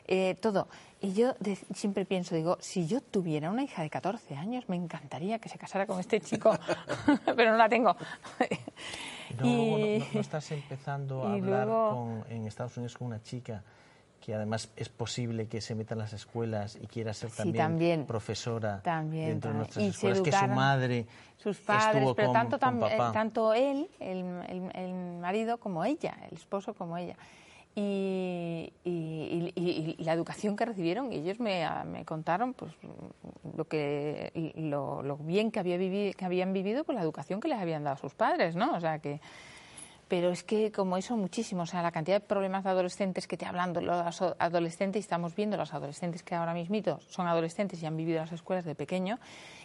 eh, 0.08 0.36
todo. 0.40 0.68
Y 1.00 1.12
yo 1.12 1.34
siempre 1.74 2.04
pienso, 2.04 2.34
digo, 2.34 2.58
si 2.60 2.88
yo 2.88 3.00
tuviera 3.00 3.50
una 3.50 3.62
hija 3.62 3.82
de 3.82 3.90
14 3.90 4.34
años, 4.34 4.68
me 4.68 4.74
encantaría 4.74 5.38
que 5.38 5.48
se 5.48 5.58
casara 5.58 5.86
con 5.86 6.00
este 6.00 6.20
chico, 6.20 6.50
pero 7.36 7.52
no 7.52 7.56
la 7.56 7.68
tengo. 7.68 7.96
no, 9.38 9.46
y, 9.46 10.04
no, 10.12 10.20
estás 10.20 10.50
empezando 10.50 11.22
a 11.26 11.34
hablar 11.34 11.68
en 12.30 12.46
Estados 12.46 12.76
Unidos 12.76 12.96
con 12.96 13.06
una 13.08 13.22
chica 13.22 13.62
que 14.20 14.34
además 14.34 14.68
es 14.76 14.88
posible 14.88 15.46
que 15.46 15.60
se 15.60 15.74
meta 15.74 15.94
en 15.94 16.00
las 16.00 16.12
escuelas 16.12 16.76
y 16.82 16.86
quiera 16.86 17.14
ser 17.14 17.30
también, 17.30 18.04
profesora 18.04 18.82
dentro 18.84 19.52
de 19.52 19.56
nuestras 19.56 19.84
escuelas, 19.86 20.20
que 20.20 20.32
su 20.32 20.46
madre 20.48 21.06
sus 21.38 21.56
padres, 21.58 22.08
pero 22.16 22.32
tanto, 22.32 22.56
eh, 22.56 22.98
tanto 23.12 23.54
él, 23.54 23.88
el, 24.00 24.24
el, 24.74 24.92
marido, 25.20 25.58
como 25.58 25.84
ella, 25.84 26.16
el 26.30 26.36
esposo 26.36 26.74
como 26.74 26.96
ella. 26.96 27.16
Y, 27.80 28.72
y, 28.84 29.94
la 30.00 30.12
educación 30.12 30.56
que 30.56 30.64
recibieron, 30.64 31.12
y 31.12 31.16
ellos 31.16 31.38
me, 31.38 31.64
me 31.86 32.04
contaron 32.04 32.52
pues 32.54 32.72
lo 33.56 33.66
que 33.66 34.52
lo, 34.56 35.02
lo 35.02 35.16
bien 35.18 35.52
que, 35.52 35.60
había 35.60 35.76
vivido, 35.76 36.12
que 36.14 36.24
habían 36.24 36.52
vivido 36.52 36.82
con 36.82 36.96
la 36.96 37.02
educación 37.02 37.40
que 37.40 37.46
les 37.46 37.58
habían 37.58 37.84
dado 37.84 37.96
sus 37.96 38.14
padres, 38.14 38.56
¿no? 38.56 38.74
O 38.74 38.80
sea 38.80 38.98
que 38.98 39.20
pero 40.08 40.30
es 40.30 40.42
que 40.42 40.72
como 40.72 40.96
eso 40.96 41.16
muchísimo, 41.16 41.62
o 41.62 41.66
sea, 41.66 41.82
la 41.82 41.92
cantidad 41.92 42.20
de 42.20 42.26
problemas 42.26 42.64
de 42.64 42.70
adolescentes 42.70 43.26
que 43.26 43.36
te 43.36 43.44
hablan 43.44 43.74
los 43.74 44.22
adolescentes, 44.38 45.00
y 45.00 45.04
estamos 45.04 45.36
viendo 45.36 45.56
los 45.58 45.74
adolescentes 45.74 46.22
que 46.22 46.34
ahora 46.34 46.54
mismito 46.54 46.98
son 47.08 47.26
adolescentes 47.26 47.82
y 47.82 47.86
han 47.86 47.96
vivido 47.96 48.16
en 48.16 48.24
las 48.24 48.32
escuelas 48.32 48.64
de 48.64 48.74
pequeño, 48.74 49.18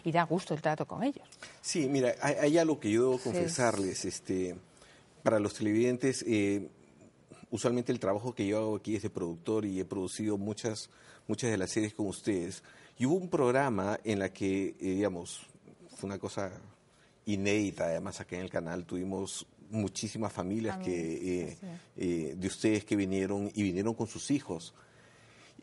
y 0.04 0.12
da 0.12 0.22
gusto 0.24 0.52
el 0.52 0.60
trato 0.60 0.86
con 0.86 1.02
ellos. 1.02 1.26
Sí, 1.62 1.88
mira, 1.88 2.14
hay, 2.20 2.58
algo 2.58 2.78
que 2.78 2.90
yo 2.90 3.10
debo 3.10 3.18
confesarles, 3.18 4.04
este, 4.04 4.54
para 5.22 5.40
los 5.40 5.54
televidentes, 5.54 6.22
eh, 6.28 6.68
usualmente 7.54 7.92
el 7.92 8.00
trabajo 8.00 8.34
que 8.34 8.48
yo 8.48 8.58
hago 8.58 8.76
aquí 8.76 8.96
es 8.96 9.02
de 9.02 9.10
productor 9.10 9.64
y 9.64 9.78
he 9.78 9.84
producido 9.84 10.36
muchas, 10.36 10.90
muchas 11.28 11.52
de 11.52 11.56
las 11.56 11.70
series 11.70 11.94
con 11.94 12.08
ustedes, 12.08 12.64
y 12.98 13.06
hubo 13.06 13.14
un 13.14 13.28
programa 13.28 14.00
en 14.02 14.18
la 14.18 14.32
que, 14.32 14.70
eh, 14.70 14.74
digamos, 14.80 15.46
fue 15.96 16.08
una 16.08 16.18
cosa 16.18 16.50
inédita, 17.26 17.84
además 17.84 18.18
acá 18.18 18.34
en 18.34 18.42
el 18.42 18.50
canal 18.50 18.84
tuvimos 18.84 19.46
muchísimas 19.70 20.32
familias 20.32 20.78
que, 20.78 21.42
eh, 21.42 21.58
eh, 21.96 22.34
de 22.36 22.46
ustedes 22.48 22.84
que 22.84 22.96
vinieron 22.96 23.48
y 23.54 23.62
vinieron 23.62 23.94
con 23.94 24.08
sus 24.08 24.32
hijos. 24.32 24.74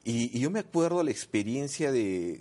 Y, 0.05 0.39
yo 0.39 0.49
me 0.49 0.59
acuerdo 0.59 1.03
la 1.03 1.11
experiencia 1.11 1.91
de, 1.91 2.39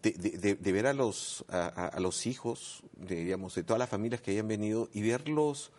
de, 0.00 0.72
ver 0.72 0.86
a 0.86 0.92
los, 0.92 1.44
a, 1.48 1.98
los 1.98 2.24
hijos, 2.26 2.84
de, 2.96 3.16
digamos, 3.16 3.56
de 3.56 3.64
todas 3.64 3.80
las 3.80 3.88
familias 3.88 4.20
que 4.20 4.30
hayan 4.30 4.46
venido 4.46 4.88
y 4.94 5.02
verlos 5.02 5.72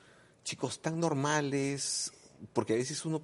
chicos 0.44 0.82
tan 0.82 1.00
normales, 1.00 2.12
porque 2.52 2.74
a 2.74 2.78
veces 2.78 3.06
uno... 3.06 3.22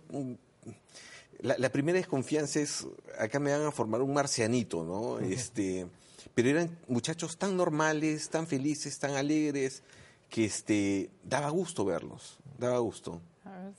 La, 1.42 1.58
la, 1.58 1.72
primera 1.72 1.98
desconfianza 1.98 2.60
es, 2.60 2.86
acá 3.18 3.40
me 3.40 3.52
van 3.52 3.66
a 3.66 3.72
formar 3.72 4.02
un 4.02 4.14
marcianito, 4.14 4.84
¿no? 4.84 5.20
este, 5.20 5.88
pero 6.36 6.50
eran 6.50 6.78
muchachos 6.90 7.38
tan 7.38 7.56
normales, 7.56 8.30
tan 8.30 8.46
felices, 8.46 9.00
tan 9.00 9.12
alegres, 9.16 9.82
que 10.30 10.46
este, 10.46 11.10
daba 11.24 11.50
gusto 11.50 11.86
verlos, 11.86 12.40
daba 12.58 12.80
gusto. 12.80 13.22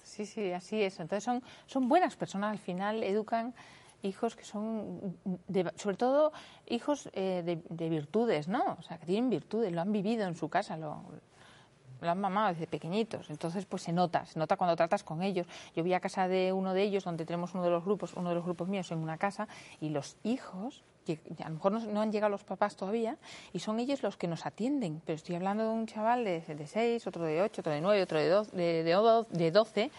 Sí, 0.03 0.27
sí, 0.27 0.53
así 0.53 0.83
es. 0.83 0.99
Entonces 1.01 1.25
son, 1.25 1.43
son 1.67 1.89
buenas 1.89 2.17
personas, 2.17 2.53
al 2.53 2.59
final 2.59 3.03
educan 3.03 3.55
hijos 4.03 4.35
que 4.35 4.45
son, 4.45 5.17
sobre 5.77 5.97
todo 5.97 6.33
hijos 6.67 7.09
eh, 7.13 7.43
de, 7.45 7.63
de, 7.69 7.89
virtudes, 7.89 8.49
¿no? 8.49 8.77
O 8.79 8.83
sea, 8.83 8.99
que 8.99 9.07
tienen 9.07 9.31
virtudes, 9.31 9.73
lo 9.73 9.81
han 9.81 9.93
vivido 9.93 10.27
en 10.27 10.35
su 10.35 10.49
casa, 10.49 10.77
lo, 10.77 11.05
lo 12.01 12.11
han 12.11 12.21
desde 12.55 12.67
pequeñitos. 12.67 13.31
Entonces, 13.31 13.67
pues 13.67 13.83
se 13.83 13.93
nota, 13.93 14.27
se 14.27 14.39
nota 14.39 14.57
cuando 14.57 14.77
tratas 14.77 15.05
con 15.05 15.23
ellos. 15.23 15.47
Yo 15.75 15.83
vi 15.83 15.95
a 15.95 16.01
casa 16.01 16.29
de 16.29 16.53
uno 16.53 16.75
de 16.75 16.83
ellos, 16.83 17.05
donde 17.05 17.25
tenemos 17.25 17.55
uno 17.55 17.65
de 17.65 17.71
los 17.71 17.85
grupos, 17.85 18.15
uno 18.15 18.29
de 18.29 18.35
los 18.35 18.45
grupos 18.45 18.69
míos 18.69 18.91
en 18.93 18.99
una 18.99 19.19
casa, 19.19 19.49
y 19.81 19.91
los 19.91 20.17
hijos 20.23 20.83
a 21.43 21.49
lo 21.49 21.55
mejor 21.55 21.73
no, 21.73 22.01
han 22.01 22.13
llegado 22.13 22.31
los 22.31 22.45
papás 22.45 22.77
todavía 22.77 23.17
y 23.53 23.59
son 23.61 23.81
ellos 23.81 24.03
los 24.03 24.17
que 24.17 24.29
nos 24.29 24.47
atienden. 24.47 25.03
Pero 25.05 25.17
estoy 25.17 25.35
hablando 25.35 25.65
de 25.65 25.71
un 25.71 25.87
chaval 25.87 26.25
de, 26.25 26.41
de 26.41 26.67
6, 26.67 27.07
otro 27.07 27.25
de 27.25 27.43
8, 27.43 27.63
otro 27.63 27.73
de 27.73 27.81
9, 27.81 28.03
otro 28.03 28.19
de, 28.19 28.29
12, 28.29 28.57
de, 28.57 28.85
de, 28.85 29.27
de 29.31 29.51
12 29.51 29.91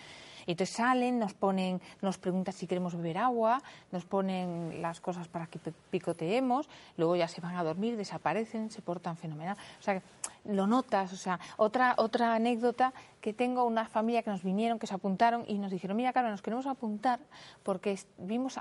y 0.45 0.51
entonces 0.51 0.75
salen, 0.75 1.19
nos 1.19 1.33
ponen, 1.33 1.81
nos 2.01 2.17
preguntan 2.17 2.53
si 2.53 2.67
queremos 2.67 2.95
beber 2.95 3.17
agua, 3.17 3.61
nos 3.91 4.05
ponen 4.05 4.81
las 4.81 4.99
cosas 4.99 5.27
para 5.27 5.47
que 5.47 5.59
picoteemos, 5.89 6.69
luego 6.97 7.15
ya 7.15 7.27
se 7.27 7.41
van 7.41 7.55
a 7.55 7.63
dormir, 7.63 7.97
desaparecen, 7.97 8.71
se 8.71 8.81
portan 8.81 9.17
fenomenal. 9.17 9.57
O 9.79 9.83
sea, 9.83 10.01
lo 10.45 10.67
notas. 10.67 11.13
O 11.13 11.17
sea, 11.17 11.39
otra, 11.57 11.95
otra 11.97 12.35
anécdota 12.35 12.93
que 13.19 13.33
tengo, 13.33 13.65
una 13.65 13.85
familia 13.85 14.23
que 14.23 14.31
nos 14.31 14.43
vinieron, 14.43 14.79
que 14.79 14.87
se 14.87 14.93
apuntaron 14.93 15.43
y 15.47 15.57
nos 15.57 15.71
dijeron, 15.71 15.97
mira, 15.97 16.13
Carmen, 16.13 16.31
nos 16.31 16.41
queremos 16.41 16.65
apuntar 16.65 17.19
porque 17.63 17.99
vimos 18.17 18.59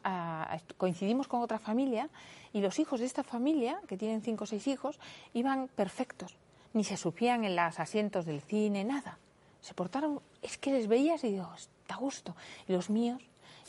coincidimos 0.77 1.29
con 1.29 1.41
otra 1.41 1.59
familia 1.59 2.09
y 2.53 2.61
los 2.61 2.79
hijos 2.79 3.01
de 3.01 3.07
esta 3.07 3.23
familia, 3.23 3.81
que 3.87 3.97
tienen 3.97 4.23
cinco 4.23 4.45
o 4.45 4.47
seis 4.47 4.67
hijos, 4.67 4.99
iban 5.35 5.69
perfectos. 5.69 6.37
Ni 6.73 6.85
se 6.85 6.97
supían 6.97 7.45
en 7.45 7.57
los 7.57 7.81
asientos 7.81 8.27
del 8.27 8.43
cine, 8.43 8.85
nada 8.85 9.19
se 9.61 9.75
portaron, 9.75 10.21
es 10.43 10.59
que 10.59 10.73
les 10.73 10.87
veías 10.87 11.23
y 11.25 11.33
digo, 11.33 11.49
está 11.55 11.97
gusto. 11.97 12.35
Y 12.69 12.73
los 12.73 12.91
míos 12.91 13.21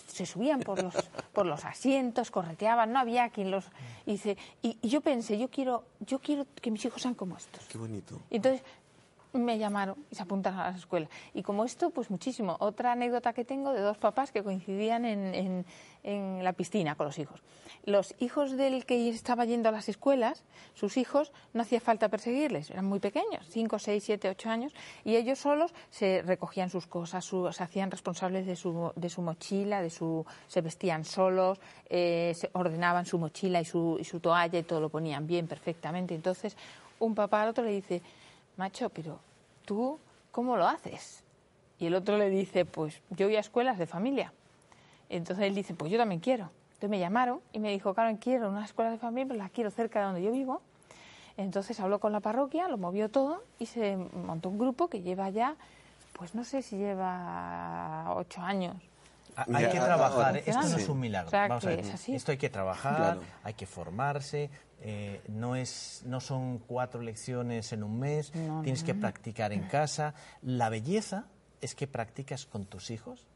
se 0.08 0.26
subían 0.26 0.60
por 0.60 0.82
los, 0.84 0.94
por 1.34 1.46
los 1.46 1.66
asientos, 1.66 2.32
correteaban, 2.32 2.92
no 2.92 3.00
había 3.00 3.30
quien 3.30 3.52
los... 3.52 3.66
Y, 4.06 4.14
dice, 4.14 4.38
y, 4.62 4.78
y 4.82 4.90
yo 4.90 5.02
pensé, 5.02 5.38
yo 5.38 5.50
quiero, 5.50 5.86
yo 6.00 6.20
quiero 6.20 6.46
que 6.62 6.72
mis 6.72 6.84
hijos 6.86 7.02
sean 7.02 7.16
como 7.16 7.38
estos. 7.38 7.64
Qué 7.66 7.78
bonito. 7.78 8.20
Entonces 8.30 8.62
me 9.34 9.58
llamaron 9.58 9.96
y 10.12 10.16
se 10.16 10.24
apuntaron 10.24 10.60
a 10.60 10.72
la 10.72 10.78
escuela. 10.78 11.08
Y 11.34 11.44
como 11.44 11.64
esto, 11.64 11.90
pues 11.90 12.10
muchísimo. 12.10 12.58
Otra 12.60 12.92
anécdota 12.92 13.34
que 13.34 13.46
tengo 13.46 13.72
de 13.74 13.82
dos 13.82 13.98
papás 13.98 14.32
que 14.32 14.44
coincidían 14.44 15.06
en, 15.06 15.34
en- 15.36 15.66
en 16.04 16.44
la 16.44 16.54
piscina 16.54 16.96
con 16.96 17.06
los 17.06 17.20
hijos. 17.20 17.42
Los 17.86 18.16
hijos 18.20 18.58
del 18.58 18.86
que 18.88 19.08
estaba 19.10 19.46
yendo 19.46 19.70
a 19.70 19.72
las 19.72 19.88
escuelas, 19.88 20.44
sus 20.74 20.98
hijos, 20.98 21.32
no 21.54 21.62
hacía 21.62 21.80
falta 21.80 22.10
perseguirles, 22.10 22.72
eran 22.72 22.86
muy 22.86 23.00
pequeños, 23.00 23.46
5, 23.50 23.78
6, 23.78 24.04
7, 24.04 24.30
8 24.30 24.50
años, 24.50 24.74
y 25.06 25.16
ellos 25.16 25.38
solos 25.40 25.74
se 25.92 26.24
recogían 26.26 26.70
sus 26.72 26.88
cosas, 26.88 27.24
su- 27.24 27.52
se 27.54 27.64
hacían 27.64 27.92
responsables 27.92 28.46
de 28.48 28.56
su, 28.56 28.92
de 28.96 29.10
su 29.10 29.22
mochila, 29.22 29.82
de 29.82 29.92
su, 29.92 30.26
se 30.48 30.62
vestían 30.62 31.06
solos, 31.06 31.60
eh, 31.90 32.34
se 32.36 32.50
ordenaban 32.54 33.06
su 33.06 33.20
mochila 33.20 33.62
y 33.62 33.66
su, 33.66 33.98
y 34.00 34.04
su 34.04 34.20
toalla 34.20 34.58
y 34.60 34.64
todo 34.64 34.80
lo 34.82 34.90
ponían 34.90 35.28
bien, 35.28 35.48
perfectamente. 35.48 36.16
Entonces, 36.16 36.58
un 37.00 37.14
papá 37.16 37.44
al 37.44 37.50
otro 37.50 37.64
le 37.64 37.72
dice, 37.72 38.02
macho, 38.58 38.90
pero 38.90 39.20
tú, 39.66 40.00
¿cómo 40.32 40.58
lo 40.58 40.68
haces? 40.68 41.24
Y 41.80 41.88
el 41.88 41.96
otro 41.96 42.18
le 42.18 42.30
dice, 42.30 42.66
pues 42.66 43.02
yo 43.10 43.28
voy 43.28 43.36
a 43.36 43.40
escuelas 43.40 43.78
de 43.78 43.88
familia. 43.88 44.34
Entonces 45.10 45.46
él 45.46 45.56
dice, 45.56 45.74
pues 45.74 45.92
yo 45.92 45.98
también 45.98 46.22
quiero. 46.22 46.50
Entonces 46.74 46.90
me 46.90 47.00
llamaron 47.00 47.42
y 47.54 47.60
me 47.60 47.72
dijo, 47.72 47.94
Carmen, 47.94 48.18
quiero 48.18 48.50
una 48.50 48.66
escuela 48.66 48.92
de 48.92 48.98
familia, 48.98 49.28
pero 49.34 49.44
la 49.44 49.50
quiero 49.50 49.72
cerca 49.72 50.00
de 50.00 50.06
donde 50.06 50.24
yo 50.24 50.32
vivo. 50.32 50.62
Entonces 51.38 51.80
habló 51.80 52.00
con 52.00 52.12
la 52.12 52.20
parroquia, 52.20 52.68
lo 52.68 52.78
movió 52.78 53.10
todo 53.10 53.44
y 53.60 53.66
se 53.68 53.98
montó 53.98 54.50
un 54.50 54.58
grupo 54.60 54.90
que 54.90 55.02
lleva 55.02 55.30
ya, 55.30 55.56
pues 56.14 56.36
no 56.36 56.44
sé 56.44 56.62
si 56.62 56.78
lleva 56.78 58.14
ocho 58.16 58.42
años. 58.42 58.76
Mira, 59.48 59.60
Hay 59.60 59.72
que 59.72 59.80
a- 59.80 59.86
trabajar, 59.86 60.28
ahora- 60.28 60.40
esto 60.40 60.62
no 60.62 60.78
es 60.78 60.90
un 60.90 61.00
milagro. 61.00 61.28
O 61.28 61.32
sea, 61.32 61.48
Vamos 61.48 61.66
a 61.66 61.70
que 61.70 61.76
ver, 61.78 61.86
es 61.86 61.94
así. 61.94 62.14
Esto 62.14 62.32
hay 62.32 62.38
que 62.38 62.50
trabajar, 62.50 62.96
Claro. 62.98 63.22
hay 63.44 63.54
que 63.54 63.66
formarse, 63.66 64.50
eh, 64.82 65.22
no, 65.28 65.56
es, 65.56 66.02
no 66.06 66.20
son 66.20 66.58
cuatro 66.58 67.02
lecciones 67.02 67.72
en 67.72 67.84
un 67.84 68.00
mes, 68.00 68.34
No, 68.34 68.64
tienes 68.64 68.84
que 68.84 68.96
practicar 68.96 69.54
en 69.54 69.64
casa. 69.64 70.16
La 70.42 70.70
belleza 70.70 71.28
es 71.62 71.76
que 71.76 71.88
practicas 71.88 72.46
con 72.46 72.66
tus 72.66 72.90
hijos, 72.90 73.28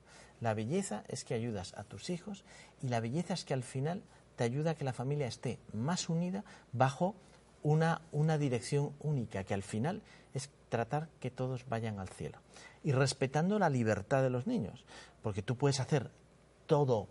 la 0.42 0.54
belleza 0.54 1.04
es 1.08 1.24
que 1.24 1.36
ayudas 1.36 1.74
a 1.76 1.84
tus 1.84 2.10
hijos 2.10 2.44
y 2.82 2.88
la 2.88 3.00
belleza 3.00 3.34
es 3.34 3.46
que 3.46 3.54
al 3.54 3.64
final 3.64 4.04
te 4.36 4.44
ayuda 4.44 4.72
a 4.72 4.76
que 4.76 4.84
la 4.84 4.94
familia 4.94 5.28
esté 5.28 5.60
más 5.72 6.10
unida 6.10 6.44
bajo 6.74 7.16
una, 7.64 8.02
una 8.12 8.38
dirección 8.38 8.94
única, 9.00 9.44
que 9.44 9.54
al 9.54 9.64
final 9.64 10.02
es 10.34 10.50
tratar 10.70 11.10
que 11.20 11.32
todos 11.32 11.68
vayan 11.70 12.00
al 12.00 12.10
cielo. 12.10 12.40
Y 12.84 12.92
respetando 12.92 13.60
la 13.60 13.70
libertad 13.70 14.22
de 14.22 14.30
los 14.30 14.46
niños, 14.46 14.84
porque 15.22 15.42
tú 15.42 15.56
puedes 15.56 15.80
hacer 15.80 16.12
todo 16.68 17.08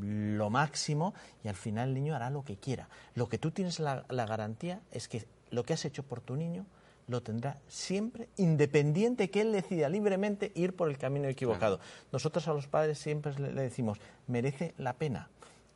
lo 0.00 0.50
máximo 0.50 1.14
y 1.44 1.48
al 1.48 1.56
final 1.56 1.88
el 1.88 1.94
niño 1.94 2.14
hará 2.14 2.30
lo 2.30 2.44
que 2.44 2.56
quiera. 2.56 2.88
Lo 3.14 3.28
que 3.28 3.38
tú 3.38 3.50
tienes 3.50 3.80
la, 3.80 4.04
la 4.08 4.26
garantía 4.26 4.80
es 4.90 5.08
que 5.08 5.26
lo 5.50 5.64
que 5.64 5.74
has 5.74 5.84
hecho 5.84 6.02
por 6.02 6.20
tu 6.20 6.36
niño 6.36 6.66
lo 7.08 7.22
tendrá 7.22 7.58
siempre, 7.68 8.28
independiente 8.36 9.30
que 9.30 9.42
él 9.42 9.52
decida 9.52 9.88
libremente 9.88 10.52
ir 10.54 10.74
por 10.74 10.88
el 10.88 10.98
camino 10.98 11.28
equivocado. 11.28 11.80
Nosotros 12.12 12.48
a 12.48 12.54
los 12.54 12.68
padres 12.68 12.98
siempre 12.98 13.34
le, 13.38 13.52
le 13.52 13.62
decimos, 13.62 13.98
merece 14.28 14.74
la 14.78 14.94
pena. 14.94 15.28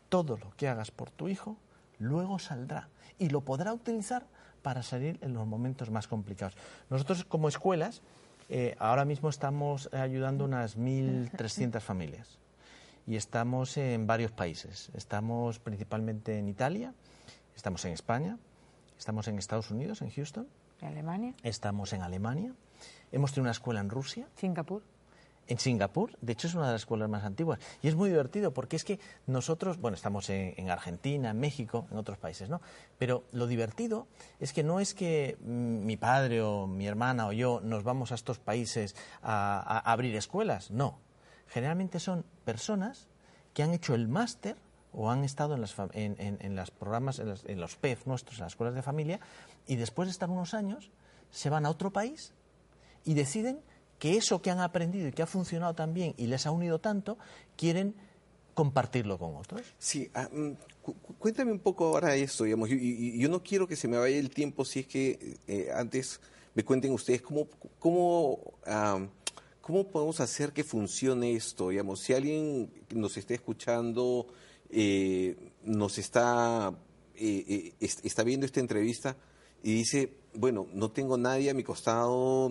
Todo 0.09 0.39
lo 0.39 0.51
que 0.57 0.69
hagas 0.69 0.91
por 0.91 1.11
tu 1.11 1.29
hijo, 1.29 1.57
luego 1.99 2.39
saldrá 2.39 2.89
y 3.19 3.29
lo 3.29 3.41
podrá 3.41 3.75
utilizar 3.75 4.25
para 4.63 4.83
salir 4.83 5.19
en 5.21 5.35
los 5.35 5.47
momentos 5.47 5.91
más 5.91 6.09
complicados. 6.09 6.55
Nosotros 6.91 7.25
como 7.25 7.49
escuelas, 7.49 8.03
eh, 8.49 8.77
ahora 8.79 9.05
mismo 9.05 9.29
estamos 9.29 9.93
ayudando 9.93 10.45
unas 10.45 10.79
1.300 10.79 11.81
familias 11.81 12.39
y 13.07 13.17
estamos 13.17 13.77
en 13.77 14.07
varios 14.07 14.33
países. 14.33 14.91
Estamos 14.95 15.59
principalmente 15.61 16.39
en 16.39 16.49
Italia, 16.49 16.93
estamos 17.55 17.85
en 17.85 17.93
España, 17.93 18.39
estamos 18.99 19.29
en 19.29 19.39
Estados 19.39 19.71
Unidos, 19.71 20.03
en 20.03 20.11
Houston, 20.11 20.49
En 20.81 20.89
Alemania, 20.89 21.35
estamos 21.43 21.93
en 21.93 22.03
Alemania, 22.03 22.53
hemos 23.13 23.31
tenido 23.31 23.45
una 23.45 23.53
escuela 23.53 23.81
en 23.81 23.89
Rusia, 23.89 24.29
Singapur. 24.37 24.83
en 25.49 25.59
Singapur, 25.61 26.19
de 26.21 26.33
hecho 26.33 26.49
es 26.49 26.55
una 26.55 26.67
de 26.67 26.73
las 26.73 26.83
escuelas 26.83 27.09
más 27.09 27.23
antiguas. 27.23 27.61
Y 27.81 27.87
es 27.87 27.95
muy 27.95 28.11
divertido 28.11 28.53
porque 28.53 28.75
es 28.75 28.85
que 28.85 28.99
nosotros, 29.29 29.79
bueno, 29.81 29.95
estamos 29.95 30.29
en, 30.29 30.55
en 30.57 30.71
Argentina, 30.71 31.31
en 31.31 31.39
México, 31.39 31.87
en 31.93 31.99
otros 31.99 32.19
países, 32.19 32.49
¿no? 32.49 32.61
Pero 32.99 33.23
lo 33.31 33.47
divertido 33.47 34.09
es 34.41 34.53
que 34.53 34.65
no 34.65 34.81
es 34.81 34.93
que 34.93 35.39
mm, 35.41 35.87
mi 35.87 35.97
padre 35.97 36.43
o 36.43 36.67
mi 36.67 36.89
hermana 36.89 37.29
o 37.29 37.33
yo 37.33 37.61
nos 37.63 37.85
vamos 37.85 38.11
a 38.11 38.17
estos 38.17 38.41
países 38.41 38.97
a, 39.23 39.61
a 39.61 39.93
abrir 39.93 40.17
escuelas, 40.17 40.73
no. 40.73 40.99
Generalmente 41.49 42.01
son 42.01 42.25
personas 42.45 43.09
que 43.55 43.63
han 43.63 43.73
hecho 43.73 43.95
el 43.95 44.09
máster 44.09 44.57
o 44.93 45.11
han 45.11 45.25
estado 45.25 45.55
en, 45.55 45.61
las, 45.61 45.75
en, 45.93 46.17
en- 46.19 46.39
en 46.41 46.57
los 46.57 46.71
programas, 46.71 47.19
en, 47.19 47.29
las- 47.29 47.45
en 47.45 47.61
los 47.61 47.77
PEF 47.77 48.07
nuestros, 48.07 48.39
en 48.39 48.45
las 48.45 48.53
escuelas 48.53 48.75
de 48.75 48.83
familia, 48.83 49.21
y 49.67 49.77
después 49.77 50.09
de 50.09 50.13
estar 50.13 50.31
unos 50.31 50.55
años 50.55 50.91
se 51.31 51.51
van 51.51 51.67
a 51.67 51.71
otro 51.71 51.91
país 51.93 52.33
y 53.05 53.15
deciden 53.15 53.61
que 53.99 54.17
eso 54.17 54.43
que 54.43 54.51
han 54.51 54.61
aprendido 54.61 55.09
y 55.09 55.13
que 55.13 55.23
ha 55.23 55.27
funcionado 55.27 55.75
tan 55.75 55.95
bien 55.95 56.15
y 56.17 56.27
les 56.27 56.47
ha 56.47 56.51
unido 56.51 56.79
tanto, 56.81 57.17
quieren 57.57 57.95
compartirlo 58.55 59.19
con 59.19 59.37
otros. 59.37 59.63
Sí, 59.79 60.11
ah, 60.15 60.29
mm, 60.33 60.53
cu- 60.83 60.95
cu- 60.95 61.15
cuéntame 61.19 61.53
un 61.53 61.59
poco 61.59 61.87
ahora 61.87 62.15
esto, 62.15 62.45
digamos. 62.45 62.69
Yo, 62.71 62.77
y- 62.77 62.81
y- 63.15 63.19
yo 63.19 63.29
no 63.29 63.43
quiero 63.43 63.67
que 63.67 63.77
se 63.77 63.89
me 63.89 63.99
vaya 63.99 64.17
el 64.17 64.31
tiempo 64.31 64.65
si 64.65 64.81
es 64.81 64.87
que 64.87 65.37
eh, 65.47 65.71
antes 65.75 66.21
me 66.55 66.65
cuenten 66.65 66.93
ustedes 66.93 67.21
cómo, 67.23 67.47
cómo, 67.79 68.39
ah, 68.67 68.99
cómo 69.67 69.83
podemos 69.89 70.21
hacer 70.21 70.53
que 70.53 70.63
funcione 70.63 71.33
esto, 71.33 71.71
digamos. 71.71 71.99
Si 72.01 72.13
alguien 72.15 72.71
nos 72.95 73.17
está 73.17 73.35
escuchando, 73.35 74.29
eh, 74.71 75.35
nos 75.65 75.99
está, 75.99 76.73
eh, 77.17 77.45
eh, 77.49 77.73
est- 77.81 78.05
está 78.07 78.23
viendo 78.23 78.47
esta 78.47 78.61
entrevista 78.61 79.17
y 79.65 79.75
dice, 79.75 80.13
bueno, 80.35 80.69
no 80.73 80.93
tengo 80.93 81.17
nadie 81.19 81.51
a 81.51 81.55
mi 81.55 81.65
costado, 81.65 82.49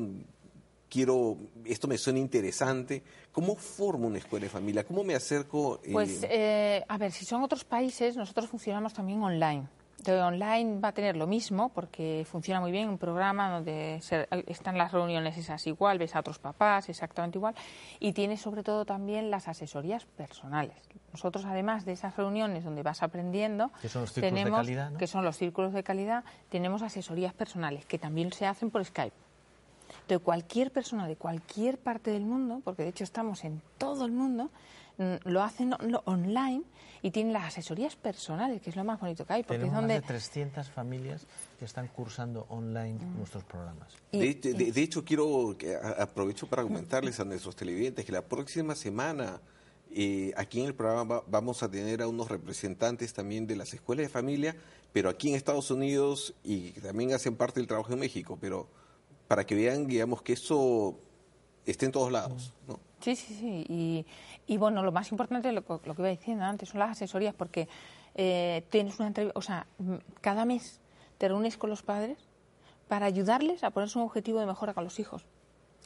quiero, 0.90 1.38
esto 1.64 1.88
me 1.88 1.98
suena 1.98 2.20
interesante. 2.20 3.02
¿Cómo 3.32 3.56
formo 3.56 4.08
una 4.08 4.18
escuela 4.18 4.44
de 4.44 4.50
familia? 4.50 4.84
¿Cómo 4.86 5.04
me 5.06 5.16
acerco? 5.16 5.80
eh, 5.86 5.92
Pues, 5.94 6.20
eh, 6.30 6.84
a 6.86 6.98
ver, 6.98 7.14
si 7.14 7.24
son 7.24 7.44
otros 7.44 7.64
países, 7.64 8.18
nosotros 8.18 8.50
funcionamos 8.50 8.94
también 8.94 9.22
online. 9.24 9.70
De 10.06 10.22
online 10.22 10.80
va 10.80 10.90
a 10.90 10.92
tener 10.92 11.16
lo 11.16 11.26
mismo 11.28 11.70
porque 11.70 12.26
funciona 12.30 12.62
muy 12.62 12.72
bien 12.72 12.90
un 12.90 12.98
programa 12.98 13.50
donde 13.50 14.00
se- 14.02 14.28
están 14.48 14.78
las 14.78 14.92
reuniones 14.92 15.38
esas 15.38 15.66
igual, 15.68 15.98
ves 15.98 16.16
a 16.16 16.20
otros 16.20 16.38
papás 16.40 16.90
exactamente 16.90 17.38
igual 17.38 17.56
y 18.00 18.14
tiene 18.14 18.38
sobre 18.38 18.62
todo 18.64 18.86
también 18.86 19.32
las 19.32 19.48
asesorías 19.48 20.06
personales. 20.06 20.78
Nosotros 21.12 21.46
además 21.46 21.86
de 21.86 21.94
esas 21.94 22.16
reuniones 22.18 22.64
donde 22.64 22.84
vas 22.84 23.02
aprendiendo, 23.04 23.72
Que 23.82 23.90
son 23.90 24.02
los 24.04 24.12
círculos 24.14 24.44
de 24.44 24.52
calidad, 24.52 24.90
¿no? 24.92 24.98
que 24.98 25.08
son 25.08 25.24
los 25.26 25.38
círculos 25.38 25.74
de 25.74 25.84
calidad, 25.84 26.24
tenemos 26.50 26.82
asesorías 26.82 27.34
personales 27.34 27.86
que 27.86 27.98
también 27.98 28.32
se 28.32 28.46
hacen 28.46 28.70
por 28.72 28.84
Skype. 28.86 29.16
de 30.08 30.20
cualquier 30.20 30.72
persona 30.72 31.08
de 31.08 31.16
cualquier 31.16 31.78
parte 31.80 32.12
del 32.12 32.26
mundo, 32.26 32.62
porque 32.64 32.84
de 32.84 32.90
hecho 32.90 33.04
estamos 33.04 33.44
en 33.44 33.62
todo 33.80 34.06
el 34.06 34.12
mundo, 34.12 34.50
lo 34.98 35.44
hacen 35.44 35.74
online 36.06 36.64
y 37.02 37.12
tienen 37.12 37.34
las 37.34 37.44
asesorías 37.46 37.96
personales, 37.96 38.62
que 38.62 38.70
es 38.72 38.76
lo 38.76 38.84
más 38.84 39.00
bonito 39.00 39.26
que 39.26 39.34
hay, 39.34 39.44
porque 39.44 39.60
Tenemos 39.60 39.76
es 39.76 39.82
donde 39.82 39.94
más 39.96 40.02
de 40.04 40.08
300 40.08 40.70
familias 40.70 41.28
que 41.60 41.66
están 41.66 41.88
cursando 41.90 42.46
online 42.50 42.98
nuestros 43.18 43.44
programas. 43.44 43.90
y- 44.12 44.20
De, 44.20 44.34
de- 44.36 44.54
de- 44.54 44.72
de 44.72 44.82
hecho, 44.82 45.04
quiero 45.06 45.56
aprovecho 46.00 46.48
para 46.48 46.64
comentarles 46.64 47.20
a 47.20 47.26
nuestros 47.26 47.56
televidentes 47.56 48.06
que 48.06 48.12
la 48.12 48.22
próxima 48.24 48.74
semana 48.76 49.40
eh, 49.98 50.34
aquí 50.36 50.60
en 50.62 50.66
el 50.68 50.74
programa 50.74 51.04
va- 51.18 51.24
vamos 51.28 51.62
a 51.64 51.70
tener 51.72 52.02
a 52.02 52.08
unos 52.08 52.28
representantes 52.28 53.14
también 53.14 53.48
de 53.48 53.56
las 53.56 53.74
escuelas 53.74 54.06
de 54.06 54.10
familia, 54.10 54.56
pero 54.92 55.10
aquí 55.10 55.30
en 55.30 55.36
Estados 55.36 55.72
Unidos 55.72 56.34
y 56.44 56.72
que 56.72 56.82
también 56.82 57.14
hacen 57.14 57.36
parte 57.36 57.60
del 57.60 57.68
trabajo 57.68 57.94
en 57.94 58.00
México, 58.00 58.38
pero 58.42 58.68
para 59.28 59.46
que 59.46 59.56
vean, 59.56 59.88
digamos, 59.88 60.22
que 60.22 60.34
eso 60.34 60.98
esté 61.66 61.86
en 61.86 61.92
todos 61.94 62.12
lados, 62.12 62.54
¿no? 62.68 62.80
Sí, 63.06 63.16
sí, 63.16 63.36
sí. 63.36 63.66
Y, 63.70 64.06
y 64.48 64.58
bueno, 64.58 64.82
lo 64.82 64.92
más 64.92 65.12
importante, 65.12 65.52
lo, 65.52 65.62
lo 65.62 65.96
que 65.96 66.02
iba 66.02 66.10
diciendo 66.10 66.44
antes, 66.44 66.70
son 66.70 66.80
las 66.80 66.90
asesorías, 66.90 67.36
porque 67.36 67.68
eh, 68.16 68.64
tienes 68.72 68.98
una 68.98 69.10
entrevista, 69.10 69.38
o 69.38 69.44
sea, 69.44 69.68
cada 70.22 70.44
mes 70.46 70.80
te 71.20 71.28
reúnes 71.28 71.56
con 71.56 71.70
los 71.70 71.84
padres 71.84 72.18
para 72.88 73.06
ayudarles 73.06 73.64
a 73.64 73.70
ponerse 73.70 74.00
un 74.00 74.06
objetivo 74.06 74.40
de 74.40 74.48
mejora 74.48 74.74
con 74.74 74.84
los 74.84 75.00
hijos. 75.00 75.24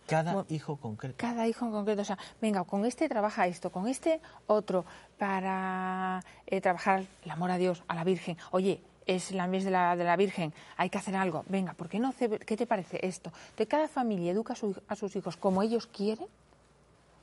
Cada 0.08 0.34
Bueno, 0.34 0.48
hijo 0.50 0.78
concreto. 0.78 1.16
Cada 1.18 1.46
hijo 1.48 1.66
en 1.66 1.72
concreto, 1.72 2.02
o 2.02 2.06
sea, 2.06 2.18
venga, 2.42 2.64
con 2.64 2.86
este 2.86 3.10
trabaja 3.10 3.46
esto, 3.48 3.70
con 3.72 3.88
este 3.88 4.22
otro, 4.48 4.86
para 5.18 6.24
eh, 6.48 6.62
trabajar 6.62 7.04
el 7.26 7.32
amor 7.32 7.52
a 7.52 7.58
Dios, 7.58 7.84
a 7.88 7.96
la 7.96 8.04
Virgen. 8.04 8.38
Oye, 8.52 8.82
es 9.06 9.32
la 9.32 9.46
mes 9.48 9.66
de 9.66 9.72
la, 9.72 9.96
de 9.96 10.04
la 10.06 10.16
Virgen, 10.16 10.54
hay 10.78 10.90
que 10.90 10.98
hacer 10.98 11.16
algo. 11.16 11.44
Venga, 11.48 11.74
¿por 11.74 11.90
qué 11.90 12.00
no? 12.00 12.14
¿Qué 12.18 12.56
te 12.58 12.66
parece 12.66 13.06
esto? 13.06 13.32
De 13.58 13.68
cada 13.68 13.88
familia 13.88 14.32
educa 14.32 14.54
a, 14.54 14.56
su- 14.56 14.82
a 14.88 14.96
sus 14.96 15.16
hijos 15.16 15.36
como 15.38 15.62
ellos 15.64 15.86
quieren, 15.88 16.28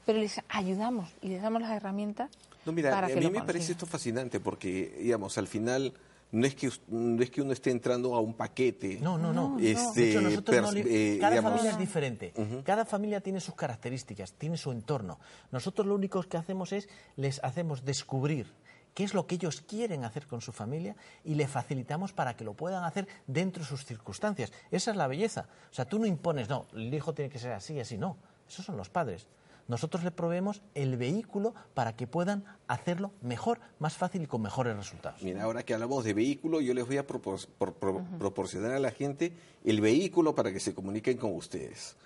pero 0.07 0.19
les 0.19 0.41
ayudamos 0.49 1.11
y 1.21 1.29
les 1.29 1.43
damos 1.43 1.61
las 1.61 1.73
herramientas 1.73 2.31
No, 2.65 2.73
mira, 2.73 2.91
para 2.91 3.09
a 3.09 3.11
que 3.11 3.17
mí 3.17 3.29
me 3.31 3.43
parece 3.43 3.73
esto 3.73 3.85
fascinante 3.85 4.41
porque, 4.41 4.97
digamos, 5.03 5.37
al 5.37 5.47
final 5.49 5.93
no 6.33 6.47
es 6.47 6.55
que 6.55 6.71
no 6.89 7.23
es 7.23 7.31
que 7.31 7.41
uno 7.43 7.53
esté 7.53 7.71
entrando 7.71 8.15
a 8.15 8.21
un 8.21 8.35
paquete. 8.35 8.99
No, 9.01 9.17
no, 9.19 9.33
no. 9.33 9.57
Este, 9.61 10.01
De 10.01 10.11
hecho, 10.11 10.21
nosotros 10.21 10.63
no 10.63 10.73
li- 10.73 10.83
eh, 10.87 11.19
cada 11.21 11.31
digamos, 11.33 11.53
familia 11.53 11.71
es 11.73 11.79
diferente. 11.79 12.33
Cada 12.65 12.85
familia 12.85 13.21
tiene 13.21 13.41
sus 13.41 13.55
características, 13.55 14.33
tiene 14.33 14.57
su 14.57 14.73
entorno. 14.73 15.19
Nosotros 15.53 15.87
lo 15.87 15.95
único 15.95 16.21
que 16.25 16.37
hacemos 16.37 16.73
es 16.73 16.89
les 17.17 17.43
hacemos 17.45 17.85
descubrir 17.85 18.47
qué 18.95 19.05
es 19.05 19.15
lo 19.15 19.27
que 19.29 19.37
ellos 19.37 19.61
quieren 19.61 20.05
hacer 20.05 20.27
con 20.27 20.41
su 20.41 20.53
familia 20.53 20.97
y 21.25 21.35
le 21.37 21.47
facilitamos 21.47 22.13
para 22.13 22.35
que 22.35 22.45
lo 22.45 22.55
puedan 22.55 22.83
hacer 22.83 23.07
dentro 23.29 23.63
de 23.63 23.69
sus 23.69 23.85
circunstancias. 23.85 24.53
Esa 24.73 24.91
es 24.91 24.97
la 24.97 25.07
belleza. 25.07 25.47
O 25.71 25.75
sea, 25.75 25.85
tú 25.85 25.99
no 26.01 26.07
impones, 26.07 26.49
no, 26.49 26.67
el 26.75 26.93
hijo 26.93 27.15
tiene 27.15 27.31
que 27.31 27.39
ser 27.39 27.53
así 27.53 27.75
y 27.75 27.81
así, 27.81 27.97
no. 27.99 28.17
Esos 28.49 28.65
son 28.65 28.77
los 28.77 28.89
padres. 28.89 29.27
Nosotros 29.69 30.05
le 30.05 30.11
proveemos 30.12 30.62
el 30.75 30.97
vehículo 30.97 31.55
para 31.75 31.97
que 31.97 32.07
puedan 32.07 32.45
hacerlo 32.69 33.12
mejor, 33.21 33.59
más 33.81 33.97
fácil 33.97 34.23
y 34.23 34.27
con 34.27 34.43
mejores 34.43 34.77
resultados. 34.77 35.23
Mira, 35.23 35.43
ahora 35.43 35.64
que 35.64 35.75
hablamos 35.75 36.05
de 36.05 36.14
vehículo, 36.14 36.61
yo 36.61 36.73
les 36.73 36.87
voy 36.87 36.99
a 36.99 37.07
propor- 37.07 37.47
por- 37.59 37.75
pro- 37.75 38.05
proporcionar 38.19 38.73
a 38.73 38.79
la 38.79 38.93
gente 38.93 39.33
el 39.64 39.81
vehículo 39.81 40.35
para 40.35 40.53
que 40.53 40.61
se 40.61 40.73
comuniquen 40.75 41.17
con 41.19 41.35
ustedes, 41.35 41.97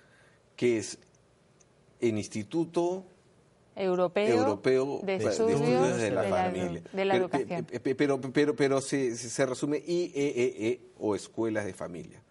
que 0.55 0.77
es 0.79 0.97
el 1.99 2.17
Instituto 2.17 3.05
Europeo, 3.75 4.27
Europeo 4.39 4.99
de 5.03 5.17
de 5.19 5.25
Estudios, 5.29 5.61
Estudios 5.61 5.97
de 5.97 6.11
la 6.11 6.23
Familia. 6.23 6.81
de 6.91 7.05
la 7.05 7.13
Pero- 7.13 7.25
Educación. 7.25 7.65
pe- 7.65 7.79
pe- 7.79 7.95
Pero, 7.95 8.19
pero, 8.19 8.55
pero 8.55 8.81
se, 8.81 9.15
se- 9.15 9.29
se 9.29 9.45
resume 9.45 9.77
IEEE 9.77 10.81
o 10.99 11.15
Escuelas 11.15 11.65
de 11.65 11.73
Familia. 11.73 12.21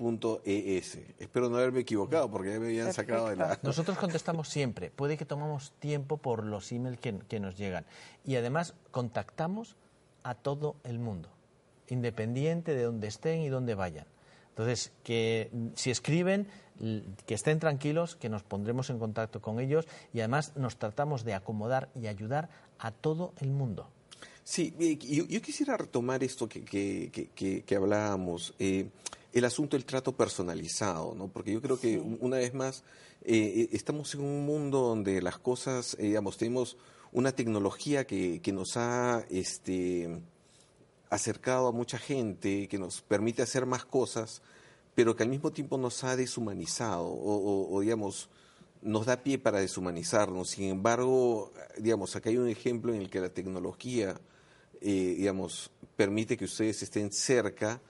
iee.com.es. 0.00 0.98
Espero 1.18 1.48
no 1.48 1.56
haberme 1.56 1.80
equivocado 1.80 2.30
porque 2.30 2.52
ya 2.52 2.58
me 2.60 2.66
habían 2.66 2.92
sacado 2.92 3.28
de 3.28 3.36
la... 3.36 3.58
Nosotros 3.62 3.98
contestamos 3.98 4.48
siempre. 4.48 4.90
Puede 4.90 5.16
que 5.16 5.24
tomamos 5.24 5.72
tiempo 5.78 6.16
por 6.16 6.44
los 6.44 6.70
emails 6.72 6.98
que, 6.98 7.18
que 7.28 7.40
nos 7.40 7.56
llegan. 7.56 7.84
Y 8.24 8.36
además 8.36 8.74
contactamos 8.90 9.76
a 10.22 10.34
todo 10.34 10.76
el 10.84 10.98
mundo, 10.98 11.28
independiente 11.88 12.74
de 12.74 12.82
donde 12.84 13.08
estén 13.08 13.40
y 13.40 13.48
dónde 13.48 13.74
vayan. 13.74 14.06
Entonces, 14.50 14.92
que 15.04 15.48
mm, 15.52 15.66
si 15.74 15.90
escriben, 15.90 16.46
que 17.26 17.34
estén 17.34 17.58
tranquilos, 17.58 18.16
que 18.16 18.28
nos 18.28 18.42
pondremos 18.42 18.90
en 18.90 18.98
contacto 18.98 19.40
con 19.40 19.60
ellos 19.60 19.86
y 20.12 20.20
además 20.20 20.52
nos 20.56 20.76
tratamos 20.76 21.24
de 21.24 21.34
acomodar 21.34 21.88
y 21.94 22.06
ayudar 22.06 22.48
a 22.78 22.90
todo 22.90 23.32
el 23.40 23.50
mundo. 23.50 23.88
Sí, 24.42 24.74
yo, 25.00 25.26
yo 25.26 25.42
quisiera 25.42 25.76
retomar 25.76 26.24
esto 26.24 26.48
que, 26.48 26.64
que, 26.64 27.10
que- 27.12 27.28
que- 27.28 27.62
que 27.62 27.76
hablábamos, 27.76 28.54
eh, 28.58 28.88
el 29.32 29.44
asunto 29.44 29.76
del 29.76 29.84
trato 29.84 30.12
personalizado, 30.12 31.14
¿no? 31.14 31.28
Porque 31.28 31.52
yo 31.52 31.60
creo 31.62 31.78
que 31.78 31.98
un- 31.98 32.18
una 32.20 32.36
vez 32.38 32.52
más 32.54 32.82
eh, 33.22 33.36
eh, 33.36 33.68
estamos 33.72 34.14
en 34.14 34.22
un 34.22 34.44
mundo 34.46 34.80
donde 34.80 35.20
las 35.22 35.38
cosas, 35.38 35.94
eh, 35.98 36.04
digamos, 36.06 36.36
tenemos 36.38 36.76
una 37.12 37.32
tecnología 37.32 38.06
que, 38.06 38.40
que 38.40 38.52
nos 38.52 38.76
ha 38.76 39.24
este, 39.30 40.20
acercado 41.10 41.68
a 41.68 41.72
mucha 41.72 41.98
gente, 41.98 42.68
que 42.68 42.78
nos 42.78 43.02
permite 43.02 43.42
hacer 43.42 43.66
más 43.66 43.84
cosas, 43.84 44.42
pero 44.94 45.16
que 45.16 45.22
al 45.22 45.28
mismo 45.28 45.50
tiempo 45.50 45.76
nos 45.78 46.04
ha 46.04 46.16
deshumanizado 46.16 47.04
o, 47.06 47.34
o- 47.36 47.74
o, 47.74 47.80
digamos, 47.80 48.28
nos 48.82 49.06
da 49.06 49.22
pie 49.22 49.38
para 49.38 49.60
deshumanizarnos. 49.60 50.50
Sin 50.50 50.64
embargo, 50.70 51.52
digamos, 51.78 52.16
acá 52.16 52.30
hay 52.30 52.38
un 52.38 52.48
ejemplo 52.48 52.94
en 52.94 53.00
el 53.02 53.10
que 53.10 53.20
la 53.20 53.28
tecnología, 53.28 54.18
eh, 54.80 55.14
digamos, 55.18 55.70
permite 55.96 56.36
que 56.36 56.44
ustedes 56.46 56.82
estén 56.82 57.12
cerca 57.12 57.80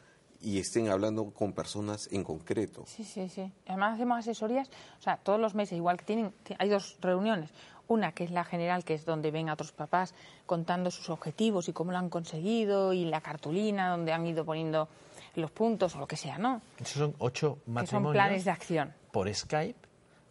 y 0.42 0.58
estén 0.58 0.88
hablando 0.88 1.30
con 1.30 1.52
personas 1.52 2.08
en 2.12 2.24
concreto. 2.24 2.84
Sí, 2.86 3.04
sí, 3.04 3.28
sí. 3.28 3.52
Además 3.66 3.94
hacemos 3.94 4.18
asesorías, 4.18 4.68
o 4.98 5.02
sea, 5.02 5.16
todos 5.18 5.38
los 5.40 5.54
meses, 5.54 5.76
igual 5.76 5.96
que 5.98 6.04
tienen, 6.04 6.32
ti- 6.44 6.54
hay 6.58 6.68
dos 6.68 6.96
reuniones. 7.00 7.50
Una 7.88 8.12
que 8.12 8.22
es 8.24 8.30
la 8.30 8.44
general, 8.44 8.84
que 8.84 8.94
es 8.94 9.04
donde 9.04 9.30
ven 9.32 9.48
a 9.48 9.54
otros 9.54 9.72
papás 9.72 10.14
contando 10.46 10.90
sus 10.92 11.10
objetivos 11.10 11.68
y 11.68 11.72
cómo 11.72 11.90
lo 11.92 11.98
han 11.98 12.08
conseguido, 12.08 12.92
y 12.92 13.04
la 13.04 13.20
cartulina 13.20 13.90
donde 13.90 14.12
han 14.12 14.24
ido 14.26 14.44
poniendo 14.44 14.88
los 15.34 15.50
puntos 15.50 15.94
o 15.96 15.98
lo 15.98 16.06
que 16.06 16.16
sea, 16.16 16.38
¿no? 16.38 16.62
Esos 16.78 16.92
son 16.98 17.14
ocho 17.18 17.56
Que 17.56 17.64
son 17.64 17.74
matrimonios 17.74 18.12
planes 18.12 18.44
de 18.44 18.50
acción. 18.52 18.94
por 19.12 19.32
Skype, 19.34 19.78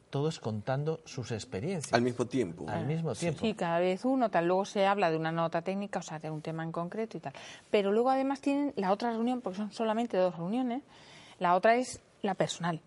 todos 0.10 0.40
contando 0.40 1.02
sus 1.06 1.32
experiencias 1.32 1.94
Al 1.94 2.02
mismo 2.02 2.26
tiempo. 2.26 2.66
al 2.68 2.86
mismo 2.86 3.14
tiempo. 3.14 3.42
Sí, 3.42 3.54
cada 3.54 3.80
vez 3.80 4.06
uno, 4.06 4.30
tal. 4.30 4.48
Luego 4.48 4.66
se 4.66 4.86
habla 4.86 5.12
de 5.12 5.18
una 5.18 5.32
nota 5.32 5.62
técnica, 5.62 6.00
o 6.00 6.04
sea, 6.04 6.20
de 6.20 6.30
un 6.30 6.42
tema 6.42 6.64
en 6.64 6.72
concreto 6.72 7.18
y 7.18 7.20
tal. 7.20 7.34
Pero 7.70 7.92
luego 7.92 8.10
además 8.10 8.42
tienen 8.42 8.74
la 8.76 8.92
otra 8.92 9.12
reunión, 9.12 9.42
porque 9.42 9.58
son 9.58 9.72
solamente 9.72 10.18
dos 10.18 10.36
reuniones, 10.36 10.84
la 11.40 11.56
otra 11.56 11.76
es 11.76 12.02
la 12.22 12.36
personal. 12.36 12.82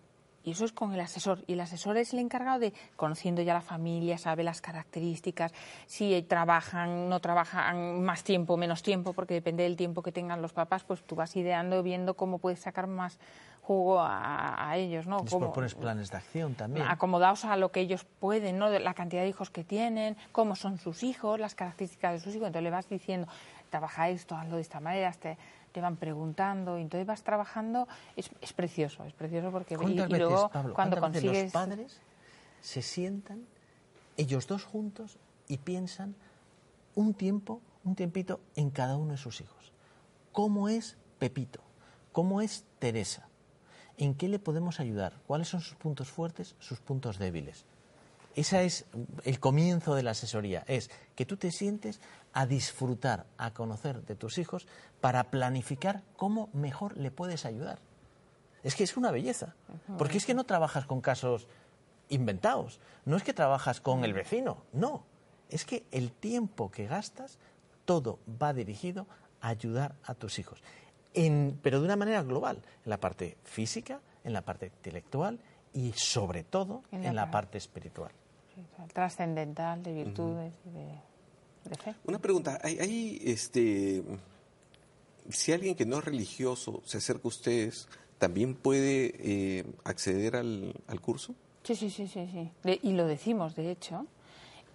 Y 0.45 0.51
eso 0.51 0.65
es 0.65 0.73
con 0.73 0.93
el 0.93 0.99
asesor. 0.99 1.39
Y 1.47 1.53
el 1.53 1.61
asesor 1.61 1.95
es 1.95 2.11
el 2.13 2.19
encargado 2.19 2.59
de, 2.59 2.73
conociendo 2.97 3.41
ya 3.41 3.53
la 3.53 3.61
familia, 3.61 4.17
sabe 4.17 4.43
las 4.43 4.59
características, 4.59 5.53
si 5.85 6.21
trabajan, 6.23 7.07
no 7.07 7.21
trabajan 7.21 8.03
más 8.03 8.23
tiempo, 8.23 8.57
menos 8.57 8.83
tiempo, 8.83 9.13
porque 9.13 9.35
depende 9.35 9.63
del 9.63 9.77
tiempo 9.77 10.01
que 10.03 10.11
tengan 10.11 10.41
los 10.41 10.51
papás, 10.51 10.83
pues 10.83 11.01
tú 11.03 11.15
vas 11.15 11.33
ideando, 11.37 11.81
viendo 11.81 12.15
cómo 12.15 12.39
puedes 12.39 12.59
sacar 12.59 12.87
más 12.87 13.19
jugo 13.63 13.99
a, 14.01 14.69
a 14.69 14.77
ellos, 14.77 15.07
¿no? 15.07 15.19
Les 15.21 15.31
Cómo- 15.31 15.45
propones 15.47 15.73
planes 15.73 16.11
de 16.11 16.17
acción 16.17 16.53
también. 16.53 16.85
acomodados 16.85 17.45
a 17.45 17.55
lo 17.55 17.71
que 17.71 17.79
ellos 17.79 18.05
pueden, 18.19 18.57
¿no? 18.59 18.69
De 18.69 18.79
la 18.79 18.93
cantidad 18.93 19.21
de 19.23 19.29
hijos 19.29 19.49
que 19.49 19.63
tienen, 19.63 20.17
cómo 20.33 20.55
son 20.55 20.77
sus 20.77 21.01
hijos, 21.03 21.39
las 21.39 21.55
características 21.55 22.13
de 22.13 22.19
sus 22.19 22.35
hijos. 22.35 22.47
Entonces 22.47 22.63
le 22.63 22.71
vas 22.71 22.89
diciendo, 22.89 23.27
trabaja 23.69 24.09
esto, 24.09 24.35
hazlo 24.35 24.57
de 24.57 24.61
esta 24.61 24.79
manera, 24.81 25.11
te, 25.13 25.37
te 25.71 25.79
van 25.81 25.95
preguntando, 25.95 26.77
y 26.77 26.81
entonces 26.81 27.07
vas 27.07 27.23
trabajando. 27.23 27.87
Es, 28.17 28.29
es 28.41 28.51
precioso, 28.53 29.05
es 29.05 29.13
precioso 29.13 29.49
porque 29.49 29.75
y, 29.75 29.77
¿Cuántas 29.77 30.09
y 30.09 30.11
veces, 30.11 30.19
luego 30.29 30.49
Pablo, 30.49 30.73
cuando 30.73 30.97
cuántas 30.99 31.21
veces 31.23 31.29
consigues 31.31 31.53
los 31.53 31.63
padres 31.63 32.01
se 32.59 32.81
sientan 32.81 33.45
ellos 34.17 34.45
dos 34.47 34.65
juntos 34.65 35.17
y 35.47 35.57
piensan 35.57 36.15
un 36.95 37.13
tiempo, 37.13 37.61
un 37.85 37.95
tiempito 37.95 38.41
en 38.55 38.69
cada 38.71 38.97
uno 38.97 39.11
de 39.13 39.17
sus 39.17 39.39
hijos? 39.41 39.71
¿Cómo 40.33 40.67
es 40.67 40.97
Pepito? 41.17 41.61
¿Cómo 42.11 42.41
es 42.41 42.65
Teresa? 42.79 43.27
¿En 43.97 44.15
qué 44.15 44.27
le 44.27 44.39
podemos 44.39 44.79
ayudar? 44.79 45.13
¿Cuáles 45.27 45.47
son 45.47 45.61
sus 45.61 45.75
puntos 45.75 46.09
fuertes, 46.09 46.55
sus 46.59 46.79
puntos 46.79 47.19
débiles? 47.19 47.65
Ese 48.35 48.65
es 48.65 48.85
el 49.23 49.39
comienzo 49.39 49.93
de 49.93 50.01
la 50.01 50.11
asesoría, 50.11 50.63
es 50.67 50.89
que 51.15 51.25
tú 51.25 51.37
te 51.37 51.51
sientes 51.51 52.01
a 52.33 52.47
disfrutar, 52.47 53.27
a 53.37 53.53
conocer 53.53 54.03
de 54.05 54.15
tus 54.15 54.39
hijos 54.39 54.65
para 55.01 55.25
planificar 55.25 56.01
cómo 56.17 56.49
mejor 56.51 56.97
le 56.97 57.11
puedes 57.11 57.45
ayudar. 57.45 57.77
Es 58.63 58.75
que 58.75 58.83
es 58.83 58.97
una 58.97 59.11
belleza, 59.11 59.55
porque 59.99 60.17
es 60.17 60.25
que 60.25 60.33
no 60.33 60.45
trabajas 60.45 60.85
con 60.85 60.99
casos 60.99 61.47
inventados, 62.09 62.79
no 63.05 63.17
es 63.17 63.23
que 63.23 63.33
trabajas 63.33 63.81
con 63.81 64.03
el 64.03 64.13
vecino, 64.13 64.63
no, 64.71 65.03
es 65.49 65.65
que 65.65 65.85
el 65.91 66.11
tiempo 66.11 66.71
que 66.71 66.87
gastas, 66.87 67.37
todo 67.85 68.17
va 68.41 68.53
dirigido 68.53 69.05
a 69.41 69.49
ayudar 69.49 69.95
a 70.05 70.15
tus 70.15 70.39
hijos, 70.39 70.63
en- 71.13 71.59
pero 71.61 71.79
de 71.79 71.85
una 71.85 71.95
manera 71.95 72.23
global, 72.23 72.57
en 72.85 72.89
la 72.89 72.97
parte 72.99 73.37
física, 73.43 73.99
en 74.23 74.33
la 74.33 74.41
parte 74.41 74.67
intelectual 74.67 75.39
y 75.73 75.91
sobre 75.93 76.43
todo 76.43 76.83
En 76.91 76.99
en 77.03 77.15
la 77.15 77.25
la, 77.25 77.31
par- 77.31 77.43
parte 77.45 77.57
espiritual. 77.57 78.11
trascendental 78.93 79.81
de 79.83 79.93
virtudes 79.93 80.53
y 80.65 80.69
de, 80.71 80.85
de 81.69 81.75
fe. 81.77 81.95
Una 82.05 82.19
pregunta, 82.19 82.59
¿hay, 82.63 82.77
hay, 82.79 83.21
este, 83.23 84.03
si 85.29 85.51
alguien 85.53 85.75
que 85.75 85.85
no 85.85 85.99
es 85.99 86.05
religioso 86.05 86.81
se 86.85 86.97
acerca 86.97 87.21
a 87.25 87.27
ustedes, 87.29 87.87
¿también 88.17 88.55
puede 88.55 89.13
eh, 89.19 89.65
acceder 89.83 90.35
al, 90.35 90.73
al 90.87 91.01
curso? 91.01 91.33
Sí, 91.63 91.75
sí, 91.75 91.89
sí, 91.89 92.07
sí, 92.07 92.27
sí. 92.31 92.51
De- 92.63 92.79
y 92.83 92.93
lo 92.93 93.07
decimos, 93.07 93.55
de 93.55 93.71
hecho. 93.71 94.05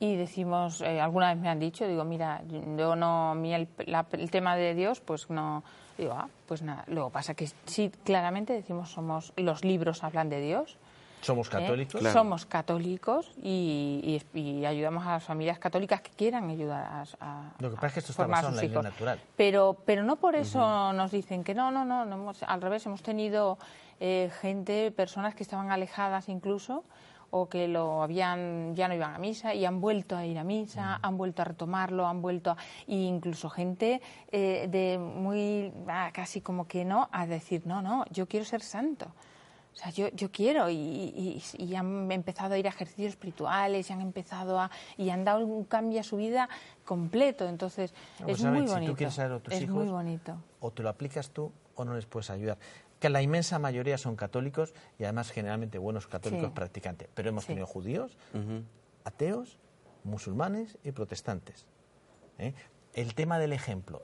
Y 0.01 0.14
decimos, 0.16 0.80
eh, 0.80 1.01
alguna 1.01 1.34
vez 1.34 1.43
me 1.43 1.49
han 1.49 1.59
dicho, 1.59 1.86
digo, 1.86 2.05
mira, 2.05 2.43
yo 2.49 2.95
no, 2.97 3.32
a 3.32 3.34
mí 3.34 3.53
el, 3.53 3.68
la- 3.86 4.07
el 4.12 4.30
tema 4.30 4.57
de 4.57 4.74
Dios, 4.74 5.01
pues 5.01 5.28
no, 5.28 5.64
digo, 5.99 6.12
ah, 6.16 6.28
pues 6.46 6.62
nada. 6.62 6.84
Luego 6.86 7.11
pasa 7.11 7.34
que 7.34 7.49
sí, 7.66 7.90
claramente 8.05 8.53
decimos, 8.53 8.90
somos, 8.90 9.32
los 9.36 9.64
libros 9.64 10.03
hablan 10.05 10.28
de 10.30 10.40
Dios. 10.40 10.76
Somos 11.20 11.49
¿eh? 11.49 11.51
católicos. 11.51 12.01
Claro. 12.01 12.12
Somos 12.16 12.46
católicos 12.46 13.32
y, 13.42 14.22
y- 14.32 14.38
y 14.40 14.64
ayudamos 14.66 15.05
a 15.05 15.12
las 15.14 15.24
familias 15.24 15.59
católicas 15.59 16.01
que 16.01 16.11
quieran 16.11 16.49
ayudar 16.49 16.84
a, 16.84 17.05
a- 17.20 17.51
Lo 17.59 17.70
que 17.70 17.74
pasa 17.74 17.86
es 17.88 17.92
que 17.94 18.01
esto 18.01 18.12
está 18.12 18.26
basado 18.28 18.49
en 18.51 18.55
sus 18.55 18.57
la 18.57 18.62
ley 18.62 18.70
hijos. 18.70 18.84
natural. 18.84 19.20
Pero, 19.36 19.76
pero 19.84 20.05
no 20.05 20.14
por 20.16 20.36
eso 20.36 20.92
nos 20.92 21.11
dicen 21.11 21.42
que 21.42 21.55
no, 21.55 21.72
no, 21.72 21.84
no, 21.84 22.05
no 22.05 22.14
hemos- 22.14 22.42
al 22.44 22.62
revés, 22.62 22.86
hemos 22.86 23.03
tenido 23.03 23.59
eh, 23.99 24.30
gente, 24.40 24.92
personas 24.92 25.34
que 25.34 25.42
estaban 25.42 25.72
alejadas 25.72 26.28
incluso, 26.28 26.84
o 27.31 27.49
que 27.49 27.68
lo 27.68 28.03
habían 28.03 28.74
ya 28.74 28.89
no 28.89 28.95
iban 28.95 29.14
a 29.14 29.18
misa 29.18 29.55
y 29.55 29.64
han 29.64 29.81
vuelto 29.81 30.16
a 30.16 30.24
ir 30.24 30.39
a 30.39 30.45
misa, 30.45 30.99
han 31.03 31.16
vuelto 31.18 31.43
a 31.43 31.45
retomarlo, 31.45 32.07
han 32.07 32.22
vuelto 32.22 32.53
a, 32.53 32.57
e 32.87 32.95
incluso 32.95 33.51
gente 33.51 34.01
eh, 34.33 34.66
de 34.70 34.99
muy 34.99 35.72
ah, 35.89 36.11
casi 36.12 36.41
como 36.41 36.66
que 36.66 36.85
no 36.85 37.09
a 37.12 37.26
decir 37.26 37.66
no 37.66 37.83
no 37.83 38.05
yo 38.11 38.26
quiero 38.26 38.45
ser 38.47 38.62
santo. 38.62 39.07
O 39.70 39.81
sea, 39.81 39.91
yo, 39.93 40.09
yo 40.09 40.33
quiero 40.33 40.68
y, 40.70 40.74
y, 40.74 41.43
y 41.57 41.74
han 41.76 42.11
empezado 42.11 42.55
a 42.55 42.59
ir 42.59 42.66
a 42.66 42.70
ejercicios 42.70 43.11
espirituales 43.11 43.89
y 43.89 43.93
han 43.93 44.01
empezado 44.01 44.59
a 44.59 44.72
y 44.97 45.11
han 45.11 45.24
dado 45.24 45.47
un 45.47 45.62
cambio 45.64 46.01
a 46.01 46.03
su 46.03 46.16
vida 46.16 46.49
completo. 46.85 47.47
Entonces 47.47 47.95
es 48.26 48.45
a 48.45 48.51
ver, 48.51 48.59
muy 48.59 48.66
si 48.68 48.74
bonito. 48.74 48.93
tú 48.93 48.97
quieres 48.97 49.14
saber 49.14 49.33
a 49.33 49.39
tus 49.39 49.55
es 49.55 49.62
hijos, 49.62 49.76
muy 49.76 49.87
bonito. 49.87 50.35
o 50.59 50.72
te 50.72 50.83
lo 50.83 50.89
aplicas 50.89 51.31
tú 51.31 51.53
o 51.76 51.85
no 51.85 51.95
les 51.95 52.07
puedes 52.07 52.29
ayudar. 52.31 52.59
Que 53.01 53.09
la 53.09 53.22
inmensa 53.22 53.59
mayoría 53.59 53.96
son 53.99 54.16
católicos 54.16 54.74
y 54.99 55.05
además 55.05 55.30
generalmente 55.30 55.78
buenos 55.78 56.07
católicos 56.07 56.49
Sí. 56.49 56.53
practicantes. 56.55 57.09
Pero 57.14 57.28
hemos 57.28 57.44
Sí. 57.44 57.49
tenido 57.49 57.66
judíos, 57.66 58.16
ateos, 59.05 59.59
musulmanes 60.05 60.78
y 60.84 60.92
protestantes. 60.92 61.66
¿eh? 62.38 62.55
El 62.94 63.14
tema 63.14 63.38
del 63.38 63.53
ejemplo, 63.53 64.03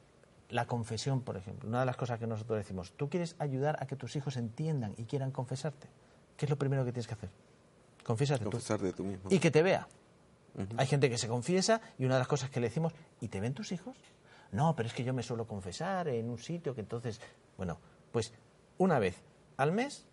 la 0.50 0.66
confesión, 0.66 1.22
por 1.22 1.36
ejemplo, 1.36 1.68
una 1.68 1.80
de 1.80 1.86
las 1.86 1.96
cosas 1.96 2.18
que 2.18 2.26
nosotros 2.26 2.58
decimos, 2.58 2.92
tú 2.92 3.08
quieres 3.08 3.34
ayudar 3.38 3.76
a 3.82 3.86
que 3.86 3.96
tus 3.96 4.14
hijos 4.16 4.36
entiendan 4.36 4.94
y 4.96 5.04
quieran 5.04 5.30
confesarte. 5.30 5.88
¿Qué 6.36 6.46
es 6.46 6.50
lo 6.50 6.56
primero 6.58 6.84
que 6.84 6.92
tienes 6.92 7.06
que 7.06 7.14
hacer? 7.14 7.30
Confiésate 8.04 8.44
tú. 8.44 8.50
Confesar 8.50 8.80
de 8.80 8.92
tú 8.92 9.04
mismo. 9.04 9.30
Y 9.30 9.38
que 9.38 9.50
te 9.50 9.62
vea. 9.62 9.88
Hay 10.76 10.86
gente 10.86 11.10
que 11.10 11.18
se 11.18 11.26
confiesa 11.26 11.80
y 11.98 12.04
una 12.04 12.14
de 12.14 12.20
las 12.20 12.28
cosas 12.28 12.50
que 12.50 12.60
le 12.60 12.68
decimos, 12.68 12.92
¿y 13.20 13.26
te 13.28 13.40
ven 13.40 13.54
tus 13.54 13.72
hijos? 13.72 13.96
No, 14.52 14.76
pero 14.76 14.88
es 14.88 14.94
que 14.94 15.02
yo 15.02 15.12
me 15.12 15.24
suelo 15.24 15.46
confesar 15.48 16.06
en 16.08 16.30
un 16.30 16.38
sitio 16.38 16.74
que 16.76 16.80
entonces, 16.82 17.20
bueno, 17.56 17.78
pues 18.12 18.32
una 18.78 18.98
vez 18.98 19.16
al 19.56 19.72
mes, 19.72 20.06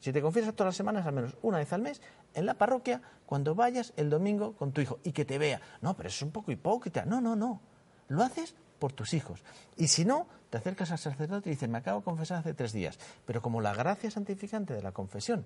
si 0.00 0.12
te 0.12 0.20
confiesas 0.20 0.54
todas 0.54 0.68
las 0.68 0.76
semanas, 0.76 1.06
al 1.06 1.14
menos 1.14 1.36
una 1.42 1.58
vez 1.58 1.72
al 1.72 1.82
mes, 1.82 2.00
en 2.34 2.46
la 2.46 2.54
parroquia, 2.54 3.02
cuando 3.26 3.54
vayas 3.54 3.92
el 3.96 4.10
domingo 4.10 4.54
con 4.56 4.72
tu 4.72 4.80
hijo 4.80 4.98
y 5.04 5.12
que 5.12 5.24
te 5.24 5.38
vea. 5.38 5.60
No, 5.80 5.96
pero 5.96 6.08
es 6.08 6.22
un 6.22 6.30
poco 6.30 6.52
hipócrita. 6.52 7.04
No, 7.04 7.20
no, 7.20 7.36
no. 7.36 7.60
Lo 8.08 8.22
haces 8.22 8.54
por 8.78 8.92
tus 8.92 9.14
hijos. 9.14 9.42
Y 9.76 9.88
si 9.88 10.04
no, 10.04 10.26
te 10.50 10.58
acercas 10.58 10.90
al 10.90 10.98
sacerdote 10.98 11.48
y 11.48 11.52
dices, 11.52 11.68
me 11.68 11.78
acabo 11.78 12.00
de 12.00 12.04
confesar 12.04 12.38
hace 12.38 12.52
tres 12.52 12.72
días. 12.72 12.98
Pero 13.24 13.40
como 13.40 13.60
la 13.60 13.72
gracia 13.74 14.10
santificante 14.10 14.74
de 14.74 14.82
la 14.82 14.92
confesión 14.92 15.44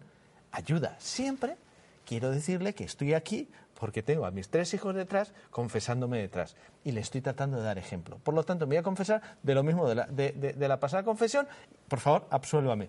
ayuda 0.52 0.96
siempre, 0.98 1.58
quiero 2.06 2.30
decirle 2.30 2.74
que 2.74 2.84
estoy 2.84 3.12
aquí 3.12 3.50
porque 3.78 4.02
tengo 4.02 4.24
a 4.24 4.30
mis 4.30 4.48
tres 4.48 4.72
hijos 4.72 4.94
detrás 4.94 5.34
confesándome 5.50 6.18
detrás 6.18 6.56
y 6.84 6.92
le 6.92 7.00
estoy 7.02 7.20
tratando 7.20 7.58
de 7.58 7.64
dar 7.64 7.76
ejemplo. 7.76 8.18
Por 8.24 8.32
lo 8.34 8.42
tanto, 8.44 8.66
me 8.66 8.70
voy 8.70 8.78
a 8.78 8.82
confesar 8.82 9.20
de 9.42 9.54
lo 9.54 9.62
mismo 9.62 9.86
de 9.86 9.94
la, 9.96 10.06
de- 10.06 10.54
la 10.56 10.80
pasada 10.80 11.02
confesión. 11.02 11.46
Por 11.88 12.00
favor, 12.00 12.26
absuélvame. 12.30 12.88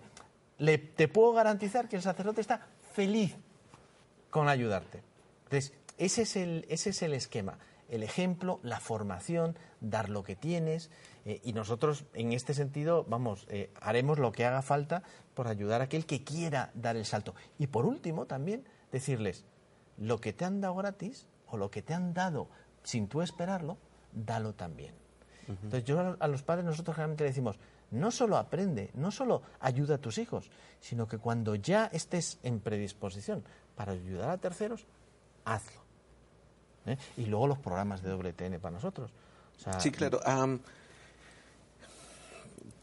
Te 0.95 1.07
puedo 1.09 1.33
garantizar 1.33 1.89
que 1.89 1.97
el 1.97 2.01
sacerdote 2.01 2.39
está 2.41 2.65
feliz 2.93 3.35
con 4.29 4.47
ayudarte. 4.47 5.03
Entonces, 5.45 5.73
ese 5.97 6.21
es 6.21 6.35
el, 6.37 6.65
ese 6.69 6.91
es 6.91 7.01
el 7.01 7.13
esquema. 7.13 7.57
El 7.89 8.03
ejemplo, 8.03 8.59
la 8.63 8.79
formación, 8.79 9.57
dar 9.81 10.09
lo 10.09 10.23
que 10.23 10.35
tienes. 10.35 10.89
eh, 11.25 11.39
y 11.43 11.53
nosotros, 11.53 12.05
en 12.13 12.33
este 12.33 12.53
sentido, 12.53 13.05
vamos, 13.07 13.45
eh, 13.49 13.71
haremos 13.81 14.19
lo 14.19 14.31
que 14.31 14.45
haga 14.45 14.61
falta 14.61 15.03
por 15.33 15.47
ayudar 15.47 15.81
a 15.81 15.85
aquel 15.85 16.05
que 16.05 16.23
quiera 16.23 16.71
dar 16.73 16.95
el 16.97 17.05
salto. 17.05 17.33
Y 17.59 17.67
por 17.67 17.85
último, 17.85 18.25
también 18.25 18.65
decirles, 18.91 19.45
lo 19.97 20.19
que 20.19 20.33
te 20.33 20.45
han 20.45 20.61
dado 20.61 20.75
gratis 20.75 21.27
o 21.47 21.57
lo 21.57 21.69
que 21.71 21.81
te 21.81 21.93
han 21.93 22.13
dado 22.13 22.47
sin 22.83 23.07
tú 23.07 23.21
esperarlo, 23.21 23.77
dalo 24.13 24.53
también. 24.53 24.93
Entonces 25.47 25.85
yo 25.85 26.15
a- 26.19 26.27
los 26.27 26.43
padres 26.43 26.65
nosotros 26.65 26.95
generalmente 26.95 27.23
le 27.23 27.29
decimos, 27.29 27.57
no 27.91 28.11
solo 28.11 28.35
aprende, 28.37 28.91
no 28.95 29.11
solo 29.11 29.41
ayuda 29.61 29.95
a 29.95 29.97
tus 29.97 30.17
hijos, 30.17 30.49
sino 30.81 31.07
que 31.07 31.17
cuando 31.17 31.55
ya 31.55 31.85
estés 31.85 32.37
en 32.43 32.59
predisposición 32.59 33.43
para 33.75 33.93
ayudar 33.93 34.29
a 34.29 34.37
terceros, 34.37 34.85
hazlo. 35.45 35.81
¿Eh? 36.85 36.97
Y 37.17 37.25
luego 37.25 37.47
los 37.47 37.59
programas 37.59 38.01
de 38.01 38.09
WTN 38.11 38.59
para 38.59 38.73
nosotros. 38.75 39.11
O 39.57 39.59
sea, 39.59 39.79
Sí, 39.79 39.89
claro. 39.91 40.19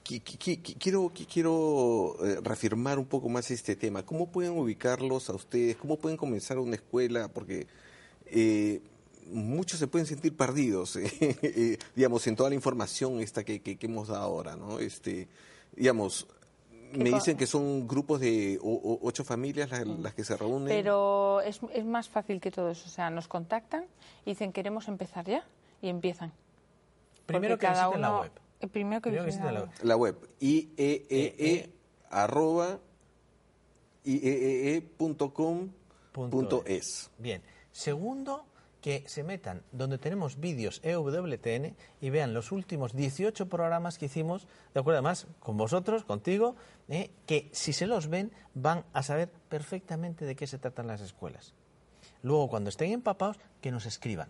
Quiero 0.04 1.10
qui- 1.10 1.26
quiero 1.26 2.16
eh, 2.24 2.38
reafirmar 2.42 2.98
un 2.98 3.06
poco 3.06 3.28
más 3.28 3.50
este 3.50 3.74
tema. 3.76 4.04
¿Cómo 4.04 4.26
pueden 4.30 4.52
ubicarlos 4.52 5.30
a 5.30 5.34
ustedes? 5.34 5.76
¿Cómo 5.76 5.96
pueden 5.96 6.16
comenzar 6.18 6.58
una 6.58 6.76
escuela? 6.76 7.28
Porque 7.28 7.66
eh, 8.26 8.80
muchos 9.32 9.78
se 9.78 9.86
pueden 9.86 10.06
sentir 10.06 10.36
perdidos, 10.36 10.96
eh, 10.96 11.10
eh, 11.42 11.78
digamos, 11.96 12.26
en 12.26 12.36
toda 12.36 12.50
la 12.50 12.54
información 12.54 13.20
esta 13.20 13.42
que, 13.44 13.60
que- 13.60 13.76
que 13.76 13.86
hemos 13.86 14.08
dado 14.08 14.22
ahora, 14.24 14.56
¿no? 14.56 14.78
Este, 14.78 15.26
digamos, 15.74 16.26
me 16.92 17.10
dicen 17.10 17.36
que 17.36 17.46
son 17.46 17.88
grupos 17.88 18.20
de 18.20 18.58
o- 18.62 18.68
o- 18.70 18.98
ocho 19.02 19.24
familias 19.24 19.70
las, 19.70 19.86
las 19.86 20.14
que 20.14 20.22
se 20.22 20.36
reúnen. 20.36 20.68
Pero 20.68 21.40
es, 21.40 21.60
es 21.72 21.84
más 21.84 22.08
fácil 22.08 22.40
que 22.40 22.50
todo 22.52 22.70
eso. 22.70 22.84
O 22.86 22.90
sea, 22.90 23.10
nos 23.10 23.26
contactan 23.26 23.86
y 24.24 24.30
dicen 24.30 24.52
queremos 24.52 24.86
empezar 24.86 25.24
ya 25.26 25.44
y 25.82 25.88
empiezan. 25.88 26.32
primero 27.26 27.54
Porque 27.54 27.66
que 27.66 27.72
cada 27.72 27.88
la 27.88 27.96
uno- 27.96 28.20
web. 28.20 28.30
Eh, 28.60 28.68
Primero 28.68 29.00
que 29.00 29.10
Primero 29.10 29.26
visiten 29.26 29.54
la 29.54 29.60
web. 29.60 29.70
La 29.82 29.96
web, 29.96 30.28
IEEE, 30.40 31.34
E, 31.38 31.70
arroba, 32.10 32.78
IEEE.com 34.04 35.70
punto 36.12 36.62
es. 36.66 37.10
Bien. 37.18 37.42
Segundo, 37.72 38.46
que 38.80 39.02
se 39.08 39.24
metan 39.24 39.62
donde 39.72 39.98
tenemos 39.98 40.38
vídeos 40.38 40.80
E 40.84 40.90
EWTN 40.90 41.74
y 42.00 42.10
vean 42.10 42.34
los 42.34 42.52
últimos 42.52 42.94
18 42.94 43.48
programas 43.48 43.98
que 43.98 44.06
hicimos, 44.06 44.46
de 44.74 44.80
acuerdo 44.80 44.98
además 44.98 45.26
con 45.40 45.56
vosotros, 45.56 46.04
contigo, 46.04 46.54
eh, 46.88 47.10
que 47.26 47.48
si 47.52 47.72
se 47.72 47.86
los 47.86 48.08
ven 48.08 48.30
van 48.52 48.84
a 48.92 49.02
saber 49.02 49.30
perfectamente 49.48 50.24
de 50.26 50.36
qué 50.36 50.46
se 50.46 50.58
tratan 50.58 50.86
las 50.86 51.00
escuelas. 51.00 51.54
Luego, 52.22 52.48
cuando 52.48 52.68
estén 52.70 52.92
empapados, 52.92 53.38
que 53.60 53.72
nos 53.72 53.86
escriban. 53.86 54.28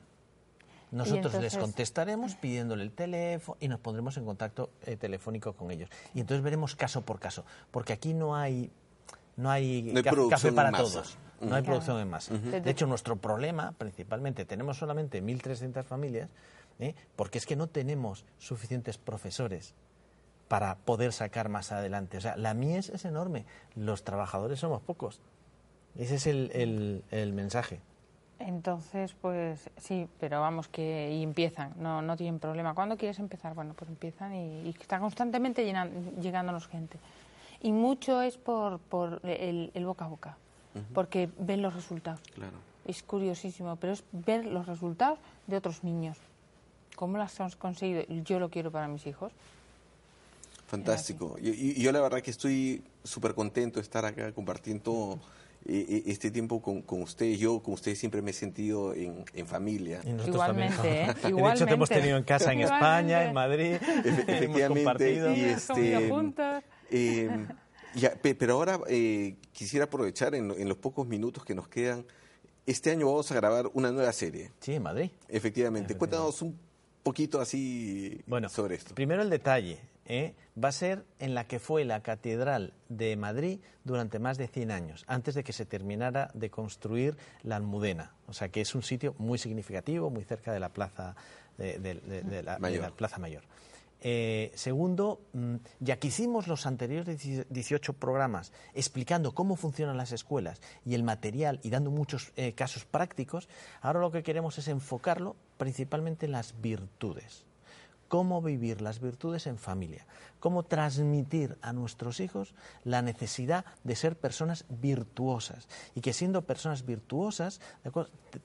Nosotros 0.94 1.34
les 1.34 1.56
contestaremos 1.56 2.34
pidiéndole 2.36 2.82
el 2.84 2.92
teléfono 2.92 3.56
y 3.60 3.68
nos 3.68 3.80
pondremos 3.80 4.16
en 4.16 4.24
contacto 4.24 4.70
eh, 4.86 4.96
telefónico 4.96 5.52
con 5.54 5.70
ellos. 5.70 5.90
Y 6.14 6.20
entonces 6.20 6.42
veremos 6.42 6.76
caso 6.76 7.02
por 7.02 7.18
caso, 7.20 7.44
porque 7.70 7.92
aquí 7.92 8.14
no 8.14 8.36
hay 8.36 8.70
no 9.36 9.50
hay, 9.50 9.82
No 9.92 9.98
hay 9.98 10.04
café- 10.30 10.52
para 10.54 10.70
todos. 10.70 11.18
No 11.40 11.46
hay 11.56 11.62
Claro. 11.62 11.64
producción 11.64 11.98
en 11.98 12.08
masa. 12.08 12.32
De 12.34 12.70
hecho, 12.70 12.86
nuestro 12.86 13.16
problema, 13.16 13.72
principalmente, 13.76 14.44
tenemos 14.44 14.78
solamente 14.78 15.20
1.300 15.20 15.82
familias, 15.84 16.30
¿eh? 16.78 16.94
porque 17.16 17.38
es 17.38 17.44
que 17.46 17.56
no 17.56 17.66
tenemos 17.66 18.24
suficientes 18.38 18.96
profesores 18.96 19.74
para 20.46 20.76
poder 20.76 21.12
sacar 21.12 21.48
más 21.48 21.72
adelante. 21.72 22.16
O 22.18 22.20
sea, 22.20 22.36
la 22.36 22.54
mies 22.54 22.88
es 22.90 23.04
enorme, 23.04 23.44
los 23.74 24.04
trabajadores 24.04 24.60
somos 24.60 24.80
pocos. 24.82 25.20
Ese 25.98 26.14
es 26.14 26.26
el, 26.28 26.50
el- 26.54 27.02
el 27.10 27.32
mensaje. 27.32 27.80
Entonces, 28.46 29.14
pues 29.20 29.70
sí, 29.78 30.06
pero 30.20 30.40
vamos 30.40 30.68
que 30.68 31.10
y 31.12 31.22
empiezan, 31.22 31.72
no, 31.78 32.02
no 32.02 32.14
tienen 32.16 32.38
problema. 32.38 32.74
¿Cuándo 32.74 32.96
quieres 32.98 33.18
empezar? 33.18 33.54
Bueno, 33.54 33.72
pues 33.74 33.88
empiezan 33.90 34.34
y, 34.34 34.62
y 34.68 34.76
está 34.78 34.98
constantemente 35.00 35.64
llenan- 35.64 35.90
llegándonos 36.20 36.66
gente. 36.68 36.98
Y 37.62 37.72
mucho 37.72 38.20
es 38.20 38.36
por, 38.36 38.78
por 38.80 39.20
el, 39.24 39.70
el 39.72 39.86
boca 39.86 40.04
a 40.04 40.08
boca, 40.08 40.36
porque 40.92 41.30
ven 41.38 41.62
los 41.62 41.72
resultados. 41.74 42.20
Claro. 42.34 42.52
Es 42.86 43.02
curiosísimo, 43.02 43.76
pero 43.76 43.94
es 43.94 44.04
ver 44.12 44.44
los 44.44 44.66
resultados 44.66 45.18
de 45.46 45.56
otros 45.56 45.82
niños. 45.82 46.18
¿Cómo 46.96 47.16
las 47.16 47.40
hemos 47.40 47.56
conseguido? 47.56 48.02
Yo 48.24 48.38
lo 48.38 48.50
quiero 48.50 48.70
para 48.70 48.88
mis 48.88 49.06
hijos. 49.06 49.32
Fantástico. 50.66 51.36
Y, 51.40 51.48
y- 51.50 51.82
yo 51.82 51.92
la 51.92 52.00
verdad 52.00 52.20
que 52.20 52.30
estoy 52.30 52.82
súper 53.04 53.34
contento 53.34 53.76
de 53.78 53.82
estar 53.82 54.04
acá 54.04 54.32
compartiendo 54.32 55.18
este 55.66 56.30
tiempo 56.30 56.60
con, 56.60 56.82
con 56.82 57.02
ustedes. 57.02 57.38
Yo 57.38 57.60
con 57.62 57.74
ustedes 57.74 57.98
siempre 57.98 58.20
me 58.22 58.30
he 58.32 58.34
sentido 58.34 58.92
en, 58.94 59.24
en 59.34 59.46
familia. 59.46 60.00
Y 60.04 60.10
nosotros 60.10 60.34
Igualmente, 60.36 60.76
también. 60.76 61.10
¿eh? 61.10 61.14
De 61.42 61.50
hecho, 61.54 61.66
te 61.66 61.72
hemos 61.74 61.88
tenido 61.88 62.16
en 62.18 62.24
casa 62.24 62.52
en 62.52 62.60
España, 62.60 63.24
en 63.24 63.32
Madrid. 63.34 63.76
Efe- 63.76 64.04
hemos 64.04 64.28
Efectivamente, 64.28 64.74
compartido. 64.84 65.34
y 65.34 65.40
este, 65.40 66.10
eh, 66.90 67.46
ya, 67.94 68.10
pe- 68.14 68.34
pero 68.34 68.54
ahora 68.54 68.78
eh, 68.88 69.36
quisiera 69.52 69.86
aprovechar 69.86 70.34
en, 70.34 70.48
lo- 70.48 70.56
en 70.56 70.68
los 70.68 70.76
pocos 70.78 71.06
minutos 71.06 71.44
que 71.44 71.54
nos 71.54 71.68
quedan. 71.68 72.04
Este 72.66 72.90
año 72.90 73.06
vamos 73.06 73.30
a 73.30 73.34
grabar 73.34 73.70
una 73.74 73.92
nueva 73.92 74.12
serie, 74.12 74.50
Sí, 74.60 74.72
en 74.74 74.82
Madrid. 74.82 75.10
efectivamente. 75.28 75.96
Cuéntanos 75.96 76.40
un 76.42 76.58
poquito 77.04 77.40
así 77.40 78.20
Bueno, 78.26 78.48
sobre 78.48 78.74
esto. 78.74 78.94
primero 78.96 79.22
el 79.22 79.30
detalle. 79.30 79.78
¿eh? 80.06 80.34
Va 80.62 80.68
a 80.68 80.72
ser 80.72 81.04
en 81.18 81.34
la 81.34 81.46
que 81.46 81.58
fue 81.60 81.84
la 81.84 82.02
Catedral 82.02 82.72
de 82.88 83.16
Madrid 83.16 83.60
durante 83.84 84.18
más 84.18 84.36
de 84.38 84.48
100 84.48 84.70
años, 84.70 85.04
antes 85.06 85.34
de 85.34 85.44
que 85.44 85.52
se 85.52 85.64
terminara 85.66 86.30
de 86.34 86.50
construir 86.50 87.16
la 87.42 87.56
Almudena. 87.56 88.12
O 88.26 88.32
sea 88.32 88.48
que 88.48 88.60
es 88.60 88.74
un 88.74 88.82
sitio 88.82 89.14
muy 89.18 89.38
significativo, 89.38 90.10
muy 90.10 90.24
cerca 90.24 90.52
de 90.52 90.60
la 90.60 90.70
Plaza, 90.70 91.14
de, 91.58 91.78
de- 91.78 91.94
de- 91.94 92.22
de 92.22 92.42
la, 92.42 92.54
de 92.54 92.60
Mayor. 92.60 92.82
la 92.82 92.90
plaza 92.90 93.18
Mayor. 93.18 93.44
Eh, 94.06 94.52
segundo, 94.54 95.22
mm, 95.32 95.54
ya 95.80 95.98
que 95.98 96.08
hicimos 96.08 96.46
los 96.46 96.66
anteriores 96.66 97.06
18 97.48 97.94
programas 97.94 98.52
explicando 98.74 99.32
cómo 99.32 99.56
funcionan 99.56 99.96
las 99.96 100.12
escuelas 100.12 100.60
y 100.84 100.92
el 100.94 101.02
material 101.02 101.58
y 101.62 101.70
dando 101.70 101.90
muchos 101.90 102.30
eh, 102.36 102.52
casos 102.52 102.84
prácticos, 102.84 103.48
ahora 103.80 104.00
lo 104.00 104.12
que 104.12 104.22
queremos 104.22 104.58
es 104.58 104.68
enfocarlo 104.68 105.36
principalmente 105.56 106.26
en 106.26 106.32
las 106.32 106.60
virtudes. 106.60 107.46
Cómo 108.08 108.42
vivir 108.42 108.82
las 108.82 109.00
virtudes 109.00 109.46
en 109.46 109.56
familia, 109.56 110.06
cómo 110.38 110.64
transmitir 110.64 111.56
a 111.62 111.72
nuestros 111.72 112.20
hijos 112.20 112.54
la 112.84 113.00
necesidad 113.00 113.64
de 113.84 113.96
ser 113.96 114.18
personas 114.18 114.66
virtuosas. 114.68 115.66
Y 115.94 116.02
que 116.02 116.12
siendo 116.12 116.42
personas 116.42 116.84
virtuosas 116.84 117.62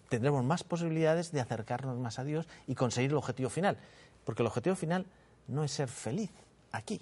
tendremos 0.08 0.46
más 0.46 0.64
posibilidades 0.64 1.34
de 1.34 1.42
acercarnos 1.42 2.00
más 2.00 2.18
a 2.18 2.24
Dios 2.24 2.48
y 2.66 2.76
conseguir 2.76 3.12
el 3.12 3.18
objetivo 3.18 3.50
final, 3.50 3.78
porque 4.24 4.42
el 4.42 4.48
objetivo 4.48 4.78
final 4.78 5.06
no 5.50 5.64
es 5.64 5.72
ser 5.72 5.90
feliz 5.90 6.32
aquí, 6.72 7.02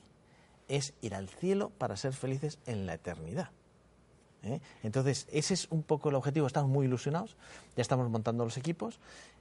es 0.68 0.93
ir 1.02 1.16
al 1.16 1.30
cielo 1.30 1.72
para 1.78 1.98
ser 1.98 2.14
felices 2.14 2.60
en 2.66 2.86
la 2.86 2.95
eternidad. 2.95 3.52
¿eh? 4.43 4.60
Entonces, 4.84 5.28
ese 5.32 5.54
es 5.54 5.68
un 5.70 5.84
poco 5.84 6.10
el 6.10 6.16
objetivo. 6.16 6.48
Estamos 6.48 6.70
muy 6.70 6.86
ilusionados, 6.86 7.36
ya 7.76 7.82
estamos 7.82 8.10
montando 8.10 8.43
los 8.43 8.58
equipos, 8.58 9.00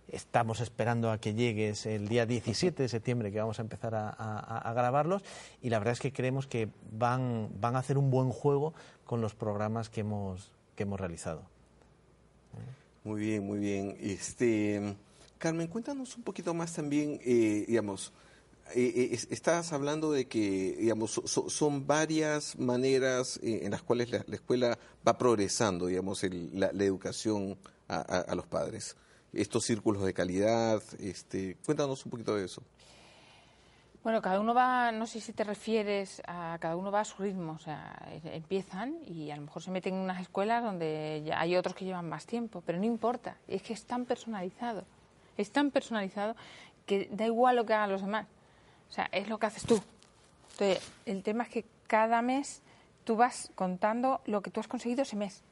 estamos 0.08 0.60
esperando 0.60 1.10
a 1.10 1.18
que 1.18 1.34
llegues 1.34 1.86
el 1.86 2.08
día 2.08 2.26
17 2.26 2.82
de 2.82 2.88
septiembre 2.88 3.32
que 3.32 3.40
vamos 3.40 3.58
a 3.58 3.62
empezar 3.62 3.94
a, 3.94 4.72
grabarlos 4.74 5.22
y 5.62 5.70
la 5.70 5.78
verdad 5.78 5.92
es 5.92 6.00
que 6.00 6.12
creemos 6.12 6.46
que 6.46 6.68
van, 6.92 7.50
van 7.60 7.76
a 7.76 7.80
hacer 7.80 7.98
un 7.98 8.10
buen 8.10 8.30
juego 8.30 8.74
con 9.04 9.20
los 9.20 9.34
programas 9.34 9.88
que 9.88 10.00
hemos, 10.00 10.52
que 10.74 10.84
hemos 10.84 11.00
realizado. 11.00 11.42
Muy 13.04 13.20
bien, 13.20 13.46
muy 13.46 13.58
bien. 13.58 13.96
Este, 14.00 14.96
Carmen, 15.38 15.68
cuéntanos 15.68 16.16
un 16.16 16.24
poquito 16.24 16.54
más 16.54 16.72
también, 16.72 17.20
eh, 17.24 17.64
digamos, 17.68 18.12
eh, 18.74 19.10
eh 19.12 19.18
estás 19.30 19.72
hablando 19.72 20.12
de 20.12 20.26
que, 20.26 20.76
digamos, 20.78 21.20
son 21.24 21.86
varias 21.86 22.58
maneras 22.58 23.38
eh, 23.42 23.60
en 23.62 23.70
las 23.70 23.82
cuales 23.82 24.10
la, 24.10 24.24
escuela 24.34 24.78
va 25.06 25.18
progresando, 25.18 25.86
digamos, 25.86 26.22
la, 26.52 26.68
educación 26.84 27.58
a, 27.88 28.34
los 28.34 28.46
padres. 28.46 28.96
Estos 29.32 29.64
círculos 29.64 30.02
de 30.04 30.14
calidad, 30.14 30.82
este, 30.98 31.56
cuéntanos 31.64 32.04
un 32.04 32.10
poquito 32.10 32.34
de 32.34 32.44
eso. 32.44 32.62
Bueno, 34.02 34.22
cada 34.22 34.38
uno 34.38 34.54
va, 34.54 34.92
no 34.92 35.06
sé 35.06 35.20
si 35.20 35.32
te 35.32 35.42
refieres 35.42 36.22
a 36.28 36.56
cada 36.60 36.76
uno 36.76 36.92
va 36.92 37.00
a 37.00 37.04
su 37.04 37.20
ritmo, 37.20 37.52
o 37.54 37.58
sea, 37.58 38.08
empiezan 38.24 38.98
y 39.04 39.32
a 39.32 39.36
lo 39.36 39.42
mejor 39.42 39.62
se 39.62 39.72
meten 39.72 39.94
en 39.94 40.00
unas 40.00 40.20
escuelas 40.20 40.62
donde 40.62 41.24
ya 41.26 41.40
hay 41.40 41.56
otros 41.56 41.74
que 41.74 41.84
llevan 41.84 42.08
más 42.08 42.24
tiempo, 42.24 42.62
pero 42.64 42.78
no 42.78 42.84
importa, 42.84 43.36
es 43.48 43.62
que 43.62 43.72
es 43.72 43.84
tan 43.84 44.04
personalizado, 44.04 44.84
es 45.36 45.50
tan 45.50 45.72
personalizado 45.72 46.36
que 46.86 47.08
da 47.10 47.26
igual 47.26 47.56
lo 47.56 47.66
que 47.66 47.74
hagan 47.74 47.90
los 47.90 48.00
demás. 48.00 48.26
O 48.90 48.92
sea, 48.92 49.08
es 49.12 49.28
lo 49.28 49.38
que 49.38 49.46
haces 49.46 49.64
tú. 49.64 49.80
Entonces, 50.52 50.92
el 51.04 51.22
tema 51.22 51.44
es 51.44 51.50
que 51.50 51.64
cada 51.86 52.22
mes 52.22 52.62
tú 53.04 53.16
vas 53.16 53.50
contando 53.54 54.20
lo 54.26 54.42
que 54.42 54.50
tú 54.50 54.60
has 54.60 54.68
conseguido 54.68 55.02
ese 55.02 55.16
mes 55.16 55.42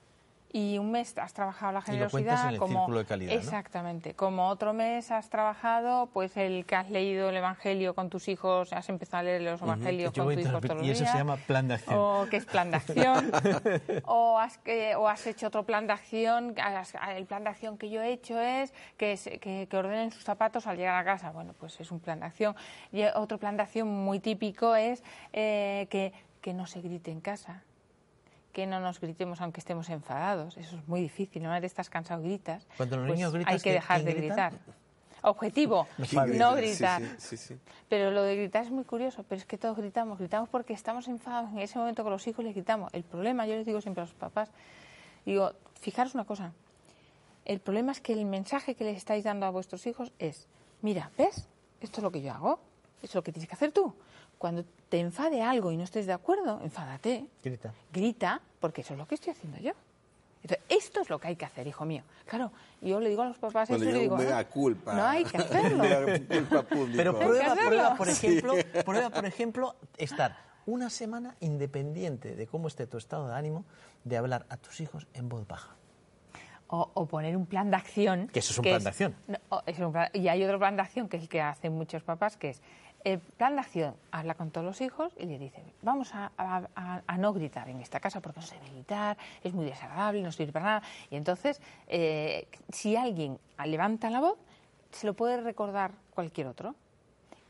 y 0.54 0.78
un 0.78 0.92
mes 0.92 1.18
has 1.18 1.34
trabajado 1.34 1.72
la 1.72 1.82
generosidad 1.82 2.52
y 2.52 2.58
como 2.58 2.88
de 2.88 3.04
calidad, 3.04 3.34
exactamente. 3.34 4.14
Como 4.14 4.48
otro 4.48 4.72
mes 4.72 5.10
has 5.10 5.28
trabajado 5.28 6.06
pues 6.12 6.36
el 6.36 6.64
que 6.64 6.76
has 6.76 6.90
leído 6.90 7.30
el 7.30 7.36
evangelio 7.36 7.96
con 7.96 8.08
tus 8.08 8.28
hijos 8.28 8.72
has 8.72 8.88
empezado 8.88 9.22
a 9.22 9.24
leer 9.24 9.42
los 9.42 9.60
evangelios 9.60 10.12
con 10.12 10.32
tus 10.32 10.46
hijos 10.46 10.60
todos 10.60 10.76
los 10.76 10.86
y 10.86 10.90
eso 10.90 11.04
se 11.06 11.18
llama 11.18 11.38
plan 11.38 11.66
de 11.66 11.74
acción. 11.74 11.98
O 11.98 12.26
que 12.30 12.36
es 12.36 12.46
plan 12.46 12.70
de 12.70 12.76
acción. 12.76 13.32
O 14.04 14.38
has 14.38 14.60
o 14.96 15.08
has 15.08 15.26
hecho 15.26 15.48
otro 15.48 15.64
plan 15.64 15.88
de 15.88 15.92
acción 15.92 16.54
el 17.16 17.26
plan 17.26 17.42
de 17.42 17.50
acción 17.50 17.76
que 17.76 17.90
yo 17.90 18.00
he 18.00 18.12
hecho 18.12 18.38
es 18.38 18.72
que, 18.96 19.18
que, 19.40 19.66
que 19.68 19.76
ordenen 19.76 20.12
sus 20.12 20.22
zapatos 20.22 20.68
al 20.68 20.76
llegar 20.76 20.94
a 20.94 21.04
casa. 21.04 21.32
Bueno 21.32 21.52
pues 21.58 21.80
es 21.80 21.90
un 21.90 21.98
plan 21.98 22.20
de 22.20 22.26
acción. 22.26 22.54
Y 22.92 23.02
otro 23.16 23.38
plan 23.38 23.56
de 23.56 23.64
acción 23.64 23.88
muy 23.88 24.20
típico 24.20 24.76
es 24.76 25.02
eh, 25.32 25.88
que 25.90 26.12
que 26.40 26.54
no 26.54 26.66
se 26.66 26.80
grite 26.80 27.10
en 27.10 27.20
casa 27.20 27.64
que 28.54 28.66
no 28.66 28.80
nos 28.80 29.00
gritemos 29.00 29.42
aunque 29.42 29.60
estemos 29.60 29.90
enfadados. 29.90 30.56
Eso 30.56 30.76
es 30.76 30.88
muy 30.88 31.02
difícil. 31.02 31.42
Una 31.42 31.60
vez 31.60 31.64
estás 31.64 31.90
cansado 31.90 32.22
gritas. 32.22 32.66
Cuando 32.78 32.96
los 32.96 33.08
pues 33.08 33.18
niños 33.18 33.32
gritan, 33.34 33.52
hay 33.52 33.60
que 33.60 33.72
dejar 33.72 34.02
de 34.02 34.14
gritar. 34.14 34.54
Objetivo, 35.20 35.86
no 36.34 36.54
gritar. 36.54 37.02
pero 37.88 38.10
lo 38.10 38.22
de 38.22 38.36
gritar 38.36 38.64
es 38.64 38.70
muy 38.70 38.84
curioso, 38.84 39.24
pero 39.28 39.38
es 39.38 39.46
que 39.46 39.58
todos 39.58 39.76
gritamos. 39.76 40.18
Gritamos 40.18 40.48
porque 40.48 40.72
estamos 40.72 41.08
enfadados 41.08 41.50
en 41.50 41.58
ese 41.58 41.78
momento 41.78 42.02
con 42.02 42.12
los 42.12 42.26
hijos 42.26 42.44
les 42.44 42.54
gritamos. 42.54 42.94
El 42.94 43.02
problema, 43.02 43.46
yo 43.46 43.54
les 43.56 43.66
digo 43.66 43.80
siempre 43.80 44.02
a 44.02 44.04
los 44.04 44.14
papás, 44.14 44.50
digo, 45.26 45.52
fijaros 45.80 46.14
una 46.14 46.24
cosa, 46.24 46.52
el 47.44 47.58
problema 47.58 47.92
es 47.92 48.00
que 48.00 48.12
el 48.12 48.24
mensaje 48.24 48.74
que 48.74 48.84
les 48.84 48.96
estáis 48.96 49.24
dando 49.24 49.46
a 49.46 49.50
vuestros 49.50 49.86
hijos 49.86 50.12
es, 50.18 50.46
mira, 50.82 51.10
¿ves? 51.18 51.48
Esto 51.80 51.98
es 51.98 52.02
lo 52.02 52.12
que 52.12 52.22
yo 52.22 52.32
hago, 52.32 52.60
esto 52.96 53.06
es 53.06 53.14
lo 53.16 53.22
que 53.22 53.32
tienes 53.32 53.48
que 53.48 53.54
hacer 53.54 53.72
tú. 53.72 53.94
Cuando 54.38 54.64
te 54.88 55.00
enfade 55.00 55.42
algo 55.42 55.72
y 55.72 55.76
no 55.76 55.84
estés 55.84 56.06
de 56.06 56.12
acuerdo, 56.12 56.60
enfádate. 56.62 57.26
Grita. 57.42 57.72
Grita, 57.92 58.40
porque 58.60 58.82
eso 58.82 58.94
es 58.94 58.98
lo 58.98 59.06
que 59.06 59.14
estoy 59.14 59.32
haciendo 59.32 59.58
yo. 59.58 59.72
esto 60.68 61.00
es 61.00 61.10
lo 61.10 61.18
que 61.18 61.28
hay 61.28 61.36
que 61.36 61.44
hacer, 61.44 61.66
hijo 61.66 61.84
mío. 61.84 62.02
Claro, 62.26 62.52
yo 62.80 63.00
le 63.00 63.08
digo 63.08 63.22
a 63.22 63.26
los 63.26 63.38
papás 63.38 63.70
eso 63.70 63.82
y 63.82 63.92
le 63.92 64.00
digo, 64.00 64.18
no, 64.18 64.48
culpa. 64.50 64.94
no 64.94 65.04
hay 65.04 65.24
que 65.24 65.36
hacerlo. 65.38 65.84
Pero 66.94 67.18
prueba, 67.18 67.54
prueba, 67.54 67.96
por 67.96 68.08
ejemplo, 68.08 68.54
prueba, 68.84 69.10
por 69.10 69.26
ejemplo, 69.26 69.76
estar 69.96 70.36
una 70.66 70.90
semana 70.90 71.36
independiente 71.40 72.36
de 72.36 72.46
cómo 72.46 72.68
esté 72.68 72.86
tu 72.86 72.96
estado 72.96 73.28
de 73.28 73.34
ánimo, 73.34 73.64
de 74.04 74.16
hablar 74.16 74.46
a 74.48 74.56
tus 74.56 74.80
hijos 74.80 75.06
en 75.14 75.28
voz 75.28 75.46
baja. 75.46 75.76
O, 76.68 77.06
poner 77.06 77.36
un 77.36 77.46
plan 77.46 77.70
de 77.70 77.76
acción. 77.76 78.28
Que 78.28 78.40
eso 78.40 78.52
es 78.52 78.58
un 78.58 78.64
plan 78.64 78.82
de 78.82 78.88
acción. 78.88 79.14
y 80.12 80.28
hay 80.28 80.42
otro 80.42 80.58
plan 80.58 80.74
de 80.74 80.82
acción 80.82 81.08
que 81.08 81.18
es 81.18 81.24
el 81.24 81.28
que 81.28 81.40
hacen 81.40 81.72
muchos 81.72 82.02
papás, 82.02 82.36
que 82.36 82.50
es 82.50 82.62
el 83.04 83.20
plan 83.20 83.54
de 83.54 83.60
acción 83.60 83.94
habla 84.10 84.34
con 84.34 84.50
todos 84.50 84.66
los 84.66 84.80
hijos 84.80 85.12
y 85.18 85.26
le 85.26 85.38
dice, 85.38 85.62
vamos 85.82 86.10
a, 86.14 87.02
no 87.18 87.32
gritar 87.34 87.68
en 87.68 87.80
esta 87.80 88.00
casa 88.00 88.20
porque 88.20 88.40
no 88.40 88.46
se 88.46 88.54
debe 88.56 88.70
gritar, 88.70 89.16
es 89.42 89.52
muy 89.52 89.66
desagradable, 89.66 90.22
no 90.22 90.32
sirve 90.32 90.52
para 90.52 90.64
nada. 90.64 90.82
Y 91.10 91.16
entonces, 91.16 91.60
eh, 91.86 92.48
si 92.70 92.96
alguien 92.96 93.38
levanta 93.66 94.08
la 94.08 94.20
voz, 94.20 94.38
se 94.90 95.06
lo 95.06 95.14
puede 95.14 95.40
recordar 95.40 95.92
cualquier 96.14 96.46
otro. 96.46 96.74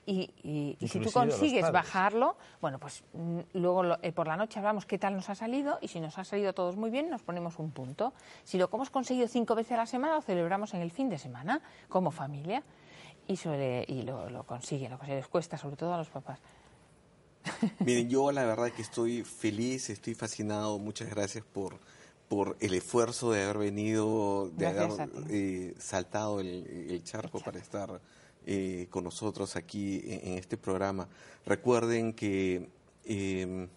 Y, 0.07 0.77
si 0.87 1.01
tú 1.01 1.11
consigues 1.11 1.71
bajarlo, 1.73 2.37
bueno, 2.61 2.79
pues 2.79 3.03
mm, 3.15 3.39
luego 3.55 3.97
eh, 4.03 4.13
por 4.13 4.27
la 4.27 4.37
noche 4.37 4.59
hablamos 4.59 4.85
qué 4.85 4.99
tal 4.99 5.15
nos 5.15 5.31
ha 5.31 5.35
salido 5.35 5.79
y 5.81 5.89
si 5.89 5.99
nos 5.99 6.19
ha 6.19 6.25
salido 6.25 6.53
todos 6.53 6.77
muy 6.77 6.91
bien, 6.91 7.09
nos 7.09 7.23
ponemos 7.23 7.59
un 7.59 7.71
punto. 7.71 8.13
Si 8.43 8.59
lo 8.59 8.69
hemos 8.71 8.91
conseguido 8.91 9.29
cinco 9.29 9.55
veces 9.55 9.73
a 9.73 9.77
la 9.79 9.87
semana, 9.87 10.17
lo 10.17 10.21
celebramos 10.21 10.75
en 10.75 10.83
el 10.83 10.91
fin 10.91 11.09
de 11.09 11.17
semana 11.17 11.63
como 11.89 12.11
familia 12.11 12.63
y, 13.27 13.37
suele, 13.37 13.85
y 13.89 14.03
lo, 14.03 14.29
lo 14.31 14.45
consigue, 14.45 14.89
lo 14.89 14.99
que 14.99 15.07
se 15.07 15.15
les 15.15 15.29
cuesta, 15.29 15.59
sobre 15.59 15.77
todo 15.77 15.95
a 15.95 15.99
los 15.99 16.09
papás. 16.09 16.39
Miren, 17.81 18.09
yo 18.09 18.33
la 18.33 18.45
verdad 18.45 18.71
que 18.73 18.83
estoy 18.83 19.23
feliz, 19.23 19.91
estoy 19.91 20.15
fascinado. 20.15 20.79
Muchas 20.79 21.11
gracias 21.11 21.45
por, 21.45 21.79
por 22.29 22.57
el 22.61 22.75
esfuerzo 22.75 23.33
de 23.33 23.43
haber 23.43 23.59
venido, 23.59 24.51
de 24.51 24.67
haber 24.67 24.91
eh, 25.31 25.75
saltado 25.79 26.41
el, 26.41 27.03
charco 27.05 27.41
para 27.41 27.59
estar 27.59 28.01
eh, 28.47 28.87
con 28.91 29.05
nosotros 29.05 29.57
aquí 29.57 30.03
en, 30.05 30.39
este 30.39 30.57
programa. 30.57 31.09
Recuerden 31.47 32.13
que 32.13 32.69
em, 33.05 33.69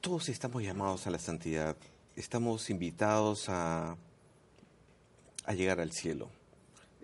todos 0.00 0.28
estamos 0.28 0.62
llamados 0.62 1.06
a 1.06 1.10
la 1.10 1.18
santidad, 1.18 1.76
estamos 2.14 2.68
invitados 2.68 3.48
a, 3.48 3.96
a 5.46 5.54
llegar 5.54 5.80
al 5.80 5.92
cielo 5.92 6.28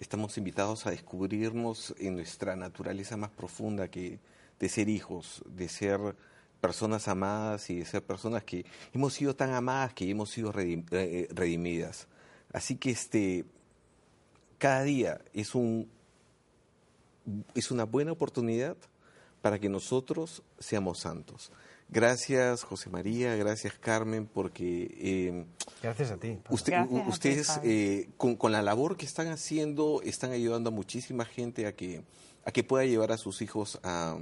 estamos 0.00 0.38
invitados 0.38 0.86
a 0.86 0.90
descubrirnos 0.90 1.94
en 1.98 2.14
nuestra 2.14 2.56
naturaleza 2.56 3.16
más 3.16 3.30
profunda 3.30 3.88
que 3.88 4.18
de 4.58 4.68
ser 4.68 4.88
hijos, 4.88 5.44
de 5.46 5.68
ser 5.68 6.16
personas 6.60 7.06
amadas 7.06 7.70
y 7.70 7.78
de 7.78 7.84
ser 7.84 8.02
personas 8.02 8.42
que 8.44 8.64
hemos 8.92 9.14
sido 9.14 9.36
tan 9.36 9.52
amadas 9.52 9.94
que 9.94 10.10
hemos 10.10 10.30
sido 10.30 10.52
eh, 10.56 11.28
redimidas. 11.30 12.08
Así 12.52 12.76
que 12.76 12.90
este 12.90 13.44
cada 14.58 14.82
día 14.82 15.20
es 15.32 15.54
un 15.54 15.88
es 17.54 17.70
una 17.70 17.84
buena 17.84 18.12
oportunidad 18.12 18.76
para 19.42 19.58
que 19.58 19.68
nosotros 19.68 20.42
seamos 20.58 20.98
santos. 20.98 21.52
Gracias, 21.92 22.62
José 22.62 22.88
María, 22.88 23.34
gracias, 23.34 23.74
Carmen, 23.74 24.26
porque... 24.26 24.94
Eh, 24.96 25.44
gracias 25.82 26.12
a 26.12 26.18
ti. 26.18 26.38
ustedes, 26.48 27.60
eh, 27.64 28.08
con, 28.16 28.52
la 28.52 28.62
labor 28.62 28.96
que 28.96 29.04
están 29.04 29.26
haciendo, 29.26 30.00
están 30.04 30.30
ayudando 30.30 30.70
a 30.70 30.72
muchísima 30.72 31.24
gente 31.24 31.66
a 31.66 31.74
que, 31.74 32.04
a 32.44 32.52
que 32.52 32.62
pueda 32.62 32.84
llevar 32.84 33.10
a 33.10 33.18
sus 33.18 33.42
hijos 33.42 33.80
a, 33.82 34.18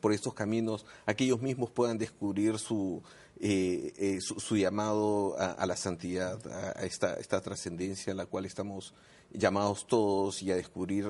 por 0.00 0.14
estos 0.14 0.32
caminos, 0.32 0.86
a 1.04 1.12
que 1.12 1.24
ellos 1.24 1.42
mismos 1.42 1.70
puedan 1.70 1.98
descubrir 1.98 2.58
su, 2.58 3.02
eh, 3.38 4.18
su, 4.22 4.56
llamado 4.56 5.36
a, 5.38 5.66
la 5.66 5.76
santidad, 5.76 6.40
a, 6.50 6.86
esta, 6.86 7.14
esta 7.14 7.42
trascendencia 7.42 8.14
a 8.14 8.16
la 8.16 8.24
cual 8.24 8.46
estamos 8.46 8.94
llamados 9.32 9.86
todos 9.86 10.42
y 10.42 10.50
a 10.50 10.56
descubrir 10.56 11.06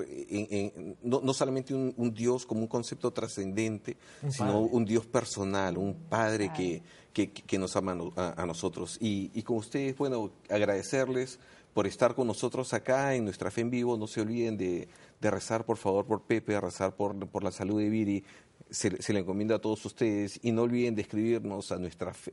no, 1.02 1.32
solamente 1.32 1.74
un, 1.74 2.14
Dios 2.14 2.44
como 2.46 2.62
un 2.62 2.66
concepto 2.66 3.12
trascendente, 3.12 3.96
sino 4.28 4.60
un 4.60 4.84
Dios 4.84 5.06
personal, 5.06 5.78
un 5.78 5.94
Padre 5.94 6.52
que, 6.54 6.82
que, 7.12 7.58
nos 7.58 7.76
ama 7.76 7.96
a, 8.16 8.46
nosotros. 8.46 8.98
Y, 9.00 9.30
y, 9.34 9.42
con 9.42 9.56
ustedes, 9.56 9.96
bueno, 9.96 10.30
agradecerles 10.48 11.38
por 11.74 11.86
estar 11.86 12.14
con 12.14 12.26
nosotros 12.26 12.72
acá 12.72 13.14
en 13.14 13.24
nuestra 13.24 13.50
fe 13.50 13.60
en 13.60 13.70
vivo. 13.70 13.96
No 13.96 14.06
se 14.06 14.20
olviden 14.20 14.56
de, 14.56 14.88
rezar, 15.20 15.64
por 15.64 15.76
favor, 15.76 16.06
por 16.06 16.22
Pepe, 16.22 16.56
a 16.56 16.60
rezar 16.60 16.96
por, 16.96 17.16
por 17.28 17.44
la 17.44 17.52
salud 17.52 17.78
de 17.78 17.88
Viri. 17.88 18.24
Se, 18.70 18.90
le 18.90 19.20
encomienda 19.20 19.54
a 19.54 19.58
todos 19.60 19.84
ustedes 19.84 20.40
y 20.42 20.52
no 20.52 20.62
olviden 20.62 20.94
de 20.94 21.02
escribirnos 21.02 21.72
a 21.72 21.78
nuestra 21.78 22.12
fe, 22.12 22.32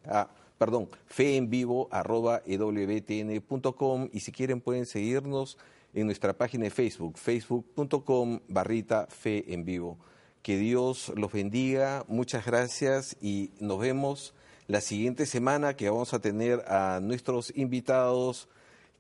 perdón, 0.58 0.90
fe 1.06 1.38
en 1.38 1.50
vivo 1.50 1.88
arroba 1.92 2.42
y 2.46 4.20
si 4.20 4.32
quieren 4.32 4.62
pueden 4.62 4.86
seguirnos 4.86 5.58
en 5.96 6.06
nuestra 6.06 6.38
página 6.38 6.66
de 6.66 6.70
Facebook, 6.70 7.18
facebook.com 7.18 8.42
barrita 8.48 9.08
fe 9.10 9.52
en 9.54 9.66
vivo. 9.66 9.98
Que 10.44 10.58
Dios 10.58 11.12
los 11.16 11.32
bendiga, 11.32 12.06
muchas 12.08 12.46
gracias 12.46 13.18
y 13.20 13.50
nos 13.60 13.80
vemos 13.80 14.36
la 14.68 14.82
siguiente 14.82 15.26
semana 15.26 15.76
que 15.76 15.90
vamos 15.90 16.14
a 16.14 16.20
tener 16.20 16.64
a 16.68 17.00
nuestros 17.02 17.52
invitados 17.56 18.48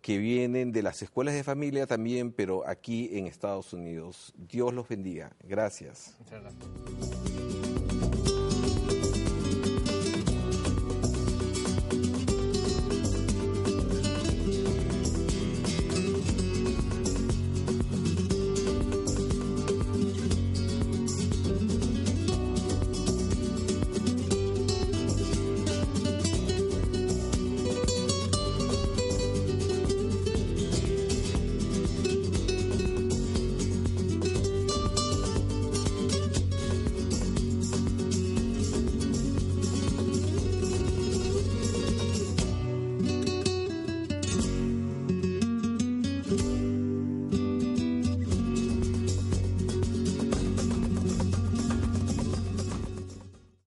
que 0.02 0.18
vienen 0.18 0.72
de 0.72 0.84
las 0.84 1.02
escuelas 1.02 1.34
de 1.34 1.44
familia 1.44 1.88
también, 1.88 2.32
pero 2.32 2.68
aquí 2.68 3.10
en 3.14 3.28
Estados 3.28 3.74
Unidos. 3.74 4.34
Dios 4.38 4.74
los 4.74 4.88
bendiga. 4.88 5.32
Gracias. 5.44 6.16
Muchas 6.20 6.42
gracias. 6.42 7.35